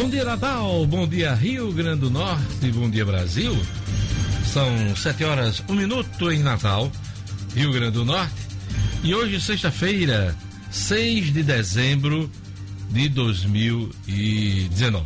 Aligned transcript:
Bom 0.00 0.08
dia, 0.08 0.24
Natal. 0.24 0.86
Bom 0.86 1.06
dia, 1.06 1.34
Rio 1.34 1.70
Grande 1.74 2.00
do 2.00 2.10
Norte. 2.10 2.70
Bom 2.72 2.88
dia, 2.88 3.04
Brasil. 3.04 3.54
São 4.50 4.96
sete 4.96 5.24
horas, 5.24 5.62
um 5.68 5.74
minuto 5.74 6.32
em 6.32 6.38
Natal, 6.38 6.90
Rio 7.54 7.70
Grande 7.70 7.90
do 7.90 8.04
Norte. 8.06 8.32
E 9.04 9.14
hoje, 9.14 9.38
sexta-feira, 9.38 10.34
6 10.70 11.34
de 11.34 11.42
dezembro 11.42 12.30
de 12.88 13.10
2019. 13.10 15.04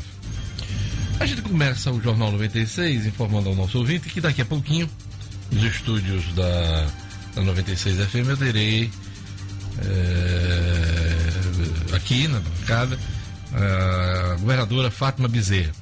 A 1.18 1.26
gente 1.26 1.42
começa 1.42 1.90
o 1.90 2.00
Jornal 2.00 2.30
96 2.30 3.06
informando 3.06 3.48
ao 3.48 3.56
nosso 3.56 3.79
ouvinte 3.79 4.08
que 4.08 4.20
daqui 4.20 4.42
a 4.42 4.46
pouquinho, 4.46 4.88
nos 5.50 5.64
estúdios 5.64 6.24
da, 6.34 6.86
da 7.34 7.42
96 7.42 7.96
FM, 7.96 8.29
eu 8.29 8.36
terei 8.36 8.89
é, 9.84 11.17
aqui 11.96 12.29
na 12.29 12.39
bancada 12.39 12.96
a 13.54 14.36
governadora 14.36 14.90
Fátima 14.90 15.29
Bezerra. 15.29 15.72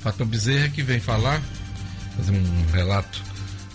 Fátima 0.00 0.26
Bezerra 0.26 0.68
que 0.68 0.82
vem 0.82 1.00
falar, 1.00 1.42
fazer 2.16 2.32
um 2.32 2.66
relato 2.72 3.22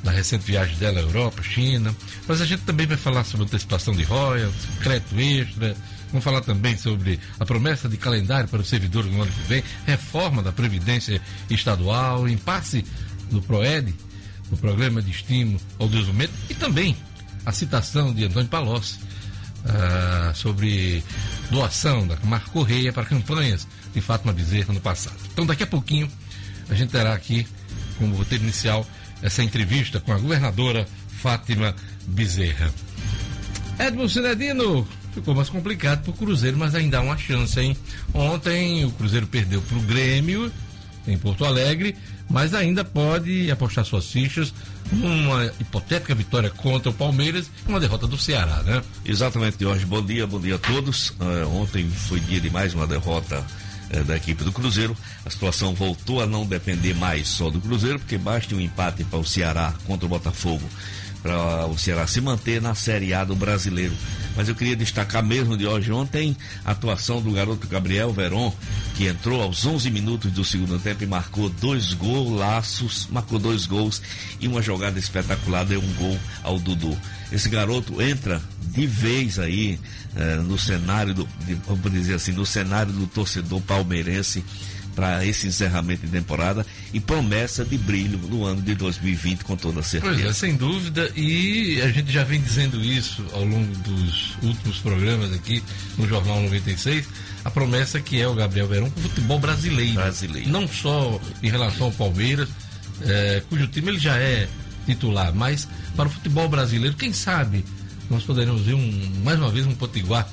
da 0.04 0.12
recente 0.12 0.46
viagem 0.46 0.78
dela 0.78 1.00
à 1.00 1.02
Europa, 1.02 1.42
China. 1.44 1.94
Mas 2.28 2.42
a 2.42 2.46
gente 2.46 2.62
também 2.62 2.88
vai 2.88 2.98
falar 2.98 3.24
sobre 3.24 3.46
antecipação 3.46 3.94
de 3.94 4.04
royalties, 4.04 4.66
crédito 4.82 5.20
extra. 5.20 5.76
Vamos 6.12 6.24
falar 6.24 6.42
também 6.42 6.76
sobre 6.78 7.20
a 7.40 7.46
promessa 7.46 7.88
de 7.88 7.98
calendário 7.98 8.48
para 8.48 8.62
os 8.62 8.70
servidores 8.70 9.12
no 9.12 9.22
ano 9.22 9.32
que 9.32 9.48
vem, 9.48 9.64
reforma 9.86 10.42
da 10.42 10.52
Previdência 10.52 11.22
Estadual, 11.50 12.28
impasse 12.28 12.84
do 13.30 13.42
PROED, 13.42 13.94
do 14.50 14.58
Programa 14.58 15.02
de 15.02 15.12
Estímulo 15.12 15.62
ao 15.78 15.88
Desenvolvimento, 15.88 16.34
e 16.50 16.56
também 16.56 16.98
a 17.46 17.52
citação 17.52 18.12
de 18.12 18.26
Antônio 18.26 18.50
Palocci 18.50 19.00
uh, 19.66 20.36
sobre 20.36 21.04
doação 21.50 22.08
da 22.08 22.16
Marco 22.24 22.52
Correia 22.52 22.94
para 22.94 23.06
campanhas 23.06 23.68
de 23.94 24.02
Fátima 24.02 24.34
Bezerra 24.34 24.74
no 24.74 24.80
passado. 24.80 25.18
Então, 25.32 25.46
daqui 25.46 25.64
a 25.64 25.68
pouquinho, 25.68 26.10
a 26.70 26.76
gente 26.76 26.92
terá 26.92 27.14
aqui, 27.14 27.48
como 27.98 28.16
roteiro 28.16 28.44
inicial, 28.44 28.86
essa 29.22 29.44
entrevista 29.44 30.00
com 30.00 30.14
a 30.14 30.18
governadora 30.18 30.88
Fátima 31.22 31.76
Bezerra. 32.08 32.72
Edmo 33.78 34.08
Cinedino, 34.10 34.88
ficou 35.14 35.34
mais 35.34 35.50
complicado 35.50 36.04
para 36.04 36.12
o 36.12 36.14
Cruzeiro, 36.14 36.58
mas 36.58 36.76
ainda 36.76 37.00
há 37.00 37.02
uma 37.02 37.18
chance, 37.18 37.60
hein? 37.60 37.76
Ontem 38.14 38.86
o 38.86 38.92
Cruzeiro 38.92 39.28
perdeu 39.28 39.62
para 39.62 39.78
o 39.78 39.82
Grêmio, 39.82 40.52
em 41.08 41.18
Porto 41.18 41.46
Alegre, 41.46 41.96
mas 42.30 42.54
ainda 42.54 42.86
pode 42.86 43.50
apostar 43.50 43.84
suas 43.84 44.06
fichas 44.12 44.54
numa 44.92 45.46
hipotética 45.60 46.14
vitória 46.14 46.50
contra 46.50 46.90
o 46.90 46.94
Palmeiras 46.94 47.50
e 47.66 47.70
uma 47.70 47.80
derrota 47.80 48.08
do 48.08 48.18
Ceará, 48.18 48.62
né? 48.64 48.82
Exatamente, 49.06 49.58
Jorge. 49.60 49.86
Bom 49.86 50.04
dia, 50.04 50.28
bom 50.28 50.40
dia 50.40 50.56
a 50.56 50.60
todos. 50.60 51.10
Uh, 51.12 51.48
ontem 51.56 51.90
foi 51.90 52.20
dia 52.20 52.40
de 52.40 52.50
mais 52.50 52.74
uma 52.74 52.88
derrota 52.88 53.44
uh, 53.94 54.04
da 54.04 54.16
equipe 54.16 54.44
do 54.44 54.52
Cruzeiro. 54.52 54.96
A 55.26 55.30
situação 55.30 55.74
voltou 55.74 56.22
a 56.22 56.26
não 56.26 56.46
depender 56.46 56.94
mais 56.94 57.28
só 57.28 57.50
do 57.50 57.60
Cruzeiro, 57.60 58.00
porque 58.00 58.18
basta 58.18 58.56
um 58.56 58.60
empate 58.60 59.04
para 59.04 59.20
o 59.20 59.26
Ceará 59.26 59.74
contra 59.86 60.06
o 60.06 60.10
Botafogo 60.10 60.64
para 61.22 61.66
o 61.68 61.78
Ceará 61.78 62.08
se 62.08 62.22
manter 62.22 62.62
na 62.62 62.76
Série 62.76 63.14
A 63.14 63.24
do 63.24 63.36
Brasileiro. 63.36 63.94
Mas 64.36 64.48
eu 64.48 64.56
queria 64.56 64.76
destacar 64.76 65.24
mesmo 65.24 65.58
de 65.58 65.66
hoje 65.66 65.92
ontem 65.92 66.36
a 66.64 66.72
atuação 66.72 67.22
do 67.22 67.32
garoto 67.32 67.68
Gabriel 67.68 68.14
Veron, 68.14 68.54
que 68.96 69.08
entrou 69.08 69.42
aos 69.42 69.66
11 69.66 69.92
minutos 69.92 70.32
do 70.32 70.46
segundo 70.46 70.80
tempo 70.80 71.04
e 71.04 71.08
marcou 71.08 71.50
dois 71.50 71.94
golaços, 71.94 73.08
marcou 73.12 73.38
dois 73.38 73.66
gols 73.66 74.02
e 74.40 74.48
uma 74.48 74.62
jogada 74.62 74.98
espetacular, 74.98 75.66
deu 75.66 75.82
um 75.82 75.94
gol 75.96 76.18
ao 76.42 76.58
Dudu. 76.58 76.98
Esse 77.32 77.50
garoto 77.50 78.02
entra 78.02 78.42
de 78.62 78.88
vez 78.88 79.40
aí 79.40 79.80
eh, 80.16 80.36
no 80.38 80.58
cenário 80.58 81.14
do, 81.14 81.28
de, 81.46 81.56
vamos 81.68 81.92
dizer 81.92 82.16
assim, 82.16 82.32
no 82.32 82.46
cenário 82.46 82.94
do 82.94 83.08
torcedor 83.08 83.62
palmeirense 83.62 84.44
para 85.00 85.26
esse 85.26 85.48
encerramento 85.48 86.06
de 86.06 86.12
temporada 86.12 86.66
e 86.94 87.00
promessa 87.00 87.64
de 87.64 87.78
brilho 87.78 88.18
no 88.18 88.44
ano 88.44 88.62
de 88.62 88.76
2020 88.76 89.46
com 89.46 89.56
toda 89.56 89.82
certeza. 89.82 90.14
Pois 90.14 90.26
é, 90.26 90.34
sem 90.34 90.58
dúvida, 90.58 91.10
e 91.16 91.82
a 91.82 91.88
gente 91.90 92.12
já 92.12 92.26
vem 92.26 92.42
dizendo 92.42 92.84
isso 92.84 93.26
ao 93.32 93.46
longo 93.46 93.74
dos 93.78 94.36
últimos 94.44 94.80
programas 94.80 95.32
aqui 95.32 95.64
no 95.98 96.06
Jornal 96.06 96.42
96, 96.42 97.08
a 97.46 97.50
promessa 97.50 98.02
que 98.02 98.20
é 98.22 98.28
o 98.28 98.36
Gabriel 98.36 98.68
Verão 98.68 98.90
com 98.90 99.00
o 99.00 99.04
futebol 99.04 99.40
brasileiro. 99.40 99.94
Brasileiro. 99.94 100.50
Não 100.50 100.68
só 100.68 101.18
em 101.42 101.50
relação 101.50 101.88
ao 101.88 101.94
Palmeiras, 101.94 102.50
é, 103.04 103.42
cujo 103.48 103.68
time 103.68 103.92
ele 103.92 104.00
já 104.00 104.18
é 104.18 104.50
titular, 104.86 105.34
mas 105.34 105.66
para 105.96 106.10
o 106.10 106.12
futebol 106.12 106.50
brasileiro, 106.50 106.98
quem 106.98 107.14
sabe 107.14 107.64
nós 108.10 108.24
poderemos 108.24 108.64
ver 108.64 108.74
um, 108.74 109.12
mais 109.24 109.40
uma 109.40 109.50
vez 109.50 109.66
um 109.66 109.76
Potiguar 109.76 110.28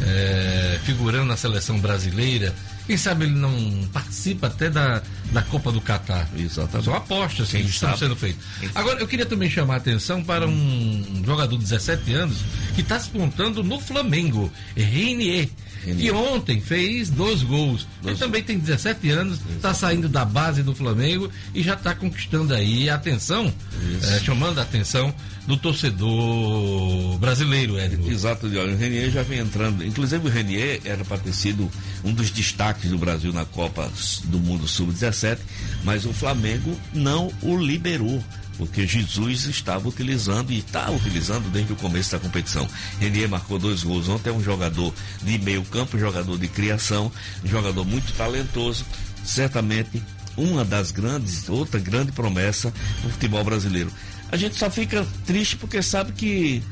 é, 0.00 0.80
figurando 0.82 1.26
na 1.26 1.36
seleção 1.36 1.78
brasileira 1.78 2.52
quem 2.86 2.96
sabe 2.96 3.24
ele 3.24 3.34
não 3.34 3.88
participa 3.92 4.46
até 4.48 4.68
da, 4.70 5.02
da 5.32 5.42
Copa 5.42 5.70
do 5.72 5.80
Catar. 5.80 6.28
Exatamente. 6.36 6.84
São 6.84 6.94
apostas 6.94 7.50
que 7.50 7.58
estão 7.58 7.96
sendo 7.96 8.16
feitas. 8.16 8.42
Agora, 8.74 9.00
eu 9.00 9.06
queria 9.06 9.26
também 9.26 9.48
chamar 9.48 9.74
a 9.74 9.76
atenção 9.78 10.22
para 10.22 10.46
um 10.46 11.22
jogador 11.24 11.56
de 11.56 11.64
17 11.64 12.12
anos 12.14 12.38
que 12.74 12.80
está 12.80 12.98
se 12.98 13.10
pontando 13.10 13.62
no 13.62 13.80
Flamengo, 13.80 14.50
Renier. 15.84 16.00
Que 16.00 16.10
ontem 16.10 16.60
fez 16.60 17.10
dois 17.10 17.42
gols. 17.42 17.86
Dois. 18.02 18.12
Ele 18.12 18.18
também 18.18 18.42
tem 18.42 18.58
17 18.58 19.10
anos, 19.10 19.38
está 19.56 19.72
saindo 19.72 20.08
da 20.08 20.24
base 20.24 20.62
do 20.62 20.74
Flamengo 20.74 21.30
e 21.54 21.62
já 21.62 21.74
está 21.74 21.94
conquistando 21.94 22.54
aí 22.54 22.88
a 22.90 22.94
atenção, 22.94 23.52
é, 24.02 24.20
chamando 24.20 24.58
a 24.58 24.62
atenção 24.62 25.14
do 25.46 25.56
torcedor 25.56 27.18
brasileiro, 27.18 27.78
Edmo. 27.78 28.10
Exato, 28.10 28.46
o 28.46 28.76
Renier 28.76 29.10
já 29.10 29.22
vem 29.22 29.38
entrando. 29.38 29.84
Inclusive 29.84 30.26
o 30.26 30.30
Renier 30.30 30.80
era 30.84 31.04
para 31.04 31.18
ter 31.18 31.32
sido 31.32 31.70
um 32.04 32.12
dos 32.12 32.30
destaques 32.30 32.90
do 32.90 32.98
Brasil 32.98 33.32
na 33.32 33.44
Copa 33.44 33.90
do 34.24 34.38
Mundo 34.38 34.68
Sub-17, 34.68 35.38
mas 35.82 36.04
o 36.04 36.12
Flamengo 36.12 36.78
não 36.92 37.32
o 37.42 37.56
liberou 37.56 38.22
porque 38.60 38.86
Jesus 38.86 39.46
estava 39.46 39.88
utilizando 39.88 40.52
e 40.52 40.58
está 40.58 40.90
utilizando 40.90 41.50
desde 41.50 41.72
o 41.72 41.76
começo 41.76 42.12
da 42.12 42.18
competição. 42.18 42.68
Renier 43.00 43.26
marcou 43.26 43.58
dois 43.58 43.82
gols 43.82 44.06
ontem, 44.06 44.28
é 44.28 44.32
um 44.34 44.42
jogador 44.42 44.92
de 45.22 45.38
meio 45.38 45.64
campo, 45.64 45.98
jogador 45.98 46.36
de 46.36 46.46
criação, 46.46 47.10
jogador 47.42 47.86
muito 47.86 48.12
talentoso, 48.12 48.84
certamente 49.24 50.02
uma 50.36 50.62
das 50.62 50.90
grandes, 50.90 51.48
outra 51.48 51.80
grande 51.80 52.12
promessa 52.12 52.70
do 53.02 53.08
futebol 53.08 53.42
brasileiro. 53.42 53.90
A 54.30 54.36
gente 54.36 54.58
só 54.58 54.70
fica 54.70 55.06
triste 55.24 55.56
porque 55.56 55.80
sabe 55.80 56.12
que 56.12 56.62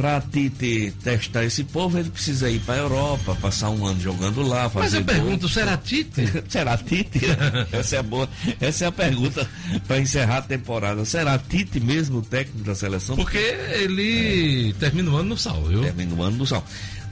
para 0.00 0.18
Tite 0.22 0.94
testar 1.04 1.44
esse 1.44 1.62
povo, 1.62 1.98
ele 1.98 2.08
precisa 2.08 2.48
ir 2.48 2.58
para 2.60 2.76
a 2.76 2.78
Europa, 2.78 3.36
passar 3.38 3.68
um 3.68 3.84
ano 3.84 4.00
jogando 4.00 4.40
lá. 4.40 4.70
Fazer 4.70 4.80
Mas 4.80 4.94
eu 4.94 5.04
pergunto, 5.04 5.46
será 5.46 5.76
Tite? 5.76 6.24
será 6.48 6.78
Tite? 6.78 7.20
essa 7.70 7.96
é 7.96 8.02
boa. 8.02 8.26
Essa 8.58 8.86
é 8.86 8.88
a 8.88 8.92
pergunta 8.92 9.46
para 9.86 10.00
encerrar 10.00 10.38
a 10.38 10.42
temporada. 10.42 11.04
Será 11.04 11.38
Tite 11.38 11.78
mesmo 11.78 12.20
o 12.20 12.22
técnico 12.22 12.64
da 12.64 12.74
seleção? 12.74 13.14
Porque 13.14 13.36
ele 13.36 14.70
é. 14.70 14.72
termina 14.80 15.10
o 15.10 15.16
ano 15.16 15.28
no 15.28 15.36
sal, 15.36 15.62
viu? 15.64 15.82
Termina 15.82 16.14
o 16.14 16.22
ano 16.22 16.38
no 16.38 16.46
sal. 16.46 16.64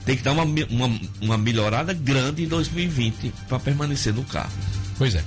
Tem 0.03 0.17
que 0.17 0.23
dar 0.23 0.31
uma, 0.31 0.43
uma, 0.43 0.99
uma 1.21 1.37
melhorada 1.37 1.93
grande 1.93 2.43
em 2.43 2.47
2020 2.47 3.31
para 3.47 3.59
permanecer 3.59 4.15
no 4.15 4.23
carro. 4.23 4.51
Pois 4.97 5.13
é. 5.13 5.23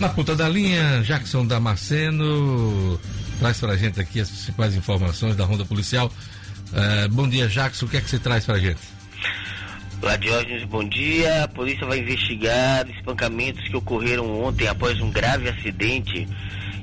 Na 0.00 0.08
ponta 0.08 0.34
da 0.34 0.48
linha, 0.48 1.02
Jackson 1.04 1.46
Damasceno 1.46 2.98
traz 3.42 3.58
para 3.58 3.72
a 3.72 3.76
gente 3.76 4.00
aqui 4.00 4.20
as 4.20 4.30
principais 4.30 4.76
informações 4.76 5.34
da 5.34 5.44
Ronda 5.44 5.64
Policial. 5.64 6.06
Uh, 6.06 7.08
bom 7.10 7.28
dia, 7.28 7.48
Jackson. 7.48 7.86
O 7.86 7.88
que 7.88 7.96
é 7.96 8.00
que 8.00 8.08
você 8.08 8.18
traz 8.20 8.46
para 8.46 8.54
a 8.54 8.58
gente? 8.60 8.78
Olá, 10.00 10.16
Diógenes, 10.16 10.64
bom 10.64 10.88
dia. 10.88 11.42
A 11.42 11.48
polícia 11.48 11.84
vai 11.84 11.98
investigar 11.98 12.88
espancamentos 12.88 13.66
que 13.68 13.76
ocorreram 13.76 14.44
ontem 14.44 14.68
após 14.68 15.00
um 15.00 15.10
grave 15.10 15.48
acidente 15.48 16.28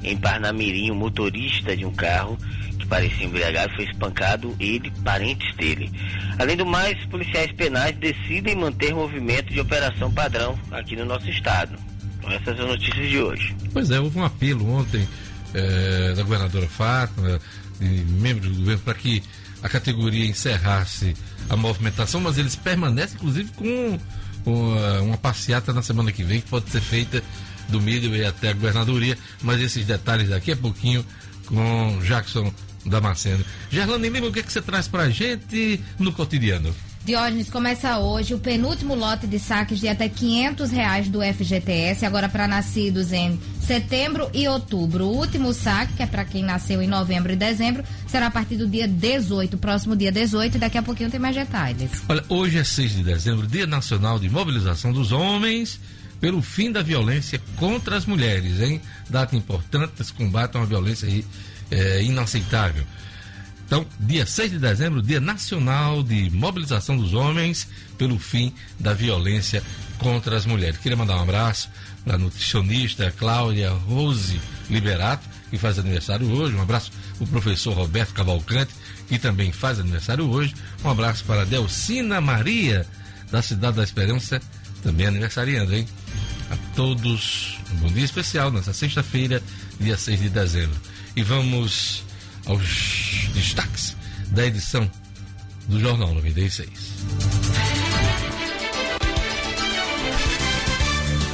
em 0.03 0.17
Parnamirim. 0.17 0.91
Um 0.91 0.95
motorista 0.95 1.77
de 1.77 1.85
um 1.85 1.93
carro 1.93 2.37
que 2.77 2.85
parecia 2.85 3.25
embriagado 3.25 3.73
foi 3.75 3.85
espancado, 3.85 4.53
ele 4.59 4.91
parentes 5.01 5.55
dele. 5.55 5.89
Além 6.37 6.57
do 6.57 6.65
mais, 6.65 6.97
policiais 7.05 7.53
penais 7.53 7.95
decidem 7.97 8.55
manter 8.55 8.93
movimento 8.93 9.53
de 9.53 9.61
operação 9.61 10.11
padrão 10.11 10.59
aqui 10.71 10.97
no 10.97 11.05
nosso 11.05 11.29
estado. 11.29 11.79
Então, 12.17 12.31
essas 12.33 12.57
são 12.57 12.65
as 12.65 12.71
notícias 12.71 13.09
de 13.09 13.17
hoje. 13.17 13.55
Pois 13.71 13.89
é, 13.91 13.99
houve 13.99 14.19
um 14.19 14.25
apelo 14.25 14.69
ontem 14.69 15.07
é, 15.53 16.13
da 16.15 16.23
governadora 16.23 16.67
Fátima 16.67 17.39
e 17.81 17.85
membros 17.85 18.51
do 18.51 18.59
governo 18.59 18.81
para 18.83 18.93
que 18.93 19.23
a 19.61 19.69
categoria 19.69 20.25
encerrasse 20.25 21.15
a 21.49 21.55
movimentação, 21.55 22.21
mas 22.21 22.37
eles 22.37 22.55
permanecem, 22.55 23.15
inclusive, 23.15 23.49
com, 23.55 23.99
com 24.43 24.73
uh, 24.73 25.03
uma 25.03 25.17
passeata 25.17 25.73
na 25.73 25.81
semana 25.81 26.11
que 26.11 26.23
vem, 26.23 26.41
que 26.41 26.49
pode 26.49 26.69
ser 26.69 26.81
feita 26.81 27.21
do 27.67 27.81
Midway 27.81 28.25
até 28.25 28.49
a 28.49 28.53
governadoria, 28.53 29.17
mas 29.41 29.61
esses 29.61 29.85
detalhes 29.85 30.29
daqui 30.29 30.51
a 30.51 30.55
pouquinho 30.55 31.05
com 31.45 31.99
Jackson 32.03 32.53
Damasceno. 32.85 33.43
Gerlane 33.69 34.09
Lima, 34.09 34.27
o 34.27 34.31
que, 34.31 34.39
é 34.39 34.43
que 34.43 34.51
você 34.51 34.61
traz 34.61 34.87
para 34.87 35.03
a 35.03 35.09
gente 35.09 35.81
no 35.97 36.11
cotidiano? 36.13 36.73
Diógenes, 37.09 37.49
começa 37.49 37.97
hoje 37.97 38.35
o 38.35 38.37
penúltimo 38.37 38.93
lote 38.93 39.25
de 39.25 39.39
saques 39.39 39.79
de 39.79 39.87
até 39.87 40.07
500 40.07 40.69
reais 40.69 41.09
do 41.09 41.21
FGTS, 41.23 42.05
agora 42.05 42.29
para 42.29 42.47
nascidos 42.47 43.11
em 43.11 43.39
setembro 43.59 44.29
e 44.31 44.47
outubro. 44.47 45.05
O 45.05 45.17
último 45.17 45.51
saque, 45.51 45.93
que 45.93 46.03
é 46.03 46.05
para 46.05 46.23
quem 46.23 46.43
nasceu 46.43 46.83
em 46.83 46.87
novembro 46.87 47.31
e 47.31 47.35
dezembro, 47.35 47.83
será 48.05 48.27
a 48.27 48.29
partir 48.29 48.57
do 48.57 48.67
dia 48.67 48.87
18, 48.87 49.57
próximo 49.57 49.95
dia 49.95 50.11
18, 50.11 50.57
e 50.57 50.59
daqui 50.59 50.77
a 50.77 50.83
pouquinho 50.83 51.09
tem 51.09 51.19
mais 51.19 51.35
detalhes. 51.35 51.89
Olha, 52.07 52.23
hoje 52.29 52.59
é 52.59 52.63
6 52.63 52.97
de 52.97 53.03
dezembro, 53.03 53.47
Dia 53.47 53.65
Nacional 53.65 54.19
de 54.19 54.29
Mobilização 54.29 54.93
dos 54.93 55.11
Homens 55.11 55.79
pelo 56.21 56.43
fim 56.43 56.71
da 56.71 56.83
violência 56.83 57.41
contra 57.55 57.97
as 57.97 58.05
mulheres, 58.05 58.61
hein? 58.61 58.79
Data 59.09 59.35
importante, 59.35 60.13
combate 60.13 60.59
a 60.59 60.63
violência 60.63 61.07
é, 61.71 62.03
inaceitável. 62.03 62.83
Então, 63.69 63.85
dia 63.99 64.25
6 64.25 64.53
de 64.53 64.57
dezembro, 64.57 64.99
Dia 64.99 65.19
Nacional 65.19 66.01
de 66.01 66.27
Mobilização 66.31 66.97
dos 66.97 67.13
Homens 67.13 67.67
pelo 67.99 68.17
fim 68.17 68.51
da 68.79 68.95
violência 68.95 69.61
contra 69.99 70.35
as 70.35 70.43
mulheres. 70.43 70.79
Queria 70.79 70.97
mandar 70.97 71.17
um 71.17 71.21
abraço 71.21 71.69
para 72.03 72.15
a 72.15 72.17
nutricionista 72.17 73.13
Cláudia 73.15 73.69
Rose 73.69 74.41
Liberato, 74.71 75.29
que 75.51 75.57
faz 75.59 75.77
aniversário 75.77 76.27
hoje. 76.31 76.55
Um 76.55 76.63
abraço 76.63 76.91
para 77.15 77.25
o 77.25 77.27
professor 77.27 77.75
Roberto 77.75 78.11
Cavalcante, 78.15 78.73
que 79.07 79.19
também 79.19 79.51
faz 79.51 79.79
aniversário 79.79 80.27
hoje. 80.27 80.55
Um 80.83 80.89
abraço 80.89 81.23
para 81.25 81.43
a 81.43 81.45
Delcina 81.45 82.19
Maria, 82.19 82.87
da 83.29 83.43
Cidade 83.43 83.77
da 83.77 83.83
Esperança, 83.83 84.41
também 84.81 85.05
aniversariando, 85.05 85.75
hein? 85.75 85.87
A 86.49 86.57
todos 86.75 87.59
um 87.71 87.75
bom 87.75 87.89
dia 87.89 88.05
especial 88.05 88.49
nessa 88.49 88.73
sexta-feira, 88.73 89.43
dia 89.79 89.95
6 89.95 90.21
de 90.21 90.29
dezembro. 90.29 90.75
E 91.15 91.21
vamos 91.21 92.03
aos 92.47 93.08
destaques 93.29 93.95
da 94.31 94.45
edição 94.45 94.89
do 95.67 95.79
Jornal 95.79 96.13
96. 96.13 96.69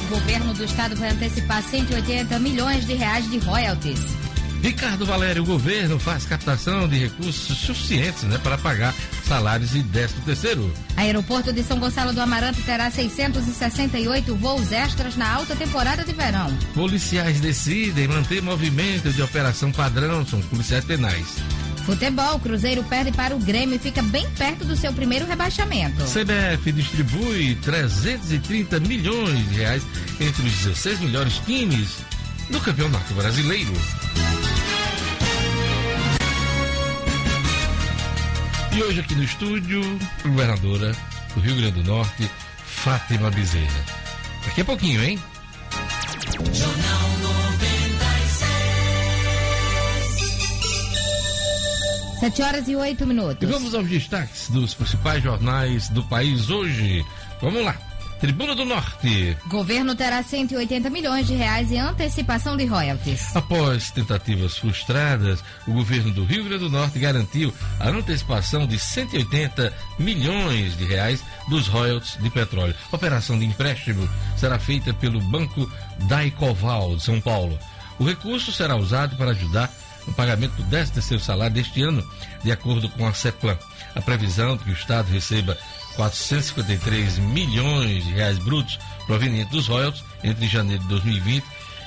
O 0.04 0.08
governo 0.08 0.54
do 0.54 0.64
estado 0.64 0.96
vai 0.96 1.10
antecipar 1.10 1.62
180 1.62 2.38
milhões 2.38 2.86
de 2.86 2.94
reais 2.94 3.28
de 3.30 3.38
royalties. 3.38 4.16
Ricardo 4.62 5.06
Valério, 5.06 5.42
o 5.42 5.46
governo 5.46 5.98
faz 5.98 6.24
captação 6.24 6.88
de 6.88 6.98
recursos 6.98 7.58
suficientes 7.58 8.24
né, 8.24 8.38
para 8.38 8.58
pagar 8.58 8.94
salários 9.26 9.74
e 9.74 9.82
13 9.82 10.14
terceiro. 10.24 10.72
Aeroporto 10.96 11.52
de 11.52 11.62
São 11.62 11.78
Gonçalo 11.78 12.12
do 12.12 12.20
Amarante 12.20 12.62
terá 12.62 12.90
668 12.90 14.34
voos 14.34 14.72
extras 14.72 15.16
na 15.16 15.32
alta 15.32 15.54
temporada 15.54 16.04
de 16.04 16.12
verão. 16.12 16.56
Policiais 16.74 17.40
decidem 17.40 18.08
manter 18.08 18.42
movimento 18.42 19.12
de 19.12 19.22
operação 19.22 19.70
padrão, 19.70 20.26
são 20.26 20.40
policiais 20.42 20.84
penais. 20.84 21.36
Futebol, 21.86 22.40
Cruzeiro 22.40 22.82
perde 22.82 23.12
para 23.12 23.34
o 23.36 23.38
Grêmio 23.38 23.76
e 23.76 23.78
fica 23.78 24.02
bem 24.02 24.28
perto 24.30 24.64
do 24.64 24.76
seu 24.76 24.92
primeiro 24.92 25.24
rebaixamento. 25.24 26.02
CBF 26.04 26.72
distribui 26.72 27.54
330 27.62 28.80
milhões 28.80 29.48
de 29.48 29.54
reais 29.54 29.84
entre 30.20 30.42
os 30.42 30.52
16 30.52 30.98
melhores 30.98 31.38
times 31.46 31.98
do 32.50 32.58
Campeonato 32.58 33.14
Brasileiro. 33.14 33.72
E 38.76 38.82
hoje 38.82 38.98
aqui 38.98 39.14
no 39.14 39.22
estúdio, 39.22 39.80
governadora 40.24 40.90
do 41.34 41.40
Rio 41.40 41.54
Grande 41.54 41.82
do 41.82 41.84
Norte, 41.84 42.28
Fátima 42.64 43.30
Bezerra. 43.30 43.84
Daqui 44.44 44.60
a 44.60 44.64
pouquinho, 44.64 45.04
hein? 45.04 45.20
Jornal 46.52 47.25
96. 52.16 52.20
Sete 52.20 52.42
horas 52.42 52.68
e 52.68 52.76
oito 52.76 53.06
minutos. 53.06 53.42
E 53.42 53.46
vamos 53.46 53.74
aos 53.74 53.88
destaques 53.88 54.48
dos 54.50 54.74
principais 54.74 55.22
jornais 55.22 55.88
do 55.90 56.02
país 56.04 56.50
hoje. 56.50 57.04
Vamos 57.40 57.62
lá. 57.64 57.76
Tribuna 58.18 58.54
do 58.54 58.64
Norte. 58.64 59.36
Governo 59.46 59.94
terá 59.94 60.22
180 60.22 60.88
milhões 60.88 61.26
de 61.26 61.34
reais 61.34 61.70
em 61.70 61.78
antecipação 61.78 62.56
de 62.56 62.64
royalties. 62.64 63.36
Após 63.36 63.90
tentativas 63.90 64.56
frustradas, 64.56 65.44
o 65.68 65.72
governo 65.72 66.10
do 66.10 66.24
Rio 66.24 66.44
Grande 66.44 66.64
do 66.64 66.70
Norte 66.70 66.98
garantiu 66.98 67.52
a 67.78 67.90
antecipação 67.90 68.66
de 68.66 68.78
180 68.78 69.70
milhões 69.98 70.78
de 70.78 70.84
reais 70.86 71.22
dos 71.50 71.68
royalties 71.68 72.16
de 72.18 72.30
petróleo. 72.30 72.74
A 72.90 72.96
operação 72.96 73.38
de 73.38 73.44
empréstimo 73.44 74.08
será 74.34 74.58
feita 74.58 74.94
pelo 74.94 75.20
Banco 75.20 75.70
Daicoval 76.08 76.96
de 76.96 77.02
São 77.02 77.20
Paulo. 77.20 77.58
O 77.98 78.04
recurso 78.04 78.50
será 78.50 78.76
usado 78.76 79.14
para 79.16 79.32
ajudar 79.32 79.70
no 80.06 80.14
pagamento 80.14 80.52
do 80.52 80.64
13 80.64 80.92
terceiro 80.92 81.22
salário 81.22 81.54
deste 81.54 81.82
ano, 81.82 82.06
de 82.42 82.52
acordo 82.52 82.88
com 82.90 83.06
a 83.06 83.14
CEPLAN. 83.14 83.58
A 83.94 84.00
previsão 84.00 84.56
de 84.56 84.64
que 84.64 84.70
o 84.70 84.74
Estado 84.74 85.10
receba 85.10 85.56
453 85.96 87.18
milhões 87.18 88.04
de 88.04 88.12
reais 88.12 88.38
brutos 88.38 88.78
provenientes 89.06 89.50
dos 89.50 89.68
royalties 89.68 90.04
entre 90.22 90.46
janeiro 90.46 90.82
de 90.82 90.88
2020 90.88 91.44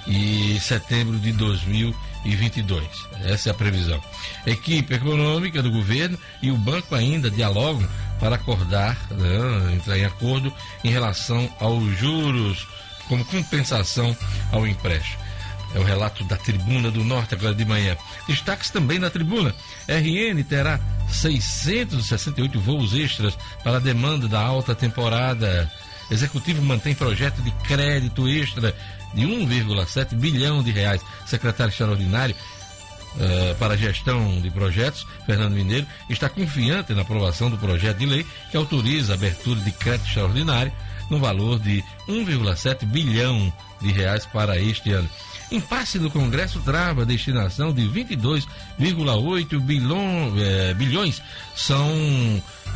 e 0.07 0.59
setembro 0.59 1.19
de 1.19 1.31
2022. 1.33 2.83
Essa 3.23 3.49
é 3.49 3.51
a 3.51 3.55
previsão. 3.55 4.01
A 4.45 4.49
equipe 4.49 4.93
econômica 4.93 5.61
do 5.61 5.71
governo 5.71 6.17
e 6.41 6.49
o 6.51 6.57
banco 6.57 6.95
ainda 6.95 7.29
dialogam 7.29 7.87
para 8.19 8.35
acordar, 8.35 8.97
né, 9.11 9.73
entrar 9.75 9.97
em 9.97 10.05
acordo 10.05 10.51
em 10.83 10.89
relação 10.89 11.49
aos 11.59 11.97
juros 11.97 12.67
como 13.07 13.23
compensação 13.25 14.15
ao 14.51 14.67
empréstimo. 14.67 15.28
É 15.73 15.79
o 15.79 15.83
relato 15.83 16.23
da 16.23 16.35
Tribuna 16.35 16.89
do 16.89 17.03
Norte 17.03 17.35
agora 17.35 17.53
de 17.53 17.63
manhã. 17.63 17.95
Destaques 18.27 18.69
também 18.69 18.97
na 18.97 19.09
tribuna. 19.09 19.53
RN 19.87 20.43
terá 20.43 20.79
668 21.09 22.59
voos 22.59 22.93
extras 22.93 23.37
para 23.63 23.77
a 23.77 23.79
demanda 23.79 24.27
da 24.27 24.41
alta 24.41 24.73
temporada. 24.73 25.71
Executivo 26.09 26.61
mantém 26.63 26.95
projeto 26.95 27.41
de 27.41 27.51
crédito 27.67 28.27
extra 28.27 28.75
de 29.13 29.23
1,7 29.23 30.15
bilhão 30.15 30.63
de 30.63 30.71
reais. 30.71 31.01
Secretário 31.27 31.71
extraordinário 31.71 32.35
uh, 32.35 33.55
para 33.55 33.75
a 33.75 33.77
gestão 33.77 34.41
de 34.41 34.49
projetos, 34.49 35.05
Fernando 35.27 35.53
Mineiro, 35.53 35.85
está 36.09 36.27
confiante 36.27 36.93
na 36.93 37.03
aprovação 37.03 37.49
do 37.49 37.59
projeto 37.59 37.97
de 37.97 38.07
lei 38.07 38.25
que 38.49 38.57
autoriza 38.57 39.13
a 39.13 39.15
abertura 39.15 39.59
de 39.59 39.71
crédito 39.71 40.07
extraordinário 40.07 40.71
no 41.11 41.19
valor 41.19 41.59
de 41.59 41.83
1,7 42.07 42.85
bilhão 42.85 43.51
de 43.81 43.91
reais 43.91 44.25
para 44.25 44.59
este 44.59 44.91
ano. 44.91 45.09
Impasse 45.51 45.97
do 45.97 46.11
Congresso 46.11 46.59
trava 46.61 47.01
a 47.01 47.05
destinação 47.05 47.73
de 47.73 47.81
22,8 47.87 49.59
bilhão, 49.59 50.33
é, 50.37 50.73
bilhões. 50.75 51.21
São, 51.55 51.89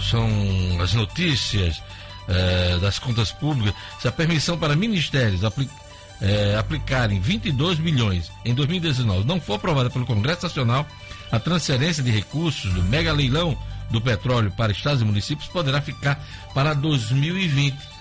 são 0.01 0.27
as 0.81 0.93
notícias 0.93 1.81
é, 2.27 2.77
das 2.79 2.97
contas 2.97 3.31
públicas. 3.31 3.75
Se 3.99 4.07
a 4.07 4.11
permissão 4.11 4.57
para 4.57 4.75
ministérios 4.75 5.41
é, 6.19 6.55
aplicarem 6.57 7.19
22 7.19 7.77
bilhões 7.77 8.31
em 8.43 8.53
2019 8.53 9.25
não 9.25 9.39
for 9.39 9.55
aprovada 9.55 9.89
pelo 9.89 10.05
Congresso 10.05 10.43
Nacional, 10.43 10.87
a 11.31 11.39
transferência 11.39 12.03
de 12.03 12.09
recursos 12.09 12.73
do 12.73 12.81
mega 12.83 13.13
leilão 13.13 13.57
do 13.91 14.01
petróleo 14.01 14.51
para 14.51 14.71
estados 14.71 15.01
e 15.01 15.05
municípios 15.05 15.47
poderá 15.49 15.79
ficar 15.79 16.23
para 16.55 16.73
2020 16.73 17.92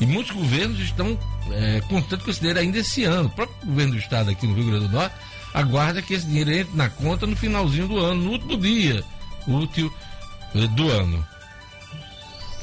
e 0.00 0.06
muitos 0.06 0.32
governos 0.32 0.80
estão 0.80 1.18
é, 1.50 1.80
contando 1.88 2.24
com 2.24 2.30
esse 2.30 2.40
dinheiro 2.40 2.60
ainda 2.60 2.78
esse 2.78 3.04
ano. 3.04 3.28
O 3.28 3.30
próprio 3.30 3.56
governo 3.66 3.92
do 3.92 3.98
estado 3.98 4.30
aqui 4.30 4.46
no 4.46 4.54
Rio 4.54 4.66
Grande 4.66 4.88
do 4.88 4.92
Norte 4.92 5.14
aguarda 5.52 6.02
que 6.02 6.14
esse 6.14 6.26
dinheiro 6.26 6.50
entre 6.50 6.76
na 6.76 6.88
conta 6.88 7.26
no 7.26 7.36
finalzinho 7.36 7.86
do 7.86 7.98
ano, 7.98 8.22
no 8.22 8.30
último 8.32 8.56
dia 8.56 9.04
útil 9.46 9.92
é, 10.54 10.66
do 10.68 10.90
ano. 10.90 11.24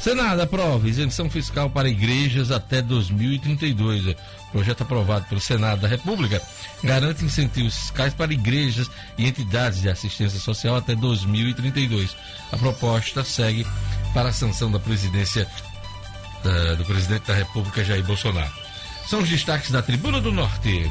Senado 0.01 0.41
aprova 0.41 0.89
isenção 0.89 1.29
fiscal 1.29 1.69
para 1.69 1.87
igrejas 1.87 2.49
até 2.49 2.81
2032. 2.81 4.07
O 4.07 4.15
projeto 4.51 4.81
aprovado 4.81 5.25
pelo 5.25 5.39
Senado 5.39 5.81
da 5.81 5.87
República 5.87 6.41
garante 6.83 7.23
incentivos 7.23 7.75
fiscais 7.75 8.11
para 8.11 8.33
igrejas 8.33 8.89
e 9.15 9.27
entidades 9.27 9.79
de 9.79 9.89
assistência 9.89 10.39
social 10.39 10.75
até 10.75 10.95
2032. 10.95 12.17
A 12.51 12.57
proposta 12.57 13.23
segue 13.23 13.65
para 14.11 14.29
a 14.29 14.33
sanção 14.33 14.71
da 14.71 14.79
presidência 14.79 15.47
da, 16.43 16.75
do 16.75 16.85
presidente 16.85 17.27
da 17.27 17.33
República, 17.33 17.83
Jair 17.83 18.03
Bolsonaro. 18.03 18.51
São 19.09 19.19
os 19.19 19.29
destaques 19.29 19.71
da 19.71 19.81
Tribuna 19.81 20.21
do 20.21 20.31
Norte. 20.31 20.89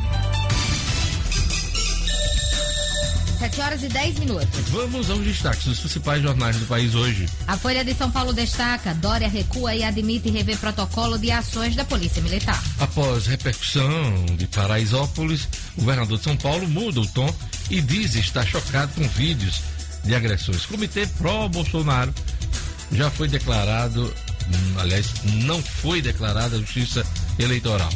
7 3.40 3.60
horas 3.62 3.82
e 3.82 3.88
10 3.88 4.18
minutos. 4.18 4.68
Vamos 4.68 5.08
aos 5.08 5.20
destaques 5.20 5.64
dos 5.64 5.80
principais 5.80 6.22
jornais 6.22 6.56
do 6.58 6.66
país 6.66 6.94
hoje. 6.94 7.26
A 7.48 7.56
Folha 7.56 7.82
de 7.82 7.94
São 7.94 8.10
Paulo 8.10 8.34
destaca: 8.34 8.92
Dória 8.92 9.28
recua 9.28 9.74
e 9.74 9.82
admite 9.82 10.28
rever 10.28 10.58
protocolo 10.58 11.18
de 11.18 11.30
ações 11.30 11.74
da 11.74 11.82
Polícia 11.82 12.20
Militar. 12.20 12.62
Após 12.78 13.26
repercussão 13.26 14.26
de 14.36 14.46
Paraisópolis, 14.46 15.48
o 15.74 15.80
governador 15.80 16.18
de 16.18 16.24
São 16.24 16.36
Paulo 16.36 16.68
muda 16.68 17.00
o 17.00 17.06
tom 17.06 17.34
e 17.70 17.80
diz 17.80 18.14
estar 18.14 18.46
chocado 18.46 18.92
com 18.92 19.08
vídeos 19.08 19.62
de 20.04 20.14
agressões. 20.14 20.66
Comitê 20.66 21.06
pró-Bolsonaro 21.06 22.12
já 22.92 23.10
foi 23.10 23.26
declarado 23.26 24.12
aliás, 24.78 25.06
não 25.24 25.62
foi 25.62 26.00
declarada 26.00 26.56
a 26.56 26.58
justiça 26.58 27.04
eleitoral. 27.38 27.90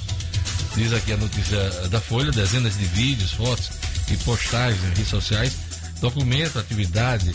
Diz 0.75 0.93
aqui 0.93 1.13
a 1.13 1.17
notícia 1.17 1.59
da 1.89 2.01
Folha, 2.01 2.33
dezenas 2.33 2.77
de 2.77 2.85
vídeos, 2.87 3.33
fotos 3.33 3.71
e 4.11 4.17
postagens 4.19 4.83
em 4.83 4.89
redes 4.89 5.09
sociais 5.09 5.57
documentam 6.01 6.61
a 6.61 6.65
atividade 6.65 7.35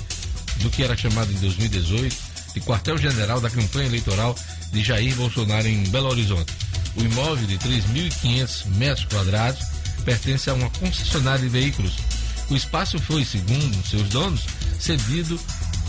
do 0.58 0.70
que 0.70 0.84
era 0.84 0.96
chamado 0.96 1.32
em 1.32 1.36
2018 1.36 2.16
de 2.54 2.62
quartel-general 2.62 3.40
da 3.40 3.50
campanha 3.50 3.88
eleitoral 3.88 4.36
de 4.72 4.84
Jair 4.84 5.16
Bolsonaro 5.16 5.68
em 5.68 5.84
Belo 5.90 6.10
Horizonte. 6.10 6.52
O 6.96 7.02
imóvel 7.02 7.48
de 7.48 7.58
3.500 7.58 8.66
metros 8.76 9.06
quadrados 9.06 9.66
pertence 10.04 10.50
a 10.50 10.54
uma 10.54 10.70
concessionária 10.72 11.42
de 11.42 11.50
veículos. 11.50 11.94
O 12.50 12.56
espaço 12.56 13.00
foi, 13.00 13.24
segundo 13.24 13.88
seus 13.88 14.10
donos, 14.10 14.42
cedido 14.80 15.40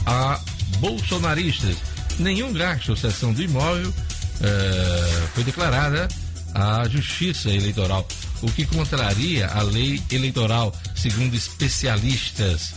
a 0.06 0.40
bolsonaristas 0.78 1.76
nenhum 2.20 2.52
gasto 2.52 2.96
cessão 2.96 3.32
do 3.32 3.42
imóvel 3.42 3.88
uh, 3.88 5.28
foi 5.34 5.44
declarada 5.44 6.06
à 6.54 6.88
Justiça 6.88 7.50
Eleitoral, 7.50 8.06
o 8.42 8.50
que 8.50 8.66
contraria 8.66 9.46
a 9.48 9.62
lei 9.62 10.02
eleitoral, 10.10 10.74
segundo 10.94 11.34
especialistas. 11.34 12.74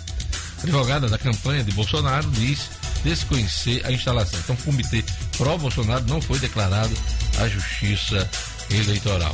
A 0.59 0.63
advogada 0.63 1.09
da 1.09 1.17
campanha 1.17 1.63
de 1.63 1.71
Bolsonaro 1.71 2.29
diz 2.31 2.69
desconhecer 3.03 3.85
a 3.85 3.91
instalação. 3.91 4.39
Então, 4.39 4.55
o 4.55 4.63
comitê 4.63 5.03
pró-Bolsonaro 5.37 6.05
não 6.07 6.21
foi 6.21 6.39
declarado 6.39 6.93
à 7.39 7.47
Justiça 7.47 8.29
Eleitoral. 8.69 9.31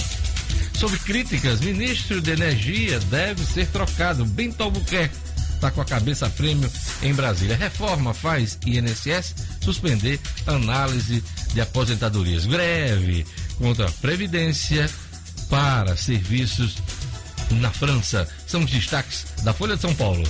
Sobre 0.74 0.98
críticas, 1.00 1.60
ministro 1.60 2.22
de 2.22 2.32
Energia 2.32 3.00
deve 3.01 3.46
ser 3.46 3.68
trocado. 3.68 4.25
Bento 4.25 4.63
Albuquerque 4.63 5.29
está 5.60 5.70
com 5.70 5.82
a 5.82 5.86
cabeça 5.86 6.30
prêmio 6.30 6.72
em 7.04 7.13
Brasília. 7.13 7.58
Reforma 7.58 8.13
faz 8.13 8.58
INSS 8.66 9.36
suspender 9.62 10.20
análise 10.48 11.22
de 11.54 11.60
aposentadorias. 11.60 12.46
Greve 12.46 13.25
contra 13.58 13.88
a 13.88 13.92
Previdência 13.92 14.89
para 15.50 15.98
serviços 15.98 16.78
na 17.51 17.70
França. 17.72 18.28
São 18.48 18.63
os 18.63 18.72
destaques 18.72 19.25
da 19.44 19.54
Folha 19.54 19.75
de 19.75 19.82
São 19.82 19.94
Paulo. 19.94 20.24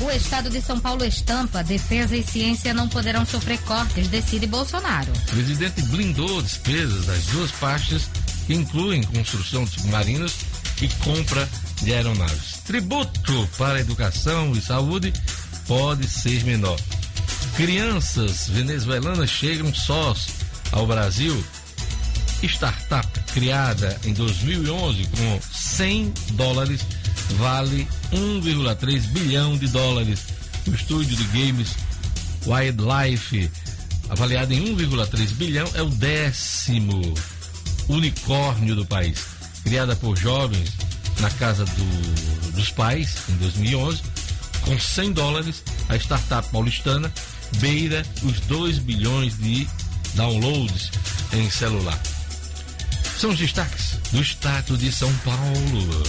O 0.00 0.10
estado 0.10 0.50
de 0.50 0.60
São 0.60 0.78
Paulo 0.78 1.02
estampa: 1.02 1.64
defesa 1.64 2.14
e 2.14 2.22
ciência 2.22 2.74
não 2.74 2.88
poderão 2.88 3.24
sofrer 3.24 3.58
cortes, 3.60 4.08
decide 4.08 4.46
Bolsonaro. 4.46 5.10
O 5.10 5.30
presidente 5.30 5.80
blindou 5.82 6.42
despesas 6.42 7.06
das 7.06 7.24
duas 7.26 7.50
pastas, 7.52 8.10
que 8.46 8.52
incluem 8.54 9.02
construção 9.02 9.64
de 9.64 9.70
submarinos 9.70 10.34
e 10.82 10.88
compra 11.02 11.48
de 11.82 11.92
aeronaves. 11.92 12.60
Tributo 12.64 13.48
para 13.58 13.80
educação 13.80 14.52
e 14.52 14.60
saúde 14.60 15.12
pode 15.66 16.08
ser 16.08 16.44
menor. 16.44 16.78
Crianças 17.56 18.48
venezuelanas 18.48 19.30
chegam 19.30 19.72
sós 19.74 20.26
ao 20.72 20.86
Brasil. 20.86 21.44
Startup 22.42 23.08
criada 23.32 23.98
em 24.04 24.12
2011 24.12 25.06
com 25.06 25.40
100 25.52 26.12
dólares 26.32 26.80
vale 27.38 27.88
1,3 28.12 29.00
bilhão 29.08 29.56
de 29.56 29.68
dólares. 29.68 30.20
O 30.66 30.70
estúdio 30.70 31.16
de 31.16 31.24
games 31.24 31.74
Wildlife, 32.46 33.50
avaliado 34.08 34.52
em 34.52 34.76
1,3 34.76 35.32
bilhão, 35.32 35.68
é 35.74 35.82
o 35.82 35.88
décimo 35.88 37.14
unicórnio 37.88 38.76
do 38.76 38.86
país. 38.86 39.18
Criada 39.64 39.96
por 39.96 40.16
jovens 40.16 40.72
na 41.20 41.30
casa 41.30 41.64
do, 41.64 42.50
dos 42.52 42.70
pais 42.70 43.16
em 43.28 43.36
2011, 43.36 44.02
com 44.62 44.78
100 44.78 45.12
dólares, 45.12 45.62
a 45.88 45.96
startup 45.96 46.48
paulistana 46.50 47.12
beira 47.58 48.04
os 48.22 48.40
2 48.40 48.78
bilhões 48.78 49.36
de 49.38 49.66
downloads 50.14 50.90
em 51.32 51.48
celular. 51.50 51.98
São 53.18 53.30
os 53.30 53.38
destaques 53.38 53.98
do 54.12 54.20
estado 54.20 54.76
de 54.76 54.92
São 54.92 55.12
Paulo. 55.18 56.02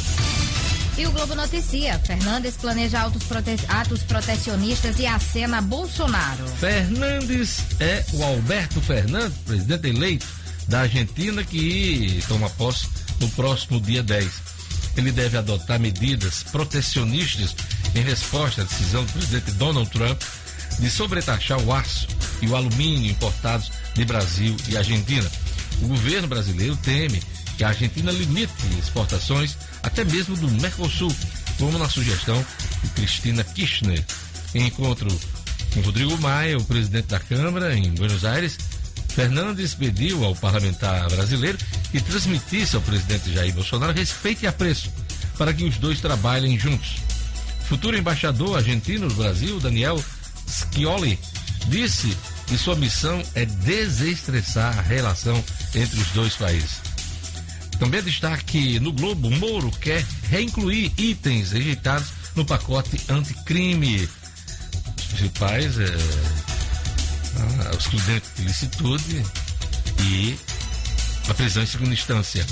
E 0.97 1.05
o 1.05 1.11
Globo 1.11 1.35
noticia: 1.35 1.99
Fernandes 1.99 2.55
planeja 2.55 3.09
prote... 3.27 3.57
atos 3.69 4.01
protecionistas 4.03 4.99
e 4.99 5.05
acena 5.05 5.61
Bolsonaro. 5.61 6.47
Fernandes 6.59 7.63
é 7.79 8.03
o 8.13 8.23
Alberto 8.23 8.81
Fernandes, 8.81 9.37
presidente 9.45 9.87
eleito 9.87 10.27
da 10.67 10.81
Argentina, 10.81 11.43
que 11.43 12.21
toma 12.27 12.49
posse 12.49 12.87
no 13.19 13.29
próximo 13.29 13.79
dia 13.79 14.03
10. 14.03 14.56
Ele 14.98 15.12
deve 15.12 15.38
adotar 15.38 15.80
medidas 15.80 16.44
protecionistas 16.44 17.56
em 17.96 18.01
resposta 18.01 18.63
à 18.63 18.66
decisão 18.66 19.06
do 19.06 19.13
presidente 19.13 19.51
Donald 19.51 19.89
Trump 19.92 20.22
de 20.80 20.89
sobretaxar 20.89 21.60
o 21.62 21.72
aço 21.72 22.08
e 22.42 22.48
o 22.48 22.56
alumínio 22.56 23.12
importados 23.12 23.72
de 23.94 24.04
Brasil 24.04 24.56
e 24.68 24.75
Argentina. 24.75 25.30
O 25.82 25.88
governo 25.88 26.27
brasileiro 26.27 26.75
teme 26.77 27.22
que 27.58 27.63
a 27.63 27.70
Argentina 27.70 28.12
limite 28.12 28.54
exportações 28.80 29.58
até 29.82 30.04
mesmo 30.04 30.36
do 30.36 30.50
Mercosul, 30.62 31.13
como 31.58 31.77
na 31.77 31.89
sugestão 31.89 32.44
de 32.84 32.89
Cristina 32.92 33.44
Kirchner. 33.44 34.04
Em 34.54 34.68
encontro 34.68 35.10
com 35.74 35.82
Rodrigo 35.82 36.18
Maia, 36.20 36.58
o 36.58 36.63
presidente 36.63 37.08
da 37.08 37.20
Câmara, 37.20 37.75
em 37.75 37.92
Buenos 37.92 38.25
Aires, 38.25 38.58
Fernandes 39.17 39.74
pediu 39.74 40.24
ao 40.24 40.36
parlamentar 40.36 41.09
brasileiro 41.09 41.57
que 41.89 42.00
transmitisse 42.00 42.75
ao 42.75 42.83
presidente 42.83 43.33
Jair 43.33 43.51
Bolsonaro 43.51 43.91
respeito 43.91 44.43
e 44.43 44.47
apreço 44.47 44.93
para 45.39 45.51
que 45.51 45.63
os 45.63 45.75
dois 45.77 46.00
trabalhem 46.00 46.59
juntos. 46.59 46.97
Futuro 47.67 47.97
embaixador 47.97 48.57
argentino 48.57 49.07
no 49.09 49.15
Brasil, 49.15 49.59
Daniel 49.59 50.00
Scioli, 50.47 51.17
disse 51.65 52.15
que 52.45 52.59
sua 52.59 52.75
missão 52.75 53.19
é 53.33 53.43
desestressar 53.43 54.77
a 54.77 54.83
relação 54.83 55.43
entre 55.74 56.00
os 56.00 56.12
dois 56.12 56.36
países. 56.36 56.79
Também 57.79 58.03
destaque 58.03 58.79
no 58.79 58.93
Globo, 58.93 59.31
Moro 59.31 59.71
quer 59.71 60.05
reincluir 60.29 60.91
itens 60.95 61.53
rejeitados 61.53 62.09
no 62.36 62.45
pacote 62.45 63.01
anticrime. 63.09 64.07
Os 64.95 65.05
principais 65.05 65.79
é, 65.79 65.86
a, 67.38 67.75
o 67.75 67.77
excludente 67.77 68.25
de 68.36 68.44
licitude 68.44 69.24
e 70.03 70.38
a 71.29 71.34
prisão 71.34 71.63
em 71.63 71.67
segunda 71.67 71.94
instância. 71.94 72.46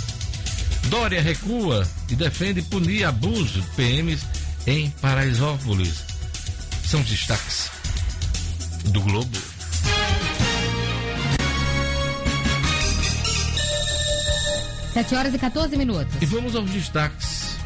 Dória 0.89 1.21
recua 1.21 1.87
e 2.09 2.15
defende 2.15 2.61
punir 2.61 3.05
abuso 3.05 3.61
de 3.61 3.67
PMs 3.69 4.21
em 4.67 4.89
Paraisópolis. 5.01 6.03
São 6.85 7.01
os 7.01 7.07
destaques 7.07 7.69
do 8.85 9.01
Globo. 9.01 9.37
Sete 14.93 15.15
horas 15.15 15.33
e 15.33 15.37
14 15.37 15.75
minutos. 15.75 16.15
E 16.21 16.25
vamos 16.25 16.55
aos 16.55 16.69
destaques. 16.69 17.57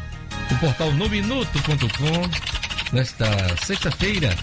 O 0.50 0.56
portal 0.56 0.92
nominuto.com, 0.92 2.92
nesta 2.92 3.26
sexta-feira, 3.64 4.36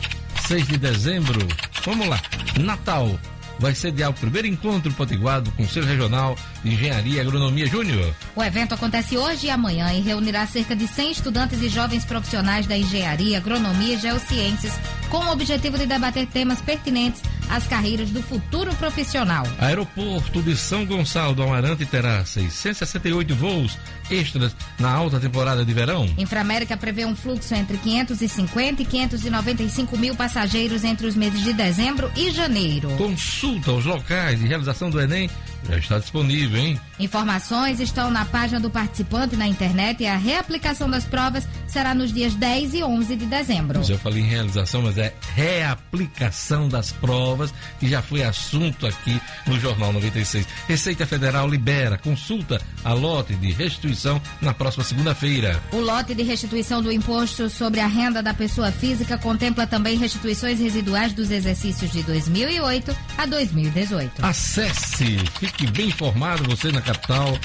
6 0.47 0.67
de 0.67 0.77
dezembro. 0.77 1.45
Vamos 1.87 2.05
lá. 2.09 2.21
Natal 2.59 3.17
vai 3.59 3.73
sediar 3.73 4.09
o 4.09 4.13
primeiro 4.13 4.45
encontro 4.45 4.91
potiguar 4.91 5.39
do 5.39 5.49
Conselho 5.51 5.85
Regional 5.85 6.35
de 6.61 6.73
Engenharia 6.73 7.15
e 7.15 7.19
Agronomia 7.21 7.65
Júnior. 7.65 8.13
O 8.35 8.43
evento 8.43 8.75
acontece 8.75 9.17
hoje 9.17 9.47
e 9.47 9.49
amanhã 9.49 9.93
e 9.93 10.01
reunirá 10.01 10.45
cerca 10.45 10.75
de 10.75 10.85
100 10.85 11.11
estudantes 11.11 11.61
e 11.61 11.69
jovens 11.69 12.03
profissionais 12.03 12.67
da 12.67 12.77
engenharia, 12.77 13.37
agronomia 13.37 13.95
e 13.95 13.99
geociências, 13.99 14.73
com 15.09 15.19
o 15.19 15.31
objetivo 15.31 15.77
de 15.77 15.85
debater 15.85 16.27
temas 16.27 16.59
pertinentes 16.59 17.21
às 17.49 17.67
carreiras 17.67 18.09
do 18.09 18.21
futuro 18.21 18.73
profissional. 18.75 19.45
Aeroporto 19.59 20.41
de 20.41 20.55
São 20.55 20.85
Gonçalo 20.85 21.33
do 21.33 21.43
Amarante 21.43 21.85
terá 21.85 22.23
668 22.25 23.35
voos 23.35 23.77
extras 24.09 24.55
na 24.79 24.91
alta 24.91 25.19
temporada 25.19 25.65
de 25.65 25.73
verão. 25.73 26.05
Inframérica 26.17 26.77
prevê 26.77 27.05
um 27.05 27.15
fluxo 27.15 27.53
entre 27.53 27.77
550 27.77 28.81
e 28.81 28.85
595 28.85 29.97
mil 29.97 30.15
passageiros 30.15 30.83
entre 30.83 31.07
os 31.07 31.15
meses 31.15 31.43
de 31.43 31.53
dezembro 31.53 32.11
e 32.15 32.31
janeiro. 32.31 32.89
Consulta 32.97 33.71
os 33.71 33.85
locais 33.85 34.39
de 34.39 34.47
realização 34.47 34.89
do 34.89 34.99
Enem 34.99 35.29
já 35.67 35.77
está 35.77 35.99
disponível, 35.99 36.59
hein? 36.59 36.79
Informações 36.99 37.79
estão 37.79 38.09
na 38.09 38.25
página 38.25 38.59
do 38.59 38.69
participante 38.69 39.35
na 39.35 39.47
internet 39.47 40.01
e 40.01 40.07
a 40.07 40.17
reaplicação 40.17 40.89
das 40.89 41.05
provas 41.05 41.47
será 41.67 41.93
nos 41.93 42.11
dias 42.11 42.33
10 42.33 42.73
e 42.75 42.83
11 42.83 43.15
de 43.15 43.25
dezembro. 43.25 43.79
Mas 43.79 43.89
eu 43.89 43.99
falei 43.99 44.21
em 44.21 44.27
realização, 44.27 44.81
mas 44.81 44.97
é 44.97 45.13
reaplicação 45.35 46.67
das 46.67 46.91
provas, 46.91 47.53
que 47.79 47.87
já 47.87 48.01
foi 48.01 48.23
assunto 48.23 48.87
aqui 48.87 49.19
no 49.45 49.59
Jornal 49.59 49.93
96. 49.93 50.47
Receita 50.67 51.05
Federal 51.05 51.47
libera 51.47 51.97
consulta 51.97 52.59
a 52.83 52.93
lote 52.93 53.35
de 53.35 53.51
restituição 53.51 54.21
na 54.41 54.53
próxima 54.53 54.83
segunda-feira. 54.83 55.61
O 55.71 55.79
lote 55.79 56.15
de 56.15 56.23
restituição 56.23 56.81
do 56.81 56.91
imposto 56.91 57.49
sobre 57.49 57.79
a 57.79 57.87
renda 57.87 58.23
da 58.23 58.33
pessoa 58.33 58.71
física 58.71 59.17
contempla 59.17 59.67
também 59.67 59.97
restituições 59.97 60.59
residuais 60.59 61.13
dos 61.13 61.29
exercícios 61.29 61.91
de 61.91 62.01
2008 62.03 62.95
a 63.17 63.25
2018. 63.25 64.25
Acesse, 64.25 65.17
fique 65.39 65.56
bem 65.65 65.87
informado, 65.87 66.43
você 66.43 66.71
na 66.71 66.81
capital, 66.81 67.35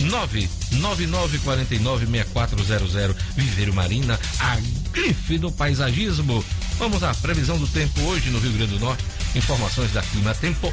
99949 0.00 2.06
6400. 2.06 3.16
Viveiro 3.36 3.74
Marina, 3.74 4.18
a 4.38 4.56
grife 4.92 5.36
do 5.38 5.52
paisagismo. 5.52 6.44
Vamos 6.78 7.02
à 7.02 7.12
previsão 7.14 7.58
do 7.58 7.66
tempo 7.66 8.00
hoje 8.02 8.30
no 8.30 8.38
Rio 8.38 8.52
Grande 8.52 8.72
do 8.72 8.80
Norte. 8.80 9.04
Informações 9.34 9.92
da 9.92 10.02
Clima 10.02 10.34
Tempo. 10.34 10.70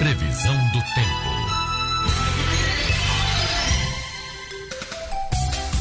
Previsão 0.00 0.56
do 0.68 0.80
tempo. 0.94 1.30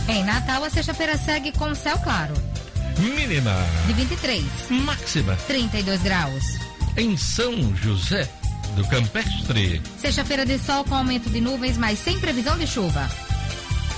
Em 0.09 0.25
Natal, 0.25 0.61
a 0.65 0.69
sexta-feira 0.69 1.17
segue 1.17 1.53
com 1.53 1.73
céu 1.73 1.97
claro. 1.99 2.33
Mínima. 2.97 3.55
De 3.87 3.93
23. 3.93 4.43
Máxima. 4.71 5.37
32 5.47 6.01
graus. 6.01 6.43
Em 6.97 7.15
São 7.15 7.73
José 7.77 8.29
do 8.75 8.85
Campestre. 8.89 9.81
Sexta-feira 9.97 10.45
de 10.45 10.59
sol 10.59 10.83
com 10.83 10.95
aumento 10.95 11.29
de 11.29 11.39
nuvens, 11.39 11.77
mas 11.77 11.97
sem 11.97 12.19
previsão 12.19 12.57
de 12.57 12.67
chuva. 12.67 13.09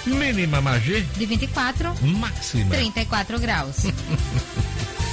Mínima 0.05 0.61
Magé. 0.61 0.99
De 1.17 1.25
24. 1.25 1.95
Máxima. 1.99 2.69
34 2.75 3.39
graus. 3.39 3.77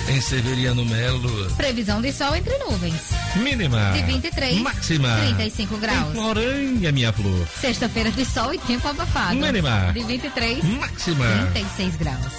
em 0.09 0.21
Severiano 0.21 0.85
Melo. 0.85 1.51
Previsão 1.57 2.01
de 2.01 2.13
sol 2.13 2.35
entre 2.35 2.57
nuvens. 2.59 2.95
Mínima. 3.37 3.93
De 3.93 4.03
23. 4.03 4.59
Máxima. 4.61 5.17
35 5.19 5.77
graus. 5.77 6.11
Em 6.11 6.13
Floranha, 6.13 6.93
minha 6.93 7.13
flor. 7.13 7.47
Sexta-feira 7.61 8.11
de 8.11 8.25
sol 8.25 8.55
e 8.55 8.59
tempo 8.59 8.89
abafado. 8.89 9.37
Mínima. 9.37 9.93
De 9.93 10.03
23. 10.03 10.65
Máxima. 10.65 11.49
36 11.53 11.97
graus. 11.97 12.33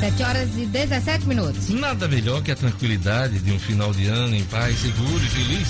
7 0.00 0.22
horas 0.22 0.48
e 0.56 0.64
17 0.64 1.26
minutos. 1.26 1.68
Nada 1.68 2.08
melhor 2.08 2.42
que 2.42 2.50
a 2.50 2.56
tranquilidade 2.56 3.38
de 3.38 3.52
um 3.52 3.58
final 3.58 3.92
de 3.92 4.06
ano 4.06 4.34
em 4.34 4.44
paz, 4.44 4.78
seguro 4.78 5.22
e 5.22 5.28
feliz, 5.28 5.68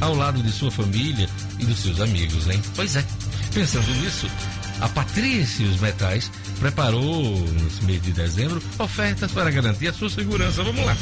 ao 0.00 0.14
lado 0.14 0.40
de 0.40 0.52
sua 0.52 0.70
família 0.70 1.28
e 1.58 1.64
dos 1.64 1.80
seus 1.80 2.00
amigos, 2.00 2.48
hein? 2.48 2.62
Pois 2.76 2.94
é. 2.94 3.04
Pensando 3.52 3.92
nisso, 3.96 4.28
a 4.82 4.88
Patrícios 4.88 5.80
Metais 5.80 6.30
preparou, 6.58 7.38
nesse 7.62 7.84
mês 7.84 8.02
de 8.02 8.12
dezembro, 8.12 8.60
ofertas 8.78 9.30
para 9.30 9.48
garantir 9.50 9.86
a 9.86 9.92
sua 9.92 10.10
segurança. 10.10 10.64
Vamos 10.64 10.84
lá. 10.84 10.96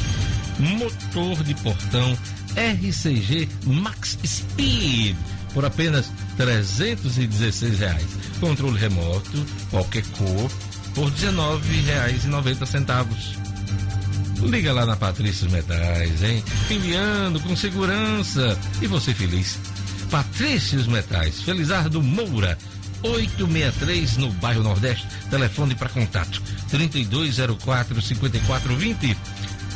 Motor 0.59 1.43
de 1.43 1.55
portão 1.55 2.15
RCG 2.55 3.49
Max 3.65 4.19
Speed 4.23 5.17
por 5.53 5.65
apenas 5.65 6.11
316 6.37 7.79
reais. 7.79 8.05
Controle 8.39 8.77
remoto, 8.77 9.45
qualquer 9.71 10.03
cor, 10.11 10.51
por 10.93 11.09
R$ 11.09 11.15
19,90. 11.15 13.05
Liga 14.43 14.73
lá 14.73 14.85
na 14.85 14.95
Patrícios 14.95 15.51
Metais, 15.51 16.21
hein? 16.23 16.43
Enviando 16.69 17.39
com 17.39 17.55
segurança 17.55 18.57
e 18.79 18.87
você 18.87 19.11
feliz. 19.13 19.57
Patrícios 20.09 20.87
Metais, 20.87 21.41
Felizardo 21.41 22.01
Moura, 22.03 22.57
863 23.03 24.17
no 24.17 24.31
bairro 24.33 24.63
Nordeste. 24.63 25.07
Telefone 25.29 25.75
para 25.75 25.89
contato: 25.89 26.41
3204 26.69 28.01
5420 28.01 29.17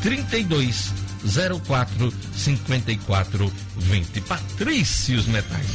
3204 0.02 2.14
5420. 2.36 4.22
Patrícios 4.22 5.28
Metais. 5.28 5.68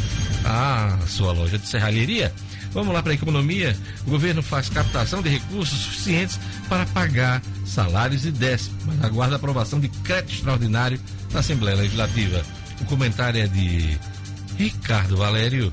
Ah, 0.45 0.99
sua 1.07 1.33
loja 1.33 1.59
de 1.59 1.67
serralheria. 1.67 2.33
Vamos 2.73 2.95
lá 2.95 3.03
para 3.03 3.13
a 3.13 3.15
economia. 3.15 3.77
O 4.07 4.11
governo 4.11 4.43
faz 4.43 4.69
captação 4.69 5.23
de 5.23 5.29
recursos 5.29 5.79
suficientes 5.81 6.39
para 6.69 6.87
pagar 6.87 7.43
salários 7.65 8.25
e 8.25 8.31
décimos, 8.31 8.85
mas 8.87 9.05
aguarda 9.05 9.37
aprovação 9.37 9.81
de 9.81 9.89
crédito 9.89 10.35
extraordinário 10.35 11.01
na 11.33 11.41
Assembleia 11.41 11.77
Legislativa. 11.77 12.43
O 12.81 12.85
comentário 12.85 13.43
é 13.43 13.47
de 13.47 13.99
Ricardo 14.57 15.17
Valério. 15.17 15.73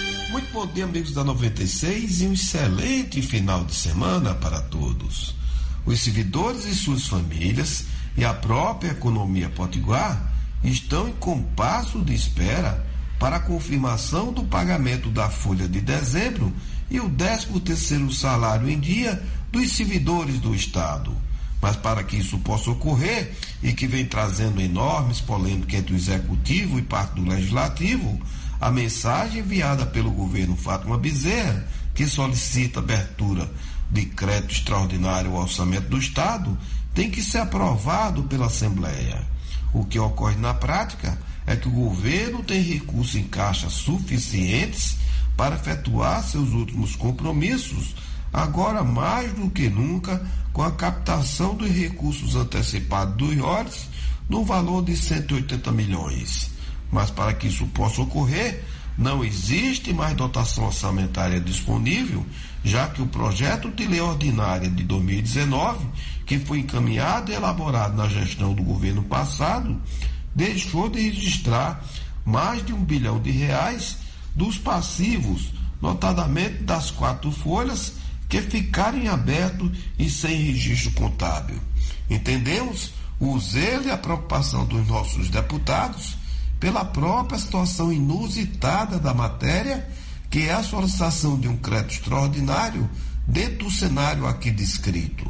Muito 0.31 0.49
bom 0.53 0.65
dia, 0.65 0.85
amigos 0.85 1.11
da 1.11 1.25
96, 1.25 2.21
e 2.21 2.27
um 2.27 2.31
excelente 2.31 3.21
final 3.21 3.65
de 3.65 3.75
semana 3.75 4.33
para 4.33 4.61
todos. 4.61 5.35
Os 5.85 5.99
servidores 5.99 6.63
e 6.63 6.73
suas 6.73 7.05
famílias 7.05 7.83
e 8.15 8.23
a 8.23 8.33
própria 8.33 8.91
economia 8.91 9.49
potiguar 9.49 10.31
estão 10.63 11.09
em 11.09 11.11
compasso 11.11 11.99
de 11.99 12.13
espera 12.13 12.81
para 13.19 13.35
a 13.35 13.39
confirmação 13.41 14.31
do 14.31 14.45
pagamento 14.45 15.09
da 15.09 15.29
folha 15.29 15.67
de 15.67 15.81
dezembro 15.81 16.53
e 16.89 16.97
o 17.01 17.09
13º 17.09 18.13
salário 18.13 18.69
em 18.69 18.79
dia 18.79 19.21
dos 19.51 19.69
servidores 19.73 20.39
do 20.39 20.55
Estado. 20.55 21.13
Mas 21.61 21.75
para 21.75 22.05
que 22.05 22.15
isso 22.15 22.39
possa 22.39 22.71
ocorrer 22.71 23.33
e 23.61 23.73
que 23.73 23.85
vem 23.85 24.05
trazendo 24.05 24.61
enormes 24.61 25.19
polêmicas 25.19 25.77
entre 25.77 25.93
o 25.93 25.97
executivo 25.97 26.79
e 26.79 26.83
parte 26.83 27.15
do 27.15 27.29
legislativo, 27.29 28.17
a 28.61 28.69
mensagem 28.69 29.39
enviada 29.39 29.87
pelo 29.87 30.11
governo 30.11 30.55
Fátima 30.55 30.95
Bezerra, 30.95 31.65
que 31.95 32.05
solicita 32.05 32.79
abertura 32.79 33.49
de 33.89 34.05
crédito 34.05 34.53
extraordinário 34.53 35.31
ao 35.31 35.41
orçamento 35.41 35.89
do 35.89 35.97
Estado, 35.97 36.55
tem 36.93 37.09
que 37.09 37.23
ser 37.23 37.39
aprovado 37.39 38.21
pela 38.23 38.45
Assembleia. 38.45 39.25
O 39.73 39.83
que 39.83 39.97
ocorre 39.97 40.35
na 40.35 40.53
prática 40.53 41.17
é 41.47 41.55
que 41.55 41.67
o 41.67 41.71
governo 41.71 42.43
tem 42.43 42.61
recursos 42.61 43.15
em 43.15 43.23
caixa 43.23 43.67
suficientes 43.67 44.97
para 45.35 45.55
efetuar 45.55 46.23
seus 46.23 46.51
últimos 46.51 46.95
compromissos, 46.95 47.95
agora 48.31 48.83
mais 48.83 49.33
do 49.33 49.49
que 49.49 49.69
nunca 49.69 50.21
com 50.53 50.61
a 50.61 50.71
captação 50.71 51.55
dos 51.55 51.71
recursos 51.71 52.35
antecipados 52.35 53.15
dos 53.15 53.33
IORs 53.35 53.89
no 54.29 54.45
valor 54.45 54.83
de 54.83 54.95
180 54.95 55.71
milhões. 55.71 56.50
Mas 56.91 57.09
para 57.09 57.33
que 57.33 57.47
isso 57.47 57.65
possa 57.67 58.01
ocorrer, 58.01 58.63
não 58.97 59.23
existe 59.23 59.93
mais 59.93 60.15
dotação 60.15 60.65
orçamentária 60.65 61.39
disponível, 61.39 62.25
já 62.63 62.87
que 62.87 63.01
o 63.01 63.07
projeto 63.07 63.71
de 63.71 63.87
lei 63.87 64.01
ordinária 64.01 64.69
de 64.69 64.83
2019, 64.83 65.87
que 66.25 66.37
foi 66.37 66.59
encaminhado 66.59 67.31
e 67.31 67.35
elaborado 67.35 67.95
na 67.95 68.07
gestão 68.07 68.53
do 68.53 68.61
governo 68.61 69.03
passado, 69.03 69.81
deixou 70.35 70.89
de 70.89 70.99
registrar 70.99 71.83
mais 72.25 72.63
de 72.65 72.73
um 72.73 72.83
bilhão 72.83 73.19
de 73.19 73.31
reais 73.31 73.97
dos 74.35 74.57
passivos, 74.57 75.51
notadamente 75.81 76.63
das 76.63 76.91
quatro 76.91 77.31
folhas 77.31 77.93
que 78.29 78.41
ficarem 78.41 79.07
abertos 79.07 79.71
e 79.97 80.09
sem 80.09 80.35
registro 80.35 80.91
contábil. 80.91 81.59
Entendemos 82.09 82.91
o 83.19 83.37
zelo 83.39 83.87
e 83.87 83.91
a 83.91 83.97
preocupação 83.97 84.65
dos 84.65 84.87
nossos 84.87 85.29
deputados 85.29 86.20
pela 86.61 86.85
própria 86.85 87.39
situação 87.39 87.91
inusitada 87.91 88.99
da 88.99 89.15
matéria, 89.15 89.89
que 90.29 90.41
é 90.41 90.53
a 90.53 90.63
solicitação 90.63 91.37
de 91.37 91.47
um 91.47 91.57
crédito 91.57 91.95
extraordinário 91.95 92.87
dentro 93.27 93.65
do 93.65 93.71
cenário 93.71 94.27
aqui 94.27 94.51
descrito. 94.51 95.29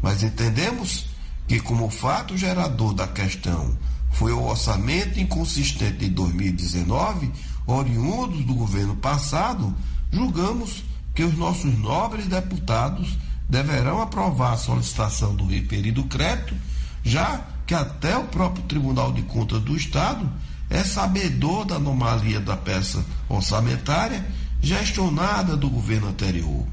Mas 0.00 0.22
entendemos 0.22 1.06
que, 1.48 1.58
como 1.58 1.90
fato 1.90 2.36
gerador 2.38 2.94
da 2.94 3.08
questão 3.08 3.76
foi 4.12 4.32
o 4.32 4.44
orçamento 4.44 5.18
inconsistente 5.18 5.98
de 5.98 6.10
2019, 6.10 7.32
oriundo 7.66 8.40
do 8.44 8.54
governo 8.54 8.94
passado, 8.94 9.74
julgamos 10.12 10.84
que 11.12 11.24
os 11.24 11.36
nossos 11.36 11.76
nobres 11.76 12.28
deputados 12.28 13.18
deverão 13.48 14.00
aprovar 14.00 14.52
a 14.52 14.56
solicitação 14.56 15.34
do 15.34 15.44
referido 15.44 16.04
crédito, 16.04 16.54
já 17.02 17.44
que 17.66 17.74
até 17.74 18.16
o 18.16 18.26
próprio 18.26 18.62
Tribunal 18.64 19.12
de 19.12 19.22
Contas 19.22 19.60
do 19.60 19.76
Estado 19.76 20.30
é 20.70 20.84
sabedor 20.84 21.64
da 21.64 21.76
anomalia 21.76 22.40
da 22.40 22.56
peça 22.56 23.04
orçamentária 23.28 24.26
gestionada 24.60 25.56
do 25.56 25.70
governo 25.70 26.08
anterior. 26.08 26.66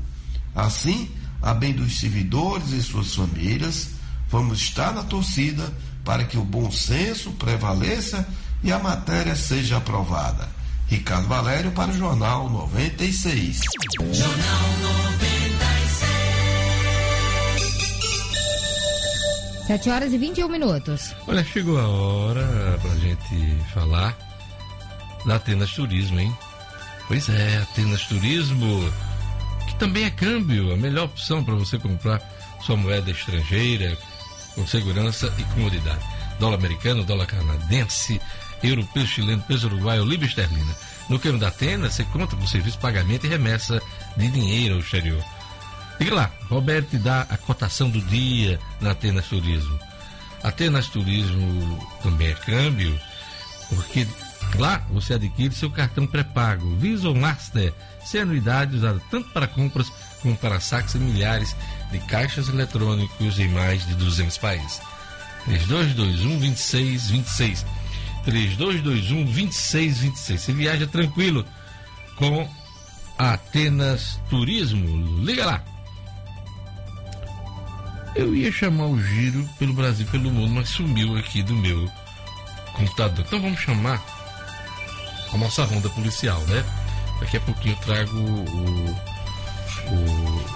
Assim, 0.55 1.09
a 1.41 1.53
bem 1.53 1.73
dos 1.73 1.99
servidores 1.99 2.71
e 2.71 2.81
suas 2.81 3.13
famílias, 3.13 3.89
vamos 4.29 4.59
estar 4.59 4.93
na 4.93 5.03
torcida 5.03 5.71
para 6.03 6.23
que 6.23 6.37
o 6.37 6.43
bom 6.43 6.71
senso 6.71 7.31
prevaleça 7.31 8.27
e 8.63 8.71
a 8.71 8.79
matéria 8.79 9.35
seja 9.35 9.77
aprovada. 9.77 10.49
Ricardo 10.87 11.27
Valério 11.27 11.71
para 11.71 11.91
o 11.91 11.97
Jornal 11.97 12.49
96. 12.49 13.61
Jornal 13.99 14.69
96. 14.81 15.34
7 19.67 19.89
horas 19.89 20.13
e 20.13 20.17
21 20.17 20.47
minutos. 20.47 21.15
Olha, 21.27 21.43
chegou 21.43 21.79
a 21.79 21.87
hora 21.87 22.79
para 22.81 22.91
a 22.91 22.99
gente 22.99 23.57
falar 23.73 24.15
da 25.25 25.37
Atenas 25.37 25.71
Turismo, 25.73 26.19
hein? 26.19 26.35
Pois 27.07 27.27
é, 27.29 27.57
Atenas 27.57 28.05
Turismo, 28.05 28.93
que 29.67 29.75
também 29.75 30.05
é 30.05 30.11
câmbio, 30.11 30.71
a 30.71 30.77
melhor 30.77 31.05
opção 31.05 31.43
para 31.43 31.55
você 31.55 31.79
comprar 31.79 32.21
sua 32.61 32.77
moeda 32.77 33.09
estrangeira 33.09 33.97
com 34.53 34.67
segurança 34.67 35.33
e 35.37 35.43
comodidade. 35.55 36.03
Dólar 36.39 36.57
americano, 36.57 37.03
dólar 37.03 37.25
canadense, 37.25 38.21
euro, 38.61 38.87
peso 38.93 39.07
chileno, 39.07 39.43
peso 39.47 39.67
uruguaio, 39.67 40.05
libra 40.05 40.27
esterlina. 40.27 40.75
No 41.09 41.19
câmbio 41.19 41.39
da 41.39 41.47
Atenas, 41.47 41.95
você 41.95 42.03
conta 42.05 42.35
com 42.35 42.45
serviço 42.45 42.77
de 42.77 42.81
pagamento 42.81 43.25
e 43.25 43.29
remessa 43.29 43.81
de 44.15 44.29
dinheiro 44.29 44.75
ao 44.75 44.79
exterior. 44.79 45.23
Liga 45.99 46.15
lá, 46.15 46.31
Roberto 46.49 46.89
te 46.89 46.97
dá 46.97 47.21
a 47.21 47.37
cotação 47.37 47.89
do 47.89 48.01
dia 48.01 48.59
na 48.81 48.91
Atenas 48.91 49.27
Turismo. 49.27 49.79
Atenas 50.43 50.87
Turismo 50.87 51.87
também 52.03 52.29
é 52.29 52.33
câmbio, 52.33 52.99
porque 53.69 54.07
Lá 54.57 54.81
você 54.89 55.15
adquire 55.15 55.53
seu 55.53 55.69
cartão 55.69 56.07
pré-pago 56.07 56.75
Visa 56.77 57.09
ou 57.09 57.15
Master, 57.15 57.73
sem 58.05 58.21
anuidade 58.21 58.75
usada 58.75 59.01
tanto 59.11 59.29
para 59.31 59.47
compras 59.47 59.91
como 60.21 60.35
para 60.37 60.59
saques 60.59 60.95
em 60.95 60.99
milhares 60.99 61.55
de 61.91 61.99
caixas 61.99 62.47
eletrônicos 62.47 63.37
em 63.37 63.49
mais 63.49 63.85
de 63.85 63.95
200 63.95 64.37
países. 64.37 64.81
3221 65.45 66.39
2626 66.39 67.65
3221 68.23 69.25
2626 69.25 70.41
Você 70.41 70.53
viaja 70.53 70.87
tranquilo 70.87 71.45
com 72.15 72.49
Atenas 73.17 74.19
Turismo. 74.29 75.23
Liga 75.23 75.45
lá. 75.45 75.74
Eu 78.15 78.33
ia 78.35 78.51
chamar 78.51 78.85
o 78.85 79.01
giro 79.01 79.47
pelo 79.59 79.73
Brasil, 79.73 80.05
pelo 80.07 80.31
mundo, 80.31 80.53
mas 80.53 80.69
sumiu 80.69 81.17
aqui 81.17 81.43
do 81.43 81.53
meu 81.53 81.89
computador. 82.73 83.25
Então 83.25 83.41
vamos 83.41 83.59
chamar 83.59 84.03
a 85.33 85.37
nossa 85.37 85.65
ronda 85.65 85.89
policial, 85.89 86.39
né? 86.41 86.63
Daqui 87.19 87.37
a 87.37 87.41
pouquinho 87.41 87.75
eu 87.75 87.79
trago 87.81 88.17
o, 88.17 88.91
o 89.91 90.55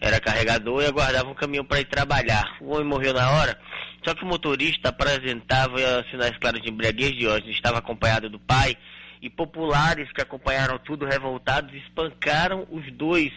era 0.00 0.20
carregador 0.20 0.82
e 0.82 0.86
aguardava 0.86 1.28
um 1.28 1.34
caminhão 1.34 1.64
para 1.64 1.80
ir 1.80 1.86
trabalhar. 1.86 2.56
O 2.60 2.72
homem 2.72 2.86
morreu 2.86 3.12
na 3.12 3.30
hora, 3.30 3.58
só 4.04 4.14
que 4.14 4.24
o 4.24 4.26
motorista 4.26 4.88
apresentava 4.90 5.78
sinais 6.10 6.36
claros 6.38 6.62
de 6.62 6.70
embriaguez 6.70 7.16
de 7.16 7.26
hoje, 7.26 7.50
estava 7.50 7.78
acompanhado 7.78 8.28
do 8.28 8.38
pai 8.38 8.76
e 9.22 9.30
populares 9.30 10.12
que 10.12 10.20
acompanharam 10.20 10.78
tudo 10.78 11.06
revoltados 11.06 11.74
espancaram 11.74 12.66
os 12.70 12.92
dois 12.92 13.32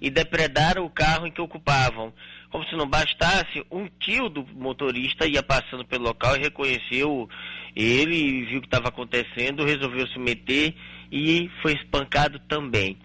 e 0.00 0.08
depredaram 0.10 0.84
o 0.84 0.90
carro 0.90 1.26
em 1.26 1.30
que 1.32 1.40
ocupavam. 1.40 2.12
Como 2.50 2.64
se 2.66 2.76
não 2.76 2.88
bastasse, 2.88 3.64
um 3.68 3.88
tio 3.98 4.28
do 4.28 4.46
motorista 4.54 5.26
ia 5.26 5.42
passando 5.42 5.84
pelo 5.84 6.04
local 6.04 6.36
e 6.36 6.40
reconheceu 6.40 7.28
ele, 7.74 8.44
viu 8.44 8.58
o 8.58 8.60
que 8.60 8.68
estava 8.68 8.88
acontecendo, 8.88 9.64
resolveu 9.64 10.06
se 10.06 10.18
meter 10.18 10.74
e 11.10 11.50
foi 11.62 11.72
espancado 11.72 12.38
também. 12.40 12.96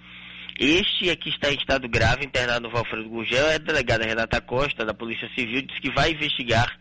Este 0.59 1.09
aqui 1.09 1.29
está 1.29 1.49
em 1.49 1.55
estado 1.55 1.87
grave, 1.87 2.25
internado 2.25 2.67
no 2.67 2.69
Valfredo 2.69 3.07
Gurgel, 3.07 3.47
é 3.47 3.55
a 3.55 3.57
delegada 3.59 4.05
Renata 4.05 4.41
Costa, 4.41 4.85
da 4.85 4.93
Polícia 4.93 5.29
Civil, 5.33 5.61
disse 5.61 5.79
que 5.79 5.89
vai 5.89 6.11
investigar 6.11 6.77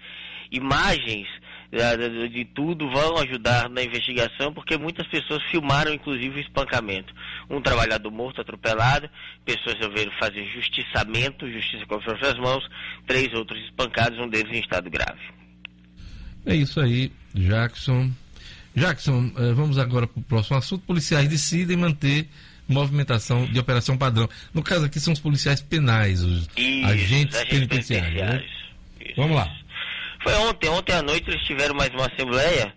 imagens 0.50 1.28
de, 1.70 2.28
de 2.28 2.44
tudo, 2.46 2.90
vão 2.90 3.18
ajudar 3.18 3.68
na 3.70 3.80
investigação, 3.80 4.52
porque 4.52 4.76
muitas 4.76 5.06
pessoas 5.06 5.40
filmaram, 5.44 5.94
inclusive, 5.94 6.38
o 6.38 6.40
espancamento. 6.40 7.14
Um 7.48 7.60
trabalhador 7.60 8.10
morto, 8.10 8.40
atropelado, 8.40 9.08
pessoas 9.44 9.76
resolveram 9.76 10.10
fazer 10.18 10.44
justiçamento, 10.46 11.48
justiça 11.48 11.86
com 11.86 11.94
as 11.94 12.38
mãos, 12.38 12.68
três 13.06 13.32
outros 13.32 13.62
espancados, 13.62 14.18
um 14.18 14.28
deles 14.28 14.52
em 14.52 14.58
estado 14.58 14.90
grave. 14.90 15.20
É 16.44 16.56
isso 16.56 16.80
aí, 16.80 17.12
Jackson. 17.32 18.10
Jackson, 18.74 19.30
eh, 19.36 19.52
vamos 19.52 19.78
agora 19.78 20.08
para 20.08 20.18
o 20.18 20.22
próximo 20.24 20.56
assunto. 20.56 20.84
Policiais 20.84 21.28
decidem 21.28 21.76
manter 21.76 22.28
movimentação 22.68 23.46
de 23.46 23.58
operação 23.58 23.96
padrão. 23.96 24.28
No 24.52 24.62
caso 24.62 24.84
aqui 24.84 25.00
são 25.00 25.12
os 25.12 25.20
policiais 25.20 25.60
penais, 25.60 26.22
os 26.22 26.48
Isso, 26.56 26.86
agentes, 26.86 27.36
agentes 27.36 27.50
penitenciários. 27.50 28.20
Né? 28.20 28.44
Vamos 29.16 29.36
lá. 29.36 29.50
Foi 30.22 30.34
ontem, 30.34 30.68
ontem 30.68 30.92
à 30.92 31.02
noite 31.02 31.30
eles 31.30 31.42
tiveram 31.44 31.74
mais 31.74 31.90
uma 31.90 32.06
assembleia 32.06 32.74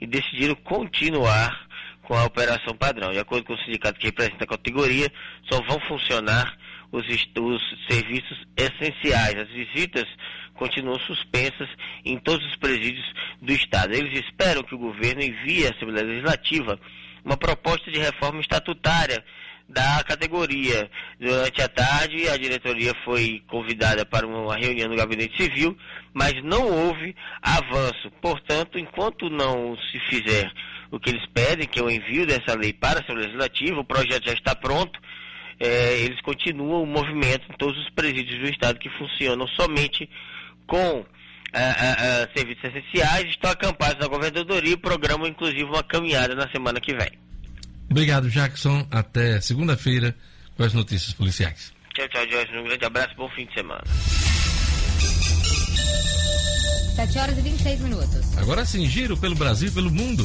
e 0.00 0.06
decidiram 0.06 0.54
continuar 0.56 1.66
com 2.02 2.14
a 2.14 2.24
operação 2.24 2.74
padrão. 2.76 3.12
De 3.12 3.18
acordo 3.18 3.44
com 3.44 3.54
o 3.54 3.58
sindicato 3.58 3.98
que 3.98 4.06
representa 4.06 4.44
a 4.44 4.46
categoria, 4.46 5.10
só 5.50 5.60
vão 5.62 5.80
funcionar 5.88 6.56
os, 6.90 7.04
os 7.06 7.62
serviços 7.88 8.46
essenciais. 8.56 9.38
As 9.38 9.48
visitas 9.48 10.06
continuam 10.54 10.98
suspensas 11.00 11.68
em 12.04 12.18
todos 12.18 12.46
os 12.46 12.56
presídios 12.56 13.04
do 13.40 13.52
Estado. 13.52 13.94
Eles 13.94 14.24
esperam 14.24 14.62
que 14.62 14.74
o 14.74 14.78
governo 14.78 15.22
envie 15.22 15.66
à 15.66 15.70
Assembleia 15.70 16.06
Legislativa 16.06 16.78
uma 17.24 17.36
proposta 17.36 17.90
de 17.90 17.98
reforma 17.98 18.40
estatutária 18.40 19.24
da 19.68 20.02
categoria. 20.04 20.90
Durante 21.18 21.62
a 21.62 21.68
tarde, 21.68 22.28
a 22.28 22.36
diretoria 22.36 22.94
foi 23.04 23.42
convidada 23.48 24.04
para 24.04 24.26
uma 24.26 24.56
reunião 24.56 24.88
no 24.88 24.96
Gabinete 24.96 25.42
Civil, 25.42 25.76
mas 26.12 26.34
não 26.42 26.66
houve 26.66 27.14
avanço. 27.40 28.10
Portanto, 28.20 28.78
enquanto 28.78 29.30
não 29.30 29.76
se 29.76 29.98
fizer 30.10 30.52
o 30.90 31.00
que 31.00 31.10
eles 31.10 31.26
pedem, 31.32 31.66
que 31.66 31.80
é 31.80 31.82
o 31.82 31.90
envio 31.90 32.26
dessa 32.26 32.54
lei 32.54 32.72
para 32.72 32.98
a 32.98 33.02
Assembleia 33.02 33.28
Legislativa, 33.28 33.80
o 33.80 33.84
projeto 33.84 34.26
já 34.26 34.34
está 34.34 34.54
pronto, 34.54 35.00
é, 35.58 36.00
eles 36.00 36.20
continuam 36.20 36.82
o 36.82 36.86
movimento 36.86 37.50
em 37.50 37.56
todos 37.56 37.78
os 37.78 37.90
presídios 37.90 38.38
do 38.40 38.48
Estado 38.48 38.78
que 38.78 38.90
funcionam 38.90 39.46
somente 39.48 40.08
com 40.66 41.04
serviços 42.36 42.64
essenciais, 42.64 43.28
estão 43.30 43.50
acampados 43.50 43.98
na 44.00 44.06
governadoria 44.06 44.72
e 44.72 44.76
programam 44.76 45.26
inclusive 45.26 45.64
uma 45.64 45.82
caminhada 45.82 46.34
na 46.34 46.50
semana 46.50 46.80
que 46.80 46.94
vem. 46.94 47.10
Obrigado, 47.90 48.30
Jackson. 48.30 48.86
Até 48.90 49.40
segunda-feira 49.40 50.14
com 50.56 50.62
as 50.62 50.72
notícias 50.72 51.12
policiais. 51.12 51.72
Tchau, 51.94 52.08
tchau, 52.08 52.26
Jorge. 52.30 52.56
Um 52.56 52.64
grande 52.64 52.84
abraço, 52.84 53.14
bom 53.16 53.28
fim 53.30 53.46
de 53.46 53.54
semana. 53.54 53.82
7 56.96 57.18
horas 57.18 57.38
e 57.38 57.40
26 57.42 57.80
minutos. 57.80 58.38
Agora 58.38 58.64
sim, 58.64 58.86
giro 58.86 59.16
pelo 59.16 59.34
Brasil 59.34 59.68
e 59.68 59.72
pelo 59.72 59.90
mundo. 59.90 60.24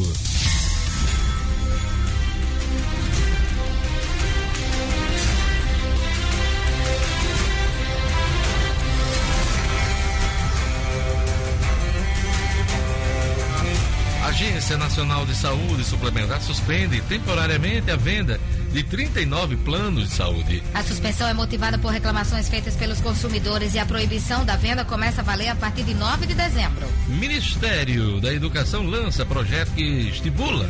Agência 14.38 14.78
Nacional 14.78 15.26
de 15.26 15.34
Saúde 15.34 15.84
Suplementar 15.84 16.40
suspende 16.40 17.02
temporariamente 17.02 17.90
a 17.90 17.96
venda 17.96 18.38
de 18.38 18.58
de 18.72 18.84
39 18.84 19.56
planos 19.58 20.10
de 20.10 20.14
saúde. 20.14 20.64
A 20.74 20.84
suspensão 20.84 21.28
é 21.28 21.34
motivada 21.34 21.80
por 21.80 21.92
reclamações 21.92 22.48
feitas 22.48 22.76
pelos 22.76 23.02
consumidores 23.02 23.74
e 23.74 23.80
a 23.80 23.86
proibição 23.86 24.46
da 24.46 24.56
venda 24.56 24.86
começa 24.86 25.22
a 25.22 25.24
valer 25.24 25.50
a 25.50 25.56
partir 25.56 25.84
de 25.84 25.96
9 25.96 26.28
de 26.28 26.36
dezembro. 26.36 26.88
Ministério 27.08 28.22
da 28.22 28.32
Educação 28.34 28.84
lança 28.84 29.26
projeto 29.26 29.72
que 29.74 29.84
estimula 30.10 30.70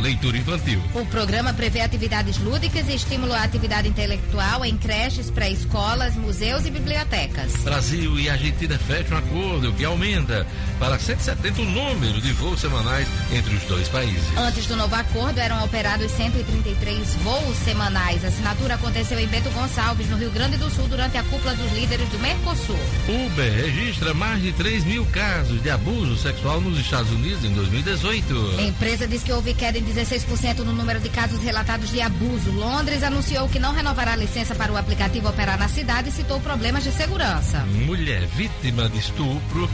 leitura 0.00 0.36
infantil. 0.36 0.80
O 0.94 1.04
programa 1.06 1.52
prevê 1.52 1.80
atividades 1.80 2.38
lúdicas 2.38 2.88
e 2.88 2.94
estímulo 2.94 3.32
à 3.32 3.42
atividade 3.42 3.88
intelectual 3.88 4.64
em 4.64 4.76
creches, 4.76 5.30
pré-escolas, 5.30 6.14
museus 6.14 6.66
e 6.66 6.70
bibliotecas. 6.70 7.52
Brasil 7.62 8.18
e 8.18 8.28
Argentina 8.28 8.78
fecham 8.78 9.16
um 9.16 9.18
acordo 9.18 9.72
que 9.72 9.84
aumenta 9.84 10.46
para 10.78 10.98
170 10.98 11.62
o 11.62 11.64
número 11.64 12.20
de 12.20 12.32
voos 12.32 12.60
semanais 12.60 13.08
entre 13.32 13.54
os 13.54 13.62
dois 13.64 13.88
países. 13.88 14.22
Antes 14.36 14.66
do 14.66 14.76
novo 14.76 14.94
acordo, 14.94 15.38
eram 15.38 15.64
operados 15.64 16.10
133 16.12 17.14
voos 17.16 17.56
semanais. 17.58 18.24
A 18.24 18.28
assinatura 18.28 18.74
aconteceu 18.74 19.18
em 19.18 19.26
Bento 19.26 19.50
Gonçalves, 19.50 20.08
no 20.08 20.16
Rio 20.16 20.30
Grande 20.30 20.56
do 20.56 20.70
Sul, 20.70 20.86
durante 20.88 21.16
a 21.16 21.22
cúpula 21.24 21.54
dos 21.54 21.72
líderes 21.72 22.08
do 22.08 22.18
Mercosul. 22.18 22.78
Uber 23.08 23.52
registra 23.52 24.12
mais 24.14 24.42
de 24.42 24.52
3 24.52 24.84
mil 24.84 25.04
casos 25.06 25.62
de 25.62 25.70
abuso 25.70 26.16
sexual 26.16 26.60
nos 26.60 26.78
Estados 26.78 27.10
Unidos 27.10 27.44
em 27.44 27.52
2018. 27.52 28.56
A 28.58 28.62
empresa 28.62 29.06
diz 29.06 29.22
que 29.22 29.32
houve 29.32 29.54
queda 29.54 29.78
16% 29.86 30.58
no 30.58 30.72
número 30.72 31.00
de 31.00 31.08
casos 31.08 31.40
relatados 31.42 31.90
de 31.90 32.00
abuso. 32.00 32.50
Londres 32.50 33.02
anunciou 33.02 33.48
que 33.48 33.58
não 33.58 33.72
renovará 33.72 34.12
a 34.12 34.16
licença 34.16 34.54
para 34.54 34.72
o 34.72 34.76
aplicativo 34.76 35.28
operar 35.28 35.58
na 35.58 35.68
cidade 35.68 36.08
e 36.08 36.12
citou 36.12 36.40
problemas 36.40 36.84
de 36.84 36.92
segurança. 36.92 37.60
Mulher 37.86 38.26
vítima 38.26 38.88
de 38.88 38.98
estupro 38.98 39.70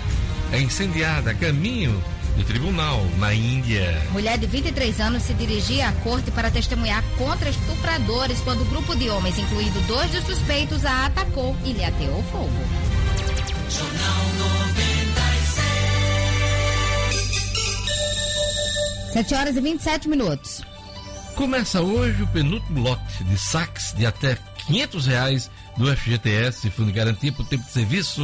é 0.52 0.60
incendiada 0.60 1.30
a 1.30 1.34
caminho 1.34 2.02
do 2.36 2.44
tribunal 2.44 3.04
na 3.18 3.34
Índia. 3.34 4.02
Mulher 4.10 4.38
de 4.38 4.46
23 4.46 5.00
anos 5.00 5.22
se 5.22 5.34
dirigia 5.34 5.88
à 5.88 5.92
corte 5.92 6.30
para 6.30 6.50
testemunhar 6.50 7.02
contra 7.18 7.50
estupradores 7.50 8.40
quando 8.40 8.62
o 8.62 8.66
grupo 8.66 8.94
de 8.96 9.10
homens, 9.10 9.38
incluindo 9.38 9.80
dois 9.82 10.10
dos 10.10 10.24
suspeitos, 10.24 10.84
a 10.84 11.06
atacou 11.06 11.56
e 11.64 11.72
lhe 11.72 11.84
ateou 11.84 12.22
fogo. 12.24 12.50
Jornal 13.68 15.01
7 19.12 19.34
horas 19.34 19.56
e 19.56 19.60
27 19.60 20.08
minutos. 20.08 20.62
Começa 21.34 21.80
hoje 21.80 22.22
o 22.22 22.26
penúltimo 22.28 22.80
lote 22.80 23.24
de 23.24 23.38
saques 23.38 23.92
de 23.94 24.06
até 24.06 24.38
500 24.66 25.06
reais 25.06 25.50
do 25.76 25.94
FGTS, 25.94 26.70
Fundo 26.70 26.86
de 26.86 26.92
Garantia 26.92 27.32
por 27.32 27.46
Tempo 27.46 27.64
de 27.64 27.70
Serviço. 27.70 28.22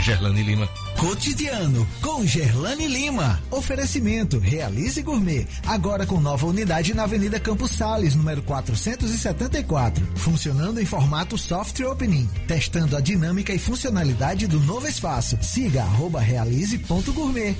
Gerlane 0.00 0.42
Lima. 0.42 0.68
Cotidiano 0.96 1.86
com 2.00 2.24
Gerlane 2.26 2.86
Lima. 2.86 3.38
Oferecimento 3.50 4.38
Realize 4.38 5.02
Gourmet. 5.02 5.46
Agora 5.66 6.06
com 6.06 6.20
nova 6.20 6.46
unidade 6.46 6.94
na 6.94 7.04
Avenida 7.04 7.38
Campos 7.38 7.72
Sales, 7.72 8.14
número 8.14 8.42
474. 8.42 10.06
Funcionando 10.16 10.80
em 10.80 10.86
formato 10.86 11.36
soft 11.36 11.78
opening. 11.80 12.28
Testando 12.48 12.96
a 12.96 13.00
dinâmica 13.00 13.52
e 13.52 13.58
funcionalidade 13.58 14.46
do 14.46 14.58
novo 14.60 14.88
espaço. 14.88 15.36
Siga 15.42 15.82
arroba 15.82 16.20
realize.gourmet. 16.20 17.54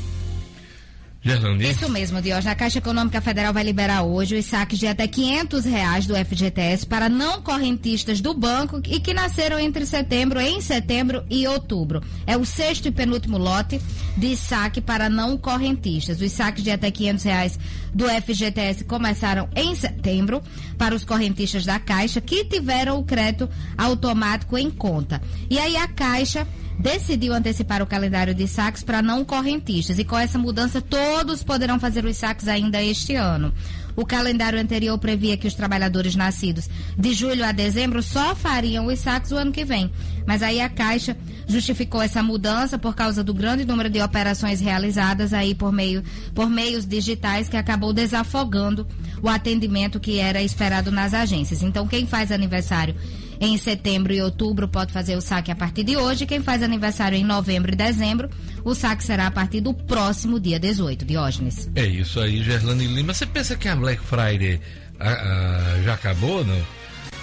Isso 1.70 1.88
mesmo, 1.88 2.20
Dios. 2.20 2.44
A 2.46 2.54
Caixa 2.54 2.78
Econômica 2.78 3.20
Federal 3.20 3.52
vai 3.52 3.62
liberar 3.62 4.02
hoje 4.02 4.36
os 4.36 4.44
saques 4.44 4.76
de 4.76 4.88
até 4.88 5.06
500 5.06 5.64
reais 5.64 6.04
do 6.04 6.16
FGTS 6.16 6.84
para 6.84 7.08
não 7.08 7.40
correntistas 7.40 8.20
do 8.20 8.34
banco 8.34 8.82
e 8.88 8.98
que 8.98 9.14
nasceram 9.14 9.56
entre 9.60 9.86
setembro, 9.86 10.40
em 10.40 10.60
setembro 10.60 11.24
e 11.30 11.46
outubro. 11.46 12.02
É 12.26 12.36
o 12.36 12.44
sexto 12.44 12.86
e 12.86 12.90
penúltimo 12.90 13.38
lote 13.38 13.80
de 14.16 14.36
saque 14.36 14.80
para 14.80 15.08
não 15.08 15.38
correntistas. 15.38 16.20
Os 16.20 16.32
saques 16.32 16.64
de 16.64 16.72
até 16.72 16.90
500 16.90 17.24
reais 17.24 17.58
do 17.94 18.06
FGTS 18.08 18.82
começaram 18.82 19.48
em 19.54 19.76
setembro 19.76 20.42
para 20.76 20.92
os 20.92 21.04
correntistas 21.04 21.64
da 21.64 21.78
Caixa 21.78 22.20
que 22.20 22.44
tiveram 22.44 22.98
o 22.98 23.04
crédito 23.04 23.48
automático 23.78 24.58
em 24.58 24.68
conta. 24.68 25.22
E 25.48 25.56
aí 25.56 25.76
a 25.76 25.86
Caixa 25.86 26.48
decidiu 26.78 27.32
antecipar 27.32 27.82
o 27.82 27.86
calendário 27.86 28.34
de 28.34 28.46
saques 28.48 28.82
para 28.82 29.02
não 29.02 29.24
correntistas. 29.24 29.98
E 29.98 30.04
com 30.04 30.18
essa 30.18 30.38
mudança, 30.38 30.80
todos 30.80 31.42
poderão 31.42 31.78
fazer 31.78 32.04
os 32.04 32.16
saques 32.16 32.48
ainda 32.48 32.82
este 32.82 33.14
ano. 33.14 33.52
O 33.94 34.06
calendário 34.06 34.58
anterior 34.58 34.96
previa 34.98 35.36
que 35.36 35.46
os 35.46 35.54
trabalhadores 35.54 36.16
nascidos 36.16 36.68
de 36.96 37.12
julho 37.12 37.44
a 37.44 37.52
dezembro 37.52 38.02
só 38.02 38.34
fariam 38.34 38.86
os 38.86 38.98
saques 38.98 39.32
o 39.32 39.36
ano 39.36 39.52
que 39.52 39.64
vem. 39.64 39.92
Mas 40.26 40.42
aí 40.42 40.60
a 40.60 40.68
Caixa 40.68 41.16
justificou 41.46 42.00
essa 42.00 42.22
mudança 42.22 42.78
por 42.78 42.94
causa 42.94 43.22
do 43.22 43.34
grande 43.34 43.64
número 43.64 43.90
de 43.90 44.00
operações 44.00 44.60
realizadas 44.60 45.34
aí 45.34 45.54
por 45.54 45.72
meio 45.72 46.02
por 46.34 46.48
meios 46.48 46.86
digitais 46.86 47.48
que 47.48 47.56
acabou 47.56 47.92
desafogando 47.92 48.86
o 49.22 49.28
atendimento 49.28 50.00
que 50.00 50.18
era 50.18 50.42
esperado 50.42 50.90
nas 50.90 51.12
agências. 51.12 51.62
Então 51.62 51.86
quem 51.86 52.06
faz 52.06 52.32
aniversário 52.32 52.94
em 53.42 53.58
setembro 53.58 54.12
e 54.12 54.22
outubro 54.22 54.68
pode 54.68 54.92
fazer 54.92 55.16
o 55.16 55.20
saque 55.20 55.50
a 55.50 55.56
partir 55.56 55.82
de 55.82 55.96
hoje. 55.96 56.26
Quem 56.26 56.40
faz 56.40 56.62
aniversário 56.62 57.18
em 57.18 57.24
novembro 57.24 57.72
e 57.72 57.76
dezembro, 57.76 58.30
o 58.64 58.72
saque 58.72 59.02
será 59.02 59.26
a 59.26 59.30
partir 59.32 59.60
do 59.60 59.74
próximo 59.74 60.38
dia 60.38 60.60
18, 60.60 61.04
Diógenes. 61.04 61.68
É 61.74 61.84
isso 61.84 62.20
aí, 62.20 62.40
Gerlane 62.44 62.86
Lima. 62.86 63.12
Você 63.12 63.26
pensa 63.26 63.56
que 63.56 63.66
a 63.68 63.74
Black 63.74 64.00
Friday 64.00 64.60
a, 65.00 65.10
a, 65.10 65.82
já 65.82 65.94
acabou, 65.94 66.44
não? 66.44 66.62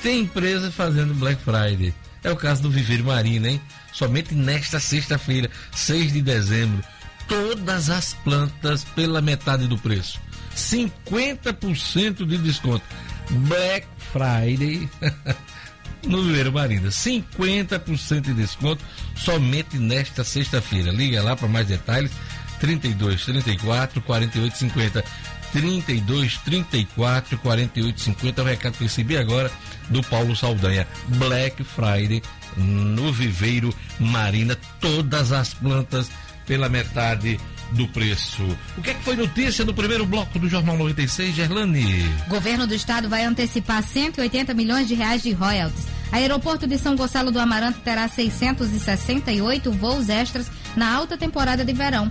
Tem 0.04 0.20
empresa 0.20 0.70
fazendo 0.70 1.14
Black 1.14 1.42
Friday. 1.42 1.94
É 2.22 2.30
o 2.30 2.36
caso 2.36 2.64
do 2.64 2.70
Viveiro 2.70 3.06
Marina, 3.06 3.52
hein? 3.52 3.62
Somente 3.94 4.36
nesta 4.36 4.78
sexta-feira, 4.78 5.50
6 5.72 6.12
de 6.12 6.22
dezembro, 6.22 6.84
todas 7.30 7.90
as 7.90 8.14
plantas 8.14 8.84
pela 8.84 9.22
metade 9.22 9.68
do 9.68 9.78
preço. 9.78 10.20
50% 10.54 12.26
de 12.26 12.38
desconto. 12.40 12.84
Black 13.30 13.88
Friday 14.12 14.90
no 16.04 16.24
Viveiro 16.24 16.52
Marina. 16.52 16.90
50% 16.90 18.22
de 18.22 18.34
desconto 18.34 18.84
somente 19.16 19.78
nesta 19.78 20.24
sexta-feira. 20.24 20.92
Liga 20.92 21.22
lá 21.22 21.36
para 21.36 21.48
mais 21.48 21.68
detalhes. 21.68 22.12
32 22.60 23.26
34 23.26 24.02
48 24.02 24.58
50. 24.58 25.04
32 25.52 26.38
34 26.38 27.38
48 27.40 28.02
50 28.02 28.42
é 28.42 28.44
o 28.44 28.48
recado 28.48 28.78
que 28.78 28.84
recebi 28.84 29.18
agora 29.18 29.52
do 29.90 30.04
Paulo 30.04 30.36
Saldanha. 30.36 30.88
Black 31.08 31.64
Friday 31.64 32.22
no 32.56 33.12
Viveiro 33.12 33.74
Marina. 34.00 34.58
Todas 34.80 35.32
as 35.32 35.54
plantas 35.54 36.12
pela 36.46 36.70
metade 36.70 37.40
do 37.72 37.88
preço. 37.88 38.44
O 38.78 38.82
que, 38.82 38.92
é 38.92 38.94
que 38.94 39.04
foi 39.04 39.16
notícia 39.16 39.64
no 39.66 39.74
primeiro 39.74 40.06
bloco 40.06 40.40
do 40.40 40.50
Jornal 40.50 40.78
96, 40.78 41.36
Gerlane? 41.36 42.04
Governo 42.28 42.66
do 42.66 42.74
Estado 42.74 43.10
vai 43.10 43.24
antecipar 43.26 43.84
180 43.84 44.54
milhões 44.54 44.88
de 44.88 44.96
reais 44.96 45.22
de 45.22 45.32
royalties. 45.32 45.86
Aeroporto 46.12 46.66
de 46.66 46.78
São 46.78 46.96
Gonçalo 46.96 47.32
do 47.32 47.40
Amaranto 47.40 47.80
terá 47.80 48.08
668 48.08 49.72
voos 49.72 50.10
extras 50.10 50.52
na 50.76 50.94
alta 50.94 51.18
temporada 51.18 51.64
de 51.64 51.74
verão. 51.74 52.10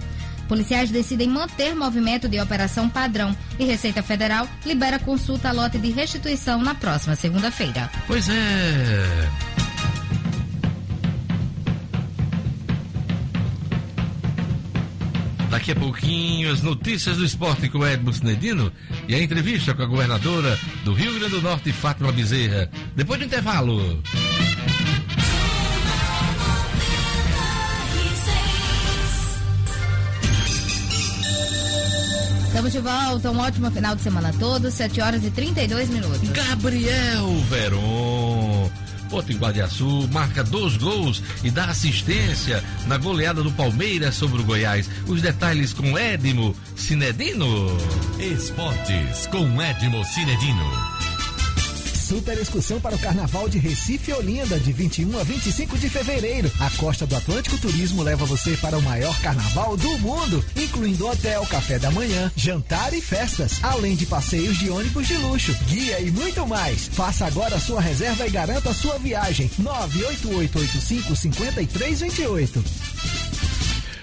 Policiais 0.48 0.90
decidem 0.90 1.28
manter 1.28 1.74
movimento 1.74 2.28
de 2.28 2.40
operação 2.40 2.88
padrão 2.88 3.36
e 3.58 3.64
Receita 3.66 4.02
Federal 4.02 4.48
libera 4.64 4.98
consulta 4.98 5.50
a 5.50 5.52
lote 5.52 5.78
de 5.78 5.90
restituição 5.90 6.62
na 6.62 6.74
próxima 6.74 7.14
segunda-feira. 7.14 7.90
Pois 8.06 8.28
é. 8.30 9.67
Daqui 15.50 15.72
a 15.72 15.76
pouquinho, 15.76 16.52
as 16.52 16.62
notícias 16.62 17.16
do 17.16 17.24
esporte 17.24 17.68
com 17.68 17.84
Edmo 17.84 18.12
Sinedino 18.12 18.70
e 19.08 19.14
a 19.14 19.22
entrevista 19.22 19.74
com 19.74 19.82
a 19.82 19.86
governadora 19.86 20.58
do 20.84 20.92
Rio 20.92 21.18
Grande 21.18 21.36
do 21.36 21.42
Norte, 21.42 21.72
Fátima 21.72 22.12
Bezerra. 22.12 22.70
Depois 22.94 23.18
do 23.18 23.24
intervalo. 23.24 24.02
Estamos 32.46 32.72
de 32.72 32.80
volta, 32.80 33.30
um 33.30 33.38
ótimo 33.38 33.70
final 33.70 33.94
de 33.94 34.02
semana 34.02 34.34
todo, 34.38 34.70
7 34.70 35.00
horas 35.00 35.24
e 35.24 35.30
32 35.30 35.88
minutos. 35.90 36.28
Gabriel 36.30 37.28
Veron 37.48 38.87
Potiguar 39.08 39.52
de 39.52 39.60
Açu 39.60 40.08
marca 40.12 40.44
dois 40.44 40.76
gols 40.76 41.22
e 41.42 41.50
dá 41.50 41.66
assistência 41.66 42.62
na 42.86 42.96
goleada 42.98 43.42
do 43.42 43.50
Palmeiras 43.52 44.14
sobre 44.14 44.40
o 44.40 44.44
Goiás. 44.44 44.88
Os 45.06 45.22
detalhes 45.22 45.72
com 45.72 45.98
Edmo 45.98 46.54
Cinedino. 46.76 47.76
Esportes 48.18 49.26
com 49.26 49.62
Edmo 49.62 50.04
Cinedino. 50.04 51.07
Super 52.08 52.38
excursão 52.38 52.80
para 52.80 52.96
o 52.96 52.98
Carnaval 52.98 53.50
de 53.50 53.58
Recife 53.58 54.10
e 54.10 54.14
Olinda, 54.14 54.58
de 54.58 54.72
21 54.72 55.20
a 55.20 55.22
25 55.22 55.76
de 55.76 55.90
fevereiro. 55.90 56.50
A 56.58 56.70
Costa 56.70 57.06
do 57.06 57.14
Atlântico 57.14 57.58
Turismo 57.58 58.02
leva 58.02 58.24
você 58.24 58.56
para 58.56 58.78
o 58.78 58.82
maior 58.82 59.14
carnaval 59.20 59.76
do 59.76 59.98
mundo, 59.98 60.42
incluindo 60.56 61.06
hotel, 61.06 61.44
café 61.44 61.78
da 61.78 61.90
manhã, 61.90 62.32
jantar 62.34 62.94
e 62.94 63.02
festas, 63.02 63.62
além 63.62 63.94
de 63.94 64.06
passeios 64.06 64.56
de 64.56 64.70
ônibus 64.70 65.06
de 65.06 65.18
luxo, 65.18 65.54
guia 65.66 66.00
e 66.00 66.10
muito 66.10 66.46
mais. 66.46 66.88
Faça 66.88 67.26
agora 67.26 67.56
a 67.56 67.60
sua 67.60 67.82
reserva 67.82 68.26
e 68.26 68.30
garanta 68.30 68.70
a 68.70 68.74
sua 68.74 68.98
viagem. 68.98 69.50
98885 69.58 71.14
5328. 71.14 72.64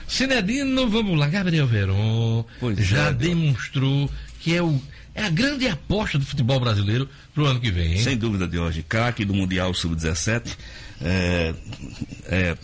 Cinedino, 0.07 0.87
vamos 0.87 1.17
lá, 1.17 1.27
Gabriel 1.27 1.65
Veron 1.65 2.45
Pois 2.59 2.77
já 2.77 3.07
é, 3.07 3.13
demonstrou 3.13 4.07
que 4.39 4.55
é, 4.55 4.61
o, 4.61 4.79
é 5.15 5.23
a 5.23 5.29
grande 5.29 5.67
aposta 5.67 6.19
do 6.19 6.25
futebol 6.25 6.59
brasileiro 6.59 7.09
pro 7.33 7.45
ano 7.45 7.59
que 7.59 7.71
vem, 7.71 7.93
hein? 7.93 8.03
Sem 8.03 8.17
dúvida 8.17 8.47
de 8.47 8.59
hoje. 8.59 8.83
Craque 8.83 9.23
do 9.25 9.33
Mundial 9.33 9.73
Sub-17. 9.73 10.55
É, 11.01 11.53
é, 12.25 12.57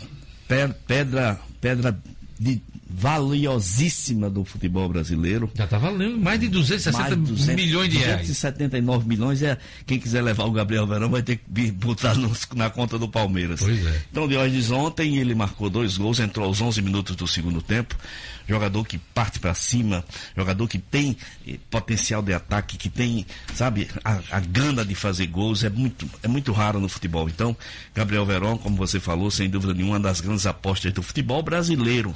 pe- 0.47 0.73
pedra, 0.85 1.39
pedra 1.59 1.97
de 2.39 2.61
valiosíssima 2.93 4.29
do 4.29 4.43
futebol 4.43 4.87
brasileiro. 4.89 5.49
Já 5.55 5.67
tá 5.67 5.77
valendo 5.77 6.19
mais 6.19 6.39
de 6.39 6.47
260 6.49 6.97
Mais 6.97 7.09
de 7.15 7.31
200 7.31 7.55
milhões 7.55 7.89
de 7.89 7.97
reais. 7.97 8.21
279 8.27 9.07
milhões. 9.07 9.41
É, 9.41 9.57
quem 9.85 9.99
quiser 9.99 10.21
levar 10.21 10.45
o 10.45 10.51
Gabriel 10.51 10.85
Verão 10.87 11.09
vai 11.09 11.21
ter 11.23 11.37
que 11.37 11.71
botar 11.71 12.15
nos- 12.15 12.47
na 12.55 12.69
conta 12.69 12.97
do 12.99 13.07
Palmeiras. 13.07 13.59
Pois 13.59 13.85
é. 13.85 14.01
Então, 14.11 14.27
Diógenes, 14.27 14.71
ontem 14.71 15.17
ele 15.17 15.33
marcou 15.35 15.69
dois 15.69 15.97
gols, 15.97 16.19
entrou 16.19 16.45
aos 16.45 16.61
11 16.61 16.81
minutos 16.81 17.15
do 17.15 17.27
segundo 17.27 17.61
tempo. 17.61 17.95
Jogador 18.47 18.85
que 18.85 18.97
parte 18.97 19.39
para 19.39 19.53
cima, 19.53 20.03
jogador 20.35 20.67
que 20.67 20.77
tem 20.79 21.15
eh, 21.47 21.57
potencial 21.69 22.21
de 22.21 22.33
ataque, 22.33 22.75
que 22.75 22.89
tem, 22.89 23.25
sabe, 23.53 23.87
a, 24.03 24.19
a 24.31 24.39
gana 24.39 24.83
de 24.83 24.95
fazer 24.95 25.27
gols. 25.27 25.63
É 25.63 25.69
muito, 25.69 26.09
é 26.23 26.27
muito 26.27 26.51
raro 26.51 26.79
no 26.79 26.89
futebol. 26.89 27.29
Então, 27.29 27.55
Gabriel 27.95 28.25
Verón, 28.25 28.57
como 28.57 28.75
você 28.75 28.99
falou, 28.99 29.29
sem 29.31 29.49
dúvida 29.49 29.73
nenhuma, 29.73 29.93
uma 29.93 29.99
das 29.99 30.19
grandes 30.21 30.45
apostas 30.45 30.91
do 30.91 31.03
futebol 31.03 31.41
brasileiro. 31.43 32.13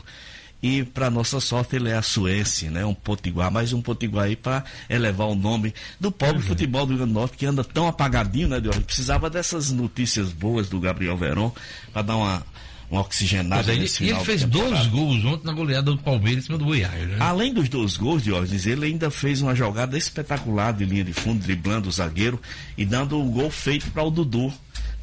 E 0.61 0.83
para 0.83 1.09
nossa 1.09 1.39
sorte 1.39 1.75
ele 1.75 1.89
é 1.89 1.95
a 1.95 2.01
Suécia, 2.01 2.71
né? 2.71 2.83
Um 2.85 2.93
potiguar, 2.93 3.51
mais 3.51 3.71
um 3.73 3.81
potiguar 3.81 4.25
aí 4.25 4.35
para 4.35 4.63
elevar 4.89 5.27
o 5.27 5.35
nome 5.35 5.73
do 5.99 6.11
pobre 6.11 6.41
futebol 6.41 6.85
do 6.85 6.89
Rio 6.89 6.97
Grande 6.99 7.13
do 7.13 7.19
Norte 7.19 7.37
que 7.37 7.45
anda 7.45 7.63
tão 7.63 7.87
apagadinho, 7.87 8.47
né, 8.47 8.59
Diogo? 8.59 8.81
Precisava 8.81 9.29
dessas 9.29 9.71
notícias 9.71 10.31
boas 10.31 10.67
do 10.67 10.79
Gabriel 10.79 11.17
Verón 11.17 11.51
para 11.93 12.01
dar 12.01 12.15
uma, 12.15 12.43
uma 12.89 13.01
oxigenada 13.01 13.71
é, 13.71 13.75
ele, 13.75 13.83
nesse 13.83 14.03
e 14.03 14.07
final 14.07 14.19
ele 14.21 14.25
fez 14.25 14.43
dois 14.43 14.87
gols 14.87 15.25
ontem 15.25 15.45
na 15.45 15.53
goleada 15.53 15.91
do 15.91 15.97
Palmeiras 15.97 16.43
em 16.43 16.47
cima 16.47 16.57
do 16.57 16.65
Goiás, 16.65 17.07
né? 17.09 17.17
Além 17.19 17.53
dos 17.53 17.69
dois 17.69 17.97
gols, 17.97 18.23
Diógenes, 18.23 18.65
ele 18.65 18.85
ainda 18.85 19.11
fez 19.11 19.41
uma 19.41 19.53
jogada 19.53 19.97
espetacular 19.97 20.73
de 20.73 20.85
linha 20.85 21.03
de 21.03 21.13
fundo, 21.13 21.41
driblando 21.43 21.89
o 21.89 21.91
zagueiro 21.91 22.41
e 22.77 22.85
dando 22.85 23.19
um 23.19 23.29
gol 23.29 23.51
feito 23.51 23.89
para 23.91 24.03
o 24.03 24.09
Dudu, 24.09 24.53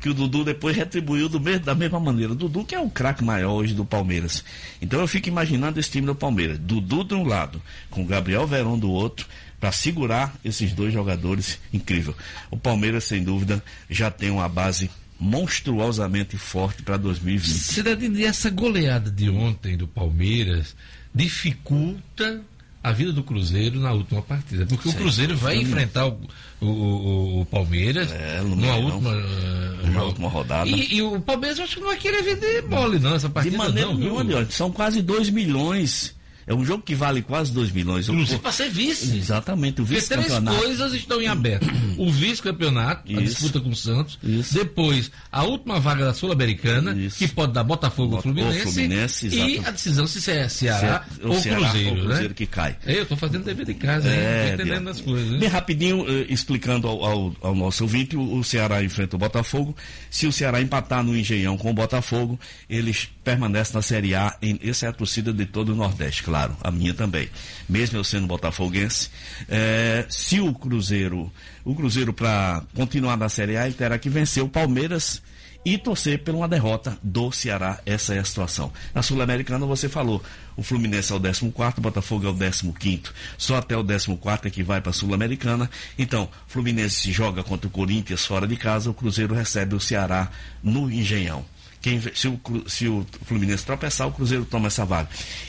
que 0.03 0.09
o 0.09 0.15
Dudu 0.15 0.45
depois 0.45 0.77
retribuiu 0.77 1.31
mesmo- 1.41 1.65
da 1.65 1.75
mesma 1.75 2.01
maneira. 2.01 2.35
Dudu 2.35 2.65
que 2.65 2.75
é 2.75 2.81
o 2.81 2.91
craque 2.91 3.23
maior 3.25 3.53
hoje 3.53 3.73
do 3.73 3.85
Palmeiras. 3.85 4.45
Então 4.81 5.01
eu 5.01 5.07
fico 5.07 5.29
imaginando 5.29 5.79
esse 5.79 5.91
time 5.93 6.07
do 6.07 6.15
Palmeiras. 6.15 6.59
Dudu 6.59 7.05
de 7.05 7.15
um 7.15 7.25
lado, 7.25 7.63
com 7.89 8.05
Gabriel 8.05 8.47
Verón 8.47 8.77
do 8.79 8.91
outro, 8.91 9.27
para 9.61 9.71
segurar 9.71 10.35
esses 10.45 10.73
dois 10.73 10.93
jogadores. 10.93 11.59
Incrível. 11.73 12.15
O 12.51 12.57
Palmeiras, 12.57 13.05
sem 13.05 13.23
dúvida, 13.23 13.63
já 13.89 14.11
tem 14.11 14.29
uma 14.31 14.49
base 14.49 14.91
monstruosamente 15.21 16.37
forte 16.37 16.83
para 16.83 16.97
2020. 16.97 17.47
Cidadinho, 17.59 18.17
e 18.19 18.25
essa 18.25 18.51
goleada 18.51 19.09
de 19.09 19.31
ontem 19.31 19.77
do 19.77 19.87
Palmeiras 19.87 20.75
dificulta 21.15 22.43
a 22.83 22.93
vida 22.93 23.13
do 23.13 23.23
Cruzeiro 23.23 23.79
na 23.81 23.93
última 23.93 24.21
partida. 24.23 24.67
Porque 24.67 24.89
o 24.89 24.93
Cruzeiro 24.95 25.37
vai 25.37 25.57
enfrentar 25.57 26.07
o, 26.09 26.19
o- 26.61 27.41
o- 27.41 27.47
Palmeiras 27.47 28.11
É, 28.11 28.41
numa 28.43 28.75
última, 28.77 29.11
eh, 29.15 29.87
Numa 29.87 30.03
última 30.05 30.29
rodada. 30.29 30.69
E, 30.69 30.95
e 30.97 31.03
o 31.03 31.21
Palmeiras 31.21 31.61
acho 31.61 31.75
que 31.77 31.81
não 31.81 31.89
vai 31.89 31.97
querer 31.97 32.23
vender 32.23 32.63
mole, 32.69 32.99
não, 32.99 33.15
essa 33.15 33.29
De 33.29 33.35
partida 33.35 33.57
maneira 33.57 33.89
não, 33.91 33.99
nenhuma. 33.99 34.47
São 34.51 34.71
quase 34.73 35.01
2 35.03 35.31
milhões. 35.31 36.15
É 36.47 36.55
um 36.55 36.65
jogo 36.65 36.83
que 36.83 36.95
vale 36.95 37.23
quase 37.23 37.53
2 37.53 37.71
milhões. 37.71 38.09
Inclusive 38.09 38.39
para 38.41 38.53
ser 38.53 38.69
vice. 38.71 39.17
Exatamente, 39.17 39.81
o 39.81 39.85
Porque 39.87 40.01
três 40.03 40.23
vice-campeonato. 40.25 40.59
coisas 40.59 40.93
estão 40.95 41.21
em 41.23 41.29
aberto. 41.29 41.67
O 41.97 42.11
vice-campeonato, 42.11 43.17
a 43.17 43.21
disputa 43.23 43.61
com 43.61 43.69
o 43.71 43.77
Santos. 43.77 44.19
Isso. 44.23 44.55
Depois, 44.55 45.11
a 45.31 45.45
última 45.45 45.79
vaga 45.79 46.05
da 46.07 46.15
Sul-Americana, 46.15 46.97
que 47.17 47.29
pode 47.29 47.53
dar 47.53 47.63
Botafogo 47.65 48.17
ou 48.17 48.23
Fluminense. 48.23 48.61
Fluminense, 48.63 49.29
e 49.29 49.59
a 49.65 49.71
decisão 49.71 50.07
se 50.07 50.31
é 50.31 50.49
Ceará 50.49 51.05
Se- 51.15 51.25
ou 51.27 51.35
Ceará 51.41 51.61
Cruzeiro, 51.71 51.91
ou 51.91 51.97
né? 51.97 52.03
Cruzeiro 52.07 52.35
que 52.35 52.47
cai. 52.47 52.77
Eu 52.87 53.07
tô 53.07 53.17
fazendo 53.17 53.45
dever 53.45 53.67
de 53.67 53.75
casa? 53.75 54.09
É, 54.09 54.55
entendendo 54.55 54.89
as 54.91 55.01
coisas. 55.01 55.33
hein? 55.33 55.39
Bem 55.39 55.49
rapidinho, 55.49 56.05
eh, 56.09 56.27
explicando 56.29 56.89
ao, 56.89 57.05
ao- 57.05 57.37
ao 57.41 57.55
nosso 57.55 57.85
ouvinte, 57.85 58.17
o, 58.17 58.39
o 58.39 58.45
Ceará 58.45 58.83
enfrenta 58.83 59.17
o 59.17 59.19
Botafogo. 59.19 59.77
Se 60.11 60.27
o 60.27 60.33
Ceará 60.33 60.61
empatar 60.61 61.03
no 61.05 61.17
Engenhão 61.17 61.57
com 61.57 61.71
o 61.71 61.75
Botafogo, 61.75 62.39
eles 62.69 63.09
permanecem 63.25 63.75
na 63.75 63.83
Série 63.83 64.15
A. 64.15 64.37
Em, 64.43 64.59
essa 64.63 64.87
é 64.87 64.89
a 64.89 64.93
torcida 64.93 65.33
de 65.33 65.47
todo 65.47 65.73
o 65.73 65.77
Nordeste, 65.77 66.23
claro, 66.23 66.32
a 66.61 66.71
minha 66.71 66.95
também. 66.95 67.29
Mesmo 67.69 67.99
eu 67.99 68.05
sendo 68.05 68.27
botafoguense. 68.27 69.11
Eh, 69.49 70.07
se 70.09 70.41
o 70.41 70.53
Cruzeiro, 70.55 71.33
o 71.65 71.75
Cruzeiro 71.75 72.13
para 72.13 72.63
continuar 72.75 73.17
na 73.17 73.29
Série 73.29 73.57
A, 73.57 73.67
ele 73.67 73.75
terá 73.75 73.99
que 73.99 74.09
vencer 74.09 74.43
o 74.43 74.49
Palmeiras 74.49 75.23
e 75.65 75.79
torcer 75.79 76.23
por 76.23 76.35
uma 76.35 76.49
derrota 76.49 76.99
do 77.03 77.31
Ceará. 77.31 77.81
Essa 77.87 78.15
é 78.15 78.19
a 78.19 78.25
situação. 78.25 78.73
Na 78.95 79.03
Sul-Americana, 79.03 79.65
você 79.65 79.89
falou, 79.89 80.23
o 80.57 80.63
Fluminense 80.63 81.13
é 81.13 81.17
o 81.17 81.21
14, 81.21 81.45
o 81.79 81.81
Botafogo 81.81 82.27
é 82.27 82.31
o 82.31 82.73
15. 82.73 83.03
Só 83.39 83.57
até 83.57 83.77
o 83.77 83.85
14 83.85 84.19
é 84.45 84.51
que 84.51 84.63
vai 84.63 84.81
para 84.81 84.91
a 84.91 84.93
Sul-Americana. 84.93 85.71
Então, 85.97 86.29
Fluminense 86.49 87.13
joga 87.13 87.43
contra 87.45 87.69
o 87.69 87.71
Corinthians 87.71 88.27
fora 88.27 88.47
de 88.47 88.57
casa, 88.57 88.91
o 88.91 88.95
Cruzeiro 88.95 89.35
recebe 89.35 89.75
o 89.75 89.81
Ceará 89.81 90.31
no 90.63 90.91
Engenhão. 90.91 91.45
Quem, 91.83 92.01
se, 92.01 92.29
o, 92.29 92.41
se 92.67 92.87
o 92.87 93.05
Fluminense 93.27 93.67
tropeçar, 93.67 94.07
o 94.07 94.13
Cruzeiro 94.13 94.45
toma 94.45 94.69
essa 94.69 94.85
vaga. 94.85 95.09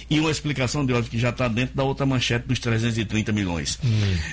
E 0.09 0.19
uma 0.19 0.31
explicação 0.31 0.83
de 0.85 0.91
óbvio 0.91 1.11
que 1.11 1.19
já 1.19 1.29
está 1.29 1.47
dentro 1.47 1.75
da 1.75 1.83
outra 1.83 2.05
manchete 2.05 2.47
dos 2.47 2.57
330 2.57 3.31
milhões. 3.31 3.79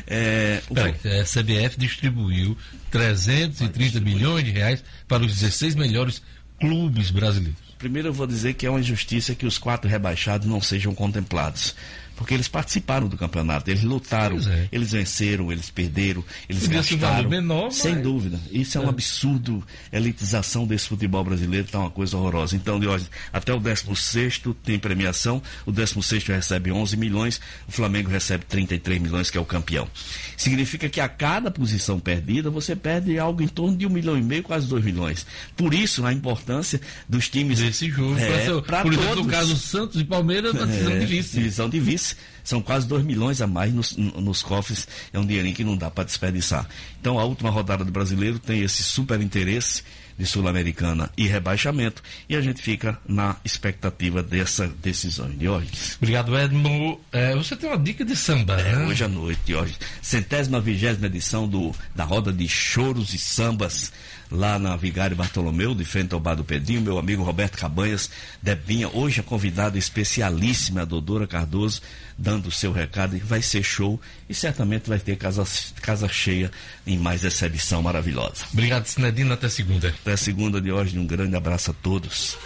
É, 0.07 0.63
o 0.71 0.75
Peraí, 0.75 0.95
a 1.21 1.25
CBF 1.25 1.79
distribuiu 1.79 2.57
330 2.91 4.01
milhões 4.01 4.45
de 4.45 4.51
reais 4.51 4.83
para 5.07 5.23
os 5.23 5.39
16 5.39 5.75
melhores 5.75 6.23
clubes 6.59 7.11
brasileiros. 7.11 7.71
Primeiro 7.79 8.09
eu 8.09 8.13
vou 8.13 8.27
dizer 8.27 8.55
que 8.55 8.67
é 8.67 8.71
uma 8.71 8.81
injustiça 8.81 9.35
que 9.35 9.47
os 9.47 9.57
quatro 9.57 9.89
rebaixados 9.89 10.47
não 10.47 10.61
sejam 10.61 10.95
contemplados. 10.95 11.75
Porque 12.21 12.35
eles 12.35 12.49
participaram 12.49 13.09
do 13.09 13.17
campeonato, 13.17 13.71
eles 13.71 13.83
lutaram, 13.83 14.37
é. 14.47 14.69
eles 14.71 14.93
venceram, 14.93 15.51
eles 15.51 15.71
perderam, 15.71 16.23
eles 16.51 16.65
Podia 16.65 16.83
gastaram. 16.83 17.31
menor, 17.31 17.71
sem 17.73 17.95
mas- 17.95 18.03
dúvida. 18.03 18.39
Isso 18.53 18.77
é 18.77 18.81
um 18.83 18.91
absurdo. 18.91 19.65
A 19.91 19.97
elitização 19.97 20.67
desse 20.67 20.87
futebol 20.87 21.25
brasileiro 21.25 21.65
está 21.65 21.79
uma 21.79 21.89
coisa 21.91 22.19
horrorosa. 22.19 22.55
Então, 22.55 22.79
Diógenes, 22.79 23.11
até 23.33 23.55
o 23.55 23.59
16 23.59 24.43
tem 24.63 24.79
premiação, 24.79 25.43
o 25.65 25.73
16 25.73 26.23
recebe 26.27 26.71
11 26.71 26.95
milhões, 26.95 27.41
o 27.67 27.73
Flamengo 27.73 28.11
recebe 28.11 28.45
33 28.45 29.01
milhões, 29.01 29.31
que 29.31 29.39
é 29.39 29.41
o 29.41 29.45
campeão. 29.47 29.89
Significa 30.37 30.91
que 30.91 31.01
a 31.01 31.09
cada 31.09 31.51
posição 31.51 31.99
perdida, 31.99 32.51
você 32.51 32.77
perde 32.77 33.19
algo 33.19 33.43
em 33.43 33.49
torno 33.49 33.75
de 33.79 33.87
um 33.87 33.91
milhão 33.91 34.19
e 34.19 34.23
meio, 34.23 34.43
quase 34.43 34.67
dois 34.69 34.85
milhões. 34.85 35.27
Por 35.57 35.73
isso, 35.73 36.05
a 36.05 36.13
importância 36.13 36.79
dos 37.09 37.31
times 37.31 37.61
Desse 37.61 37.89
jogo. 37.89 38.19
É, 38.19 38.45
pra 38.45 38.63
pra 38.63 38.83
por 38.83 38.93
exemplo, 38.93 39.09
no 39.11 39.17
todos. 39.23 39.31
caso 39.33 39.57
Santos 39.57 39.99
e 40.01 40.05
Palmeiras, 40.05 40.53
uma 40.53 40.67
decisão 40.67 40.93
É, 40.93 40.99
de 40.99 41.07
vice. 41.07 41.37
Divisão 41.37 41.69
de 41.71 41.81
vice. 41.81 42.10
São 42.45 42.61
quase 42.63 42.87
2 42.87 43.05
milhões 43.05 43.41
a 43.41 43.47
mais 43.47 43.73
nos, 43.73 43.97
nos 43.97 44.43
cofres. 44.43 44.87
É 45.13 45.19
um 45.19 45.27
dinheirinho 45.27 45.55
que 45.55 45.65
não 45.65 45.77
dá 45.77 45.91
para 45.91 46.05
desperdiçar. 46.05 46.67
Então, 47.01 47.19
a 47.19 47.25
última 47.25 47.51
rodada 47.51 47.85
do 47.85 47.93
brasileiro 47.93 48.39
tem 48.39 48.63
esse 48.63 48.83
super 48.83 49.21
interesse 49.21 49.83
de 50.19 50.27
Sul-Americana 50.27 51.11
e 51.17 51.27
rebaixamento. 51.27 52.03
E 52.29 52.37
a 52.37 52.43
gente 52.43 52.61
fica 52.61 52.99
na 53.09 53.37
expectativa 53.43 54.23
dessa 54.23 54.69
decisão 54.69 55.31
de 55.31 55.49
hoje. 55.49 55.71
Obrigado, 55.97 56.37
Edmo. 56.37 57.01
É, 57.11 57.35
você 57.35 57.57
tem 57.57 57.71
uma 57.71 57.79
dica 57.79 58.05
de 58.05 58.15
samba, 58.15 58.61
É, 58.61 58.77
né? 58.77 58.87
hoje 58.87 59.03
à 59.03 59.09
noite, 59.09 59.55
hoje. 59.55 59.77
Centésima 60.03 60.61
vigésima 60.61 61.07
edição 61.07 61.49
do, 61.49 61.75
da 61.97 62.05
roda 62.05 62.31
de 62.33 62.47
choros 62.47 63.15
e 63.15 63.19
sambas 63.19 63.91
lá 64.31 64.59
na 64.59 64.77
Vigário 64.77 65.17
Bartolomeu, 65.17 65.75
de 65.75 65.85
frente 65.87 66.13
ao 66.13 66.21
Bar 66.21 66.35
do 66.37 66.45
Pedrinho, 66.45 66.83
meu 66.83 66.99
amigo 66.99 67.23
Roberto 67.25 67.57
Cabanhas, 67.59 68.11
Debinha, 68.43 68.89
hoje 68.89 69.21
a 69.21 69.25
convidada 69.25 69.77
especialíssima, 69.77 70.83
a 70.83 70.85
Dodora 70.85 71.27
Cardoso, 71.27 71.81
dando 72.21 72.49
o 72.49 72.53
seu 72.53 72.71
recado, 72.71 73.17
e 73.17 73.19
vai 73.19 73.41
ser 73.41 73.63
show 73.63 73.99
e 74.29 74.35
certamente 74.35 74.89
vai 74.89 74.99
ter 74.99 75.17
casa, 75.17 75.43
casa 75.81 76.07
cheia 76.07 76.51
em 76.87 76.99
mais 76.99 77.25
essa 77.25 77.47
edição 77.47 77.83
maravilhosa. 77.83 78.45
Obrigado, 78.53 78.85
Sinedino. 78.85 79.33
Até 79.33 79.49
segunda. 79.49 79.89
Até 79.89 80.17
segunda 80.17 80.61
de 80.61 80.71
hoje, 80.71 80.99
um 80.99 81.07
grande 81.07 81.35
abraço 81.35 81.71
a 81.71 81.75
todos. 81.75 82.37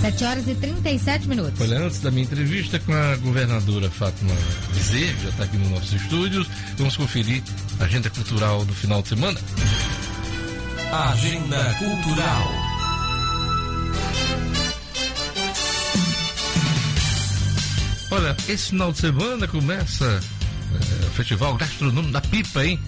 7 0.00 0.24
horas 0.24 0.48
e 0.48 0.54
37 0.56 1.28
minutos. 1.28 1.60
Olha, 1.60 1.78
antes 1.78 2.00
da 2.00 2.10
minha 2.10 2.24
entrevista 2.24 2.80
com 2.80 2.92
a 2.92 3.14
governadora 3.18 3.88
Fátima 3.88 4.34
Bezerra, 4.74 5.14
que 5.14 5.22
já 5.22 5.28
está 5.28 5.44
aqui 5.44 5.56
nos 5.56 5.70
nossos 5.70 5.92
estúdios, 5.92 6.48
vamos 6.76 6.96
conferir 6.96 7.40
a 7.78 7.84
agenda 7.84 8.10
cultural 8.10 8.64
do 8.64 8.74
final 8.74 9.00
de 9.00 9.10
semana. 9.10 9.38
Agenda 10.92 11.74
Cultural. 11.78 12.72
Olha, 18.12 18.36
esse 18.46 18.68
final 18.68 18.92
de 18.92 18.98
semana 18.98 19.48
começa 19.48 20.04
é, 20.04 21.06
o 21.06 21.10
Festival 21.12 21.54
Gastronômico 21.56 22.12
da 22.12 22.20
Pipa, 22.20 22.62
hein? 22.62 22.78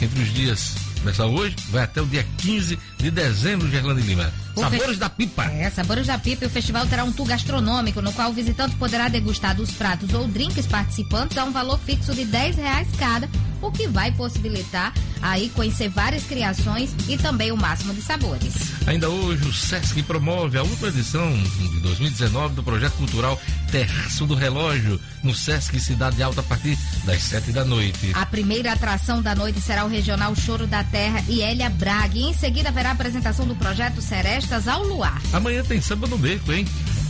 Entre 0.00 0.20
os 0.20 0.34
dias, 0.34 0.74
começa 0.98 1.24
hoje, 1.24 1.54
vai 1.70 1.84
até 1.84 2.02
o 2.02 2.06
dia 2.06 2.26
15 2.38 2.76
de 3.02 3.10
dezembro 3.10 3.68
de 3.68 3.74
Erlando 3.74 3.98
e 3.98 4.04
Lima. 4.04 4.32
O 4.54 4.60
Sabores 4.60 4.96
da 4.96 5.10
Pipa. 5.10 5.44
É, 5.46 5.68
Sabores 5.70 6.06
da 6.06 6.16
Pipa 6.18 6.44
e 6.44 6.46
o 6.46 6.50
festival 6.50 6.86
terá 6.86 7.02
um 7.02 7.10
tour 7.10 7.26
gastronômico, 7.26 8.00
no 8.00 8.12
qual 8.12 8.30
o 8.30 8.32
visitante 8.32 8.76
poderá 8.76 9.08
degustar 9.08 9.56
dos 9.56 9.72
pratos 9.72 10.14
ou 10.14 10.28
drinks 10.28 10.66
participantes 10.66 11.36
a 11.36 11.44
um 11.44 11.50
valor 11.50 11.80
fixo 11.80 12.14
de 12.14 12.24
10 12.24 12.56
reais 12.56 12.86
cada, 12.96 13.28
o 13.60 13.72
que 13.72 13.88
vai 13.88 14.12
possibilitar 14.12 14.92
aí 15.22 15.48
conhecer 15.50 15.88
várias 15.88 16.24
criações 16.24 16.90
e 17.08 17.16
também 17.16 17.52
o 17.52 17.56
máximo 17.56 17.94
de 17.94 18.02
sabores. 18.02 18.54
Ainda 18.86 19.08
hoje 19.08 19.48
o 19.48 19.52
SESC 19.52 20.02
promove 20.02 20.58
a 20.58 20.62
última 20.62 20.88
edição 20.88 21.32
de 21.32 21.80
2019 21.80 22.54
do 22.54 22.62
projeto 22.62 22.94
cultural 22.94 23.40
Terraço 23.70 24.26
do 24.26 24.34
Relógio 24.34 25.00
no 25.22 25.34
SESC 25.34 25.78
Cidade 25.78 26.22
Alta 26.22 26.40
a 26.40 26.44
partir 26.44 26.76
das 27.04 27.22
sete 27.22 27.52
da 27.52 27.64
noite. 27.64 28.10
A 28.14 28.26
primeira 28.26 28.72
atração 28.72 29.22
da 29.22 29.34
noite 29.34 29.60
será 29.60 29.84
o 29.84 29.88
Regional 29.88 30.34
Choro 30.34 30.66
da 30.66 30.82
Terra 30.82 31.22
e 31.28 31.40
Elia 31.40 31.70
Braga 31.70 32.18
e 32.18 32.24
em 32.24 32.34
seguida 32.34 32.68
haverá 32.68 32.91
a 32.92 32.94
apresentação 32.94 33.46
do 33.46 33.56
projeto 33.56 34.02
Serestas 34.02 34.68
ao 34.68 34.82
Luar. 34.84 35.20
Amanhã 35.32 35.64
tem 35.64 35.80
samba 35.80 36.06
no 36.06 36.18
beco, 36.18 36.52
hein? 36.52 36.66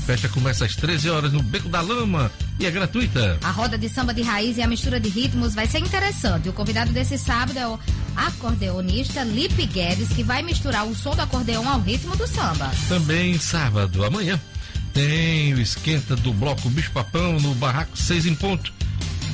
festa 0.06 0.28
começa 0.28 0.64
às 0.64 0.74
13 0.74 1.10
horas 1.10 1.32
no 1.32 1.40
Beco 1.44 1.68
da 1.68 1.80
Lama 1.80 2.30
e 2.58 2.66
é 2.66 2.70
gratuita. 2.70 3.38
A 3.42 3.50
roda 3.52 3.78
de 3.78 3.88
samba 3.88 4.12
de 4.12 4.20
raiz 4.20 4.56
e 4.56 4.62
a 4.62 4.66
mistura 4.66 4.98
de 4.98 5.08
ritmos 5.08 5.54
vai 5.54 5.66
ser 5.66 5.78
interessante. 5.78 6.48
O 6.48 6.52
convidado 6.52 6.92
desse 6.92 7.16
sábado 7.16 7.56
é 7.56 7.68
o 7.68 7.78
acordeonista 8.16 9.22
Lipe 9.22 9.64
Guedes, 9.64 10.08
que 10.08 10.24
vai 10.24 10.42
misturar 10.42 10.86
o 10.86 10.94
som 10.94 11.14
do 11.14 11.22
acordeão 11.22 11.68
ao 11.68 11.80
ritmo 11.80 12.16
do 12.16 12.26
samba. 12.26 12.70
Também 12.88 13.38
sábado, 13.38 14.04
amanhã, 14.04 14.40
tem 14.92 15.54
o 15.54 15.60
esquenta 15.60 16.16
do 16.16 16.32
bloco 16.32 16.68
Bicho 16.68 16.90
Papão 16.90 17.38
no 17.38 17.54
Barraco 17.54 17.96
6 17.96 18.26
em 18.26 18.34
ponto, 18.34 18.72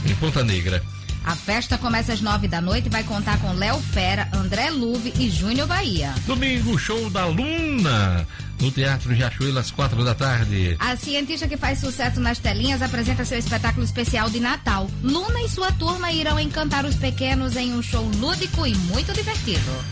em 0.06 0.14
Ponta 0.16 0.44
Negra. 0.44 0.82
A 1.24 1.36
festa 1.36 1.76
começa 1.76 2.12
às 2.12 2.20
nove 2.20 2.48
da 2.48 2.60
noite 2.60 2.86
e 2.86 2.90
vai 2.90 3.04
contar 3.04 3.38
com 3.40 3.52
Léo 3.52 3.78
Fera, 3.80 4.28
André 4.32 4.70
Luve 4.70 5.12
e 5.18 5.30
Júnior 5.30 5.66
Bahia. 5.66 6.14
Domingo, 6.26 6.78
show 6.78 7.10
da 7.10 7.26
Luna 7.26 8.26
no 8.60 8.70
Teatro 8.70 9.12
Riachuelo 9.12 9.58
às 9.58 9.70
quatro 9.70 10.04
da 10.04 10.14
tarde. 10.14 10.76
A 10.78 10.96
cientista 10.96 11.46
que 11.46 11.56
faz 11.56 11.78
sucesso 11.78 12.20
nas 12.20 12.38
telinhas 12.38 12.82
apresenta 12.82 13.24
seu 13.24 13.38
espetáculo 13.38 13.84
especial 13.84 14.28
de 14.28 14.40
Natal. 14.40 14.90
Luna 15.02 15.40
e 15.42 15.48
sua 15.48 15.70
turma 15.72 16.10
irão 16.10 16.38
encantar 16.38 16.84
os 16.84 16.96
pequenos 16.96 17.56
em 17.56 17.72
um 17.72 17.82
show 17.82 18.04
lúdico 18.16 18.66
e 18.66 18.74
muito 18.74 19.12
divertido. 19.12 19.84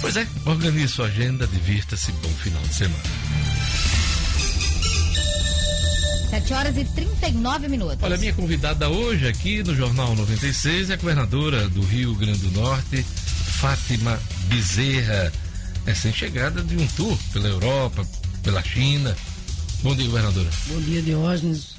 Pois 0.00 0.16
é, 0.16 0.26
organize 0.46 0.88
sua 0.88 1.06
agenda, 1.06 1.46
divirta-se, 1.46 2.10
bom 2.12 2.28
final 2.30 2.62
de 2.62 2.74
semana. 2.74 3.02
7 6.42 6.54
horas 6.54 6.76
e 6.76 6.84
39 6.84 7.68
minutos. 7.68 7.98
Olha, 8.02 8.16
minha 8.16 8.32
convidada 8.32 8.88
hoje 8.88 9.28
aqui 9.28 9.62
no 9.62 9.74
Jornal 9.74 10.16
96 10.16 10.90
é 10.90 10.94
a 10.94 10.96
governadora 10.96 11.68
do 11.68 11.82
Rio 11.82 12.14
Grande 12.16 12.38
do 12.38 12.60
Norte, 12.60 13.02
Fátima 13.60 14.18
Bezerra 14.48 15.32
recém-chegada 15.86 16.62
de 16.62 16.76
um 16.76 16.86
tour 16.88 17.16
pela 17.32 17.48
Europa, 17.48 18.04
pela 18.42 18.62
China. 18.62 19.16
Bom 19.82 19.94
dia, 19.94 20.06
governadora. 20.06 20.48
Bom 20.66 20.80
dia, 20.80 21.02
Diógenes. 21.02 21.76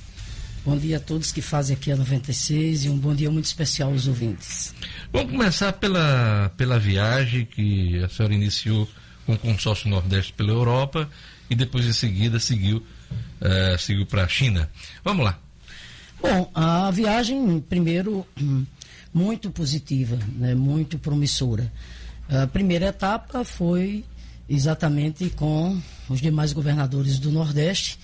Bom 0.66 0.78
dia 0.78 0.98
a 0.98 1.00
todos 1.00 1.32
que 1.32 1.42
fazem 1.42 1.76
aqui 1.76 1.92
a 1.92 1.98
96 1.98 2.86
e 2.86 2.90
um 2.90 2.98
bom 2.98 3.14
dia 3.14 3.30
muito 3.30 3.46
especial 3.46 3.92
aos 3.92 4.08
ouvintes. 4.08 4.74
Vamos 5.12 5.32
começar 5.32 5.74
pela, 5.74 6.52
pela 6.56 6.80
viagem 6.80 7.46
que 7.46 8.02
a 8.02 8.08
senhora 8.08 8.34
iniciou 8.34 8.88
com 9.26 9.34
o 9.34 9.38
consórcio 9.38 9.90
Nordeste 9.90 10.32
pela 10.34 10.52
Europa 10.52 11.10
e 11.50 11.56
depois 11.56 11.86
em 11.86 11.94
seguida 11.94 12.40
seguiu, 12.40 12.82
uh, 13.44 13.78
seguiu 13.78 14.06
para 14.06 14.24
a 14.24 14.28
China. 14.28 14.70
Vamos 15.04 15.26
lá. 15.26 15.40
Bom, 16.22 16.50
a 16.56 16.90
viagem, 16.92 17.60
primeiro, 17.60 18.26
muito 19.14 19.52
positiva, 19.52 20.18
né, 20.36 20.56
muito 20.56 20.98
promissora. 20.98 21.72
A 22.30 22.48
primeira 22.48 22.88
etapa 22.88 23.44
foi 23.44 24.06
exatamente 24.50 25.30
com 25.32 25.80
os 26.10 26.22
demais 26.22 26.54
governadores 26.54 27.20
do 27.20 27.32
Nordeste. 27.32 28.00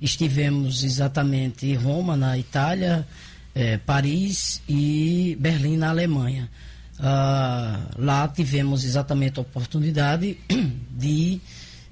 Estivemos 0.00 0.82
exatamente 0.82 1.66
em 1.66 1.74
Roma, 1.74 2.16
na 2.16 2.36
Itália, 2.36 3.06
eh, 3.54 3.78
Paris 3.78 4.60
e 4.68 5.36
Berlim, 5.40 5.76
na 5.76 5.90
Alemanha. 5.90 6.50
Ah, 6.98 7.80
lá 7.96 8.28
tivemos 8.28 8.84
exatamente 8.84 9.38
a 9.38 9.42
oportunidade 9.42 10.38
de 10.90 11.40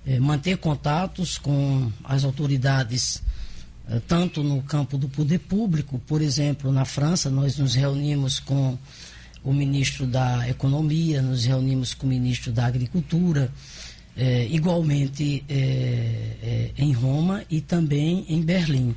eh, 0.06 0.18
manter 0.18 0.56
contatos 0.58 1.38
com 1.38 1.90
as 2.04 2.24
autoridades, 2.24 3.22
eh, 3.88 4.00
tanto 4.06 4.42
no 4.42 4.62
campo 4.62 4.96
do 4.96 5.08
poder 5.08 5.38
público, 5.38 6.00
por 6.06 6.22
exemplo, 6.22 6.72
na 6.72 6.84
França, 6.84 7.30
nós 7.30 7.58
nos 7.58 7.74
reunimos 7.74 8.38
com 8.38 8.78
o 9.42 9.52
ministro 9.52 10.06
da 10.06 10.48
Economia, 10.48 11.22
nos 11.22 11.44
reunimos 11.44 11.94
com 11.94 12.06
o 12.06 12.08
ministro 12.08 12.52
da 12.52 12.66
Agricultura, 12.66 13.52
é, 14.16 14.46
igualmente 14.50 15.44
é, 15.48 15.54
é, 16.42 16.70
em 16.76 16.92
Roma 16.92 17.42
e 17.48 17.60
também 17.60 18.24
em 18.28 18.42
Berlim. 18.42 18.94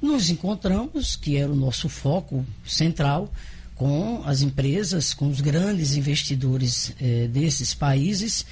Nos 0.00 0.30
encontramos, 0.30 1.16
que 1.16 1.36
era 1.36 1.50
o 1.50 1.56
nosso 1.56 1.88
foco 1.88 2.46
central, 2.64 3.32
com 3.74 4.22
as 4.24 4.42
empresas, 4.42 5.12
com 5.12 5.28
os 5.28 5.40
grandes 5.40 5.96
investidores 5.96 6.92
é, 7.00 7.26
desses 7.26 7.74
países, 7.74 8.46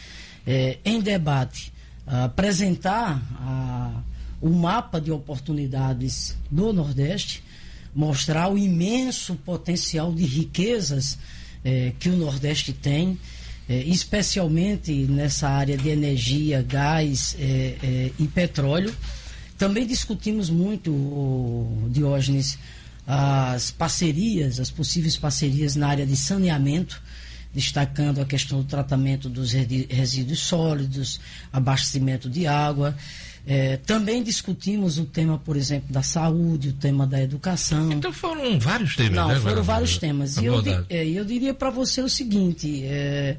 é, 0.47 0.79
em 0.85 1.01
debate, 1.01 1.73
apresentar 2.09 3.23
a, 3.41 4.03
o 4.41 4.51
mapa 4.51 5.01
de 5.01 5.11
oportunidades 5.11 6.37
do 6.51 6.73
Nordeste, 6.73 7.43
mostrar 7.95 8.49
o 8.53 8.57
imenso 8.57 9.35
potencial 9.37 10.13
de 10.13 10.25
riquezas 10.25 11.19
eh, 11.65 11.93
que 11.99 12.09
o 12.09 12.17
Nordeste 12.17 12.73
tem, 12.73 13.19
eh, 13.69 13.83
especialmente 13.87 14.93
nessa 14.93 15.49
área 15.49 15.77
de 15.77 15.89
energia, 15.89 16.63
gás 16.63 17.37
eh, 17.39 18.11
e 18.19 18.27
petróleo. 18.29 18.95
Também 19.59 19.87
discutimos 19.87 20.49
muito, 20.49 20.93
o 20.93 21.89
Diógenes, 21.91 22.59
as 23.07 23.71
parcerias, 23.71 24.61
as 24.61 24.71
possíveis 24.71 25.17
parcerias 25.17 25.75
na 25.75 25.89
área 25.89 26.07
de 26.07 26.15
saneamento, 26.15 27.03
destacando 27.53 28.21
a 28.21 28.25
questão 28.25 28.59
do 28.59 28.65
tratamento 28.65 29.29
dos 29.29 29.53
resíduos 29.53 30.41
sólidos, 30.41 31.21
abastecimento 31.53 32.29
de 32.29 32.47
água. 32.47 32.97
É, 33.47 33.79
também 33.79 34.23
discutimos 34.23 34.99
o 34.99 35.07
tema, 35.07 35.39
por 35.39 35.57
exemplo, 35.57 35.91
da 35.91 36.03
saúde, 36.03 36.69
o 36.69 36.73
tema 36.75 37.07
da 37.07 37.23
educação. 37.23 37.91
Então 37.91 38.13
foram 38.13 38.59
vários 38.59 38.95
temas, 38.95 39.15
Não, 39.17 39.29
né, 39.29 39.41
foram 39.41 39.63
vários 39.63 39.97
temas. 39.97 40.37
E 40.37 40.45
eu, 40.45 40.63
é, 40.91 41.07
eu 41.07 41.25
diria 41.25 41.55
para 41.55 41.71
você 41.71 42.03
o 42.03 42.09
seguinte: 42.11 42.85
é, 42.85 43.39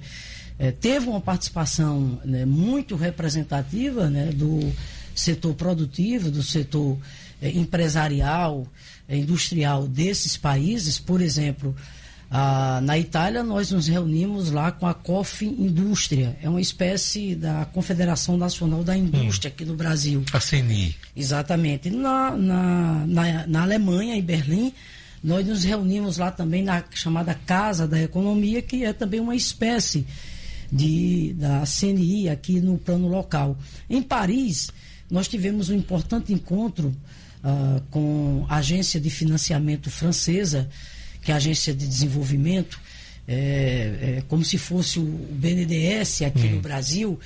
é, 0.57 0.71
teve 0.71 1.07
uma 1.07 1.21
participação 1.21 2.19
né, 2.25 2.43
muito 2.43 2.95
representativa 2.95 4.09
né, 4.09 4.31
do 4.33 4.73
setor 5.13 5.53
produtivo, 5.53 6.31
do 6.31 6.41
setor 6.41 6.97
é, 7.39 7.49
empresarial, 7.51 8.67
é, 9.07 9.15
industrial 9.15 9.87
desses 9.87 10.35
países, 10.35 10.97
por 10.99 11.21
exemplo. 11.21 11.75
Ah, 12.31 12.79
na 12.83 12.95
Itália, 12.97 13.41
nós 13.43 13.71
nos 13.71 13.87
reunimos 13.87 14.51
lá 14.51 14.71
com 14.71 14.85
a 14.85 14.93
COF 14.93 15.45
Indústria, 15.45 16.37
é 16.43 16.47
uma 16.47 16.61
espécie 16.61 17.33
da 17.33 17.65
Confederação 17.65 18.37
Nacional 18.37 18.83
da 18.83 18.95
Indústria 18.95 19.49
hum. 19.49 19.53
aqui 19.55 19.65
no 19.65 19.75
Brasil. 19.75 20.23
A 20.31 20.39
CNI. 20.39 20.95
Exatamente. 21.15 21.89
Na, 21.89 22.37
na, 22.37 23.05
na, 23.07 23.47
na, 23.47 23.61
Alemanha, 23.63 24.15
em 24.15 24.21
Berlim, 24.21 24.71
nós 25.23 25.45
nos 25.45 25.63
reunimos 25.63 26.17
lá 26.17 26.29
também 26.29 26.61
na 26.61 26.83
chamada 26.91 27.33
Casa 27.33 27.87
da 27.87 27.99
Economia, 27.99 28.61
que 28.61 28.85
é 28.85 28.93
também 28.93 29.19
uma 29.19 29.35
espécie 29.35 30.05
de, 30.71 31.33
da 31.33 31.63
CNI 31.65 32.29
aqui 32.29 32.59
no 32.59 32.77
plano 32.77 33.07
local. 33.07 33.57
Em 33.89 34.03
Paris, 34.03 34.69
nós 35.09 35.27
tivemos 35.27 35.69
um 35.69 35.73
importante 35.73 36.31
encontro 36.31 36.95
ah, 37.43 37.81
com 37.89 38.45
a 38.47 38.57
agência 38.57 38.99
de 38.99 39.09
financiamento 39.09 39.89
francesa 39.89 40.69
que 41.21 41.31
é 41.31 41.33
a 41.33 41.37
Agência 41.37 41.73
de 41.73 41.87
Desenvolvimento, 41.87 42.79
é, 43.27 44.17
é 44.17 44.23
como 44.27 44.43
se 44.43 44.57
fosse 44.57 44.99
o 44.99 45.03
BNDES 45.03 46.23
aqui 46.23 46.47
hum. 46.47 46.55
no 46.55 46.61
Brasil. 46.61 47.19